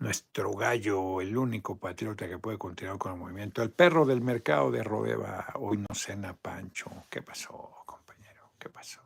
nuestro 0.00 0.52
gallo, 0.54 1.20
el 1.20 1.36
único 1.36 1.78
patriota 1.78 2.28
que 2.28 2.38
puede 2.38 2.58
continuar 2.58 2.98
con 2.98 3.12
el 3.12 3.18
movimiento. 3.18 3.62
El 3.62 3.70
perro 3.70 4.04
del 4.04 4.20
mercado 4.20 4.72
de 4.72 4.82
Rodeva, 4.82 5.52
hoy 5.54 5.78
no 5.78 5.94
cena 5.94 6.34
Pancho. 6.34 6.90
¿Qué 7.08 7.22
pasó, 7.22 7.84
compañero? 7.86 8.50
¿Qué 8.58 8.68
pasó? 8.68 9.00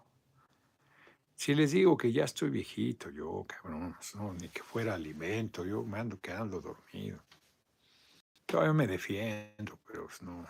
Si 1.37 1.55
les 1.55 1.72
digo 1.72 1.99
que 1.99 2.11
ya 2.11 2.24
estoy 2.24 2.49
viejito, 2.49 3.11
yo, 3.11 3.45
cabrón, 3.47 3.95
no, 4.14 4.33
ni 4.33 4.49
que 4.49 4.62
fuera 4.62 4.95
alimento, 4.95 5.66
yo 5.66 5.83
me 5.85 5.99
ando 5.99 6.18
quedando 6.18 6.62
dormido. 6.62 7.22
Todavía 8.47 8.72
me 8.72 8.87
defiendo, 8.87 9.78
pero 9.87 10.09
no. 10.22 10.47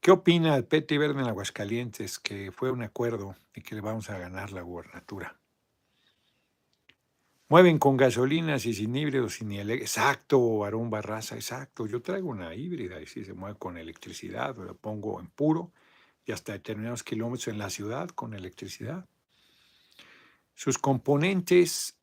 ¿Qué 0.00 0.12
opina 0.12 0.54
el 0.56 0.64
Peti 0.64 0.96
Verde 0.96 1.20
en 1.20 1.26
Aguascalientes? 1.26 2.20
Que 2.20 2.52
fue 2.52 2.70
un 2.70 2.82
acuerdo 2.82 3.34
y 3.54 3.62
que 3.62 3.74
le 3.74 3.80
vamos 3.80 4.08
a 4.10 4.18
ganar 4.18 4.52
la 4.52 4.62
gubernatura. 4.62 5.38
Mueven 7.50 7.78
con 7.78 7.96
gasolinas 7.96 8.64
y 8.66 8.74
sin 8.74 8.94
híbridos, 8.94 9.34
sin 9.34 9.52
Exacto, 9.52 10.64
Aarón 10.64 10.90
Barraza, 10.90 11.34
exacto. 11.34 11.86
Yo 11.86 12.00
traigo 12.00 12.28
una 12.28 12.54
híbrida 12.54 13.00
y 13.00 13.06
si 13.06 13.24
se 13.24 13.32
mueve 13.32 13.58
con 13.58 13.76
electricidad, 13.76 14.54
lo 14.56 14.76
pongo 14.76 15.18
en 15.18 15.28
puro 15.28 15.72
y 16.24 16.32
hasta 16.32 16.52
determinados 16.52 17.02
kilómetros 17.02 17.48
en 17.48 17.58
la 17.58 17.70
ciudad 17.70 18.08
con 18.10 18.34
electricidad. 18.34 19.08
Sus 20.54 20.78
componentes 20.78 21.97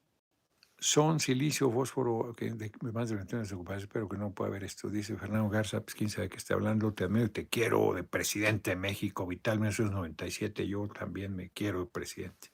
son 0.85 1.19
silicio, 1.19 1.71
fósforo, 1.71 2.35
que 2.37 2.51
de, 2.51 2.71
más 2.93 3.09
de 3.09 3.15
21 3.15 3.43
ocupaciones, 3.55 3.83
espero 3.85 4.07
que 4.07 4.17
no 4.17 4.31
pueda 4.35 4.51
ver 4.51 4.65
esto. 4.65 4.87
Dice 4.87 5.17
Fernando 5.17 5.49
Garza, 5.49 5.81
pues 5.81 5.95
quién 5.95 6.11
sabe 6.11 6.29
que 6.29 6.37
está 6.37 6.53
hablando, 6.53 6.93
te 6.93 7.05
admiro, 7.05 7.31
te 7.31 7.47
quiero 7.47 7.91
de 7.95 8.03
presidente 8.03 8.69
de 8.69 8.75
México, 8.75 9.25
Vital 9.25 9.57
1997, 9.57 10.67
yo 10.67 10.87
también 10.87 11.35
me 11.35 11.49
quiero 11.49 11.79
de 11.79 11.85
presidente. 11.87 12.51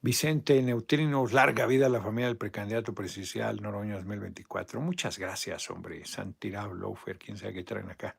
Vicente 0.00 0.62
Neutrinos, 0.62 1.32
larga 1.32 1.66
vida 1.66 1.86
a 1.86 1.88
la 1.88 2.00
familia 2.00 2.28
del 2.28 2.36
precandidato 2.36 2.94
presidencial 2.94 3.60
Noroño 3.60 3.96
2024. 3.96 4.80
Muchas 4.80 5.18
gracias, 5.18 5.68
hombre. 5.70 6.04
Santirao, 6.04 6.72
Lofer, 6.72 7.18
quién 7.18 7.36
sabe 7.36 7.52
qué 7.52 7.64
traen 7.64 7.90
acá. 7.90 8.14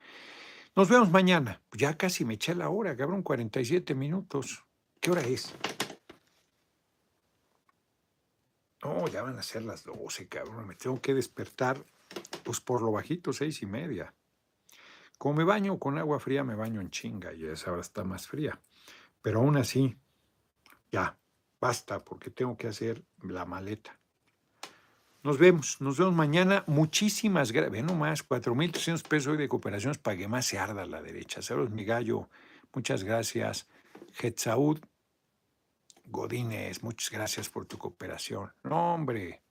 Nos 0.76 0.90
vemos 0.90 1.10
mañana. 1.10 1.62
Ya 1.72 1.94
casi 1.94 2.26
me 2.26 2.34
eché 2.34 2.54
la 2.54 2.68
hora, 2.68 2.98
cabrón, 2.98 3.24
47 3.24 3.96
minutos. 3.96 4.66
¿Qué 5.00 5.10
hora 5.10 5.22
es? 5.22 5.56
No, 8.84 9.08
ya 9.08 9.24
van 9.24 9.38
a 9.38 9.44
ser 9.44 9.64
las 9.64 9.84
12, 9.84 10.28
cabrón. 10.28 10.68
Me 10.68 10.76
tengo 10.76 11.02
que 11.02 11.14
despertar, 11.14 11.84
pues 12.44 12.62
por 12.62 12.82
lo 12.82 12.92
bajito, 12.92 13.34
seis 13.34 13.62
y 13.62 13.66
media. 13.66 14.14
Como 15.18 15.36
me 15.36 15.44
baño 15.44 15.78
con 15.80 15.98
agua 15.98 16.20
fría, 16.20 16.44
me 16.44 16.56
baño 16.56 16.80
en 16.80 16.90
chinga 16.90 17.34
y 17.34 17.46
esa 17.46 17.72
hora 17.72 17.82
está 17.82 18.04
más 18.04 18.28
fría. 18.28 18.60
Pero 19.22 19.40
aún 19.40 19.58
así, 19.58 19.98
ya, 20.92 21.20
Basta, 21.60 22.00
porque 22.00 22.30
tengo 22.30 22.56
que 22.56 22.68
hacer 22.68 23.04
la 23.22 23.46
maleta. 23.46 24.00
Nos 25.24 25.38
vemos, 25.38 25.82
nos 25.82 25.98
vemos 25.98 26.16
mañana. 26.16 26.64
Muchísimas 26.68 27.52
gracias. 27.52 27.72
Ve 27.74 27.84
nomás, 27.84 28.28
4.300 28.28 29.06
pesos 29.06 29.28
hoy 29.32 29.38
de 29.38 29.50
cooperaciones 29.50 29.98
pagué 29.98 30.30
más 30.30 30.46
se 30.46 30.58
arda 30.58 30.86
la 30.86 31.02
derecha. 31.02 31.42
Saludos, 31.42 31.72
mi 31.72 31.84
gallo. 31.84 32.30
Muchas 32.74 33.04
gracias. 33.04 33.68
Getsaud 34.14 34.80
Godínez, 36.10 36.82
muchas 36.82 37.12
gracias 37.12 37.50
por 37.50 37.66
tu 37.68 37.78
cooperación. 37.78 38.52
No, 38.64 38.96
hombre. 38.96 39.44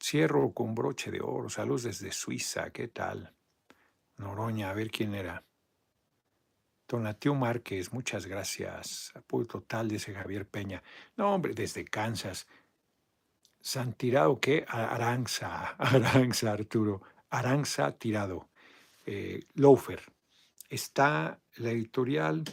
Cierro 0.00 0.52
con 0.52 0.74
broche 0.74 1.10
de 1.10 1.20
oro. 1.20 1.48
Saludos 1.48 1.84
desde 1.84 2.12
Suiza. 2.12 2.70
¿Qué 2.70 2.88
tal? 2.88 3.34
Noroña, 4.18 4.70
a 4.70 4.74
ver 4.74 4.90
quién 4.90 5.14
era. 5.14 5.42
Donatio 6.86 7.34
Márquez, 7.34 7.92
muchas 7.92 8.26
gracias. 8.26 9.12
Apoyo 9.14 9.46
total, 9.46 9.88
dice 9.88 10.12
Javier 10.12 10.46
Peña. 10.46 10.82
No, 11.16 11.34
hombre, 11.34 11.54
desde 11.54 11.84
Kansas. 11.86 12.46
Santirado, 13.60 14.38
¿qué? 14.38 14.66
Aranza, 14.68 15.68
Aranza, 15.78 16.52
Arturo. 16.52 17.00
Aranza 17.30 17.92
Tirado. 17.92 18.50
Eh, 19.06 19.46
Lofer. 19.54 20.02
Está 20.68 21.40
la 21.56 21.70
editorial, 21.70 22.44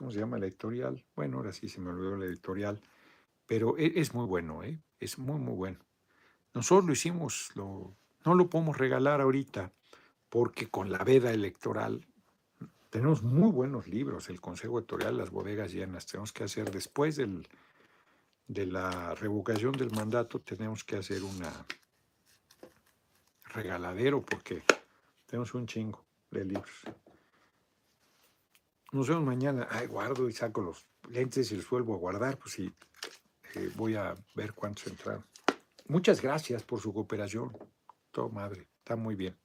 ¿cómo 0.00 0.10
se 0.10 0.18
llama 0.18 0.38
la 0.38 0.46
editorial? 0.46 1.04
Bueno, 1.14 1.36
ahora 1.36 1.52
sí 1.52 1.68
se 1.68 1.78
me 1.78 1.90
olvidó 1.90 2.16
la 2.16 2.24
editorial, 2.24 2.80
pero 3.46 3.76
es, 3.76 3.92
es 3.96 4.14
muy 4.14 4.24
bueno, 4.24 4.62
¿eh? 4.62 4.80
Es 4.98 5.18
muy, 5.18 5.38
muy 5.38 5.54
bueno. 5.54 5.78
Nosotros 6.54 6.86
lo 6.86 6.94
hicimos, 6.94 7.50
no 7.54 7.94
lo 8.24 8.48
podemos 8.48 8.78
regalar 8.78 9.20
ahorita, 9.20 9.70
porque 10.30 10.70
con 10.70 10.90
la 10.90 11.04
veda 11.04 11.32
electoral 11.32 12.06
tenemos 12.88 13.22
muy 13.22 13.52
buenos 13.52 13.88
libros, 13.88 14.30
el 14.30 14.40
Consejo 14.40 14.78
Editorial, 14.78 15.18
Las 15.18 15.28
Bodegas 15.28 15.70
Llenas. 15.70 16.06
Tenemos 16.06 16.32
que 16.32 16.44
hacer, 16.44 16.70
después 16.70 17.16
del, 17.16 17.46
de 18.48 18.64
la 18.64 19.14
revocación 19.16 19.72
del 19.72 19.90
mandato, 19.90 20.40
tenemos 20.40 20.82
que 20.82 20.96
hacer 20.96 21.22
una 21.22 21.52
regaladero 23.52 24.22
porque 24.22 24.62
tenemos 25.26 25.52
un 25.52 25.66
chingo 25.66 26.02
de 26.30 26.46
libros. 26.46 26.86
Nos 28.92 29.08
vemos 29.08 29.24
mañana. 29.24 29.68
Ay, 29.70 29.86
guardo 29.86 30.28
y 30.28 30.32
saco 30.32 30.62
los 30.62 30.86
lentes 31.08 31.52
y 31.52 31.56
los 31.56 31.68
vuelvo 31.70 31.94
a 31.94 31.98
guardar, 31.98 32.38
pues 32.38 32.54
sí, 32.54 32.74
eh, 33.54 33.70
voy 33.76 33.94
a 33.94 34.14
ver 34.34 34.52
cuántos 34.52 34.88
entraron. 34.88 35.24
Muchas 35.86 36.20
gracias 36.20 36.64
por 36.64 36.80
su 36.80 36.92
cooperación. 36.92 37.56
Todo 38.10 38.28
madre, 38.30 38.68
está 38.78 38.96
muy 38.96 39.14
bien. 39.14 39.38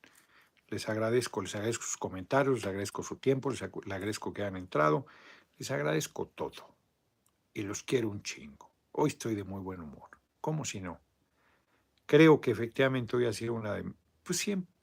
Les 0.69 0.89
agradezco, 0.89 1.43
les 1.43 1.53
agradezco 1.53 1.83
sus 1.83 1.97
comentarios, 1.97 2.55
les 2.55 2.65
agradezco 2.65 3.03
su 3.03 3.17
tiempo, 3.17 3.51
les 3.51 3.61
agradezco 3.61 4.33
que 4.33 4.41
hayan 4.41 4.57
entrado, 4.57 5.05
les 5.57 5.69
agradezco 5.69 6.27
todo. 6.27 6.75
Y 7.53 7.61
los 7.61 7.83
quiero 7.83 8.09
un 8.09 8.23
chingo. 8.23 8.71
Hoy 8.91 9.09
estoy 9.09 9.35
de 9.35 9.43
muy 9.43 9.61
buen 9.61 9.79
humor. 9.79 10.09
¿Cómo 10.41 10.65
si 10.65 10.81
no? 10.81 10.99
Creo 12.07 12.41
que 12.41 12.51
efectivamente 12.51 13.15
hoy 13.15 13.27
ha 13.27 13.33
sido 13.33 13.53
una 13.53 13.73
de... 13.73 13.93
Pues 14.23 14.39
siempre... 14.39 14.74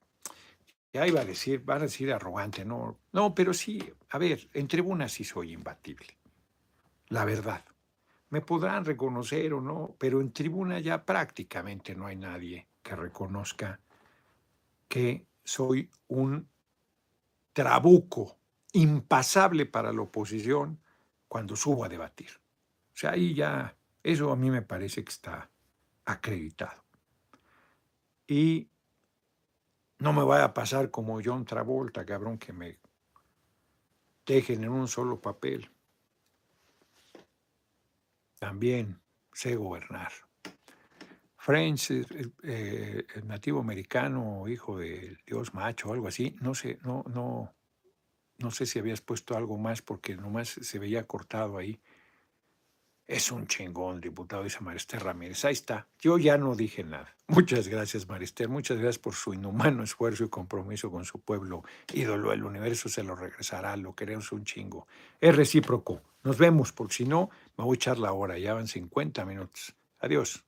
Ya 0.92 1.06
iba 1.06 1.22
a 1.22 1.24
decir, 1.24 1.64
van 1.64 1.78
a 1.78 1.82
decir 1.82 2.12
arrogante, 2.12 2.64
no. 2.64 2.98
No, 3.12 3.34
pero 3.34 3.54
sí, 3.54 3.82
a 4.10 4.18
ver, 4.18 4.48
en 4.52 4.68
tribuna 4.68 5.08
sí 5.08 5.24
soy 5.24 5.52
imbatible. 5.52 6.18
La 7.08 7.24
verdad. 7.24 7.64
Me 8.28 8.40
podrán 8.40 8.84
reconocer 8.84 9.52
o 9.52 9.60
no, 9.60 9.94
pero 9.98 10.20
en 10.20 10.32
tribuna 10.32 10.80
ya 10.80 11.04
prácticamente 11.04 11.94
no 11.94 12.06
hay 12.06 12.16
nadie 12.16 12.66
que 12.82 12.96
reconozca 12.96 13.78
que 14.88 15.26
soy 15.44 15.90
un 16.08 16.48
trabuco 17.52 18.38
impasable 18.72 19.66
para 19.66 19.92
la 19.92 20.02
oposición 20.02 20.80
cuando 21.28 21.56
subo 21.56 21.84
a 21.84 21.88
debatir. 21.88 22.30
O 22.94 22.96
sea, 22.96 23.12
ahí 23.12 23.34
ya, 23.34 23.76
eso 24.02 24.32
a 24.32 24.36
mí 24.36 24.50
me 24.50 24.62
parece 24.62 25.04
que 25.04 25.10
está 25.10 25.50
acreditado. 26.04 26.82
Y 28.26 28.68
no 30.02 30.12
me 30.12 30.24
vaya 30.24 30.46
a 30.46 30.52
pasar 30.52 30.90
como 30.90 31.20
John 31.24 31.44
Travolta, 31.44 32.04
cabrón, 32.04 32.36
que 32.36 32.52
me 32.52 32.80
dejen 34.26 34.64
en 34.64 34.70
un 34.70 34.88
solo 34.88 35.20
papel. 35.20 35.70
También 38.36 39.00
sé 39.32 39.54
gobernar. 39.54 40.10
French, 41.36 41.92
eh, 42.42 43.06
el 43.14 43.28
nativo 43.28 43.60
americano, 43.60 44.48
hijo 44.48 44.76
de 44.76 45.18
Dios 45.24 45.54
macho, 45.54 45.92
algo 45.92 46.08
así, 46.08 46.34
no 46.40 46.56
sé, 46.56 46.80
no, 46.82 47.04
no, 47.06 47.54
no 48.38 48.50
sé 48.50 48.66
si 48.66 48.80
habías 48.80 49.02
puesto 49.02 49.36
algo 49.36 49.56
más 49.56 49.82
porque 49.82 50.16
nomás 50.16 50.48
se 50.48 50.80
veía 50.80 51.06
cortado 51.06 51.58
ahí. 51.58 51.80
Es 53.12 53.30
un 53.30 53.46
chingón, 53.46 54.00
diputado, 54.00 54.42
dice 54.42 54.60
Marister 54.60 55.04
Ramírez. 55.04 55.44
Ahí 55.44 55.52
está. 55.52 55.86
Yo 56.00 56.16
ya 56.16 56.38
no 56.38 56.56
dije 56.56 56.82
nada. 56.82 57.14
Muchas 57.28 57.68
gracias, 57.68 58.08
Marister. 58.08 58.48
Muchas 58.48 58.78
gracias 58.78 58.98
por 58.98 59.12
su 59.12 59.34
inhumano 59.34 59.82
esfuerzo 59.82 60.24
y 60.24 60.30
compromiso 60.30 60.90
con 60.90 61.04
su 61.04 61.20
pueblo. 61.20 61.62
Ídolo, 61.92 62.32
el 62.32 62.42
universo 62.42 62.88
se 62.88 63.02
lo 63.02 63.14
regresará. 63.14 63.76
Lo 63.76 63.94
queremos 63.94 64.32
un 64.32 64.46
chingo. 64.46 64.86
Es 65.20 65.36
recíproco. 65.36 66.00
Nos 66.22 66.38
vemos, 66.38 66.72
porque 66.72 66.94
si 66.94 67.04
no, 67.04 67.28
me 67.58 67.64
voy 67.64 67.74
a 67.74 67.76
echar 67.76 67.98
la 67.98 68.14
hora. 68.14 68.38
Ya 68.38 68.54
van 68.54 68.66
50 68.66 69.26
minutos. 69.26 69.74
Adiós. 69.98 70.42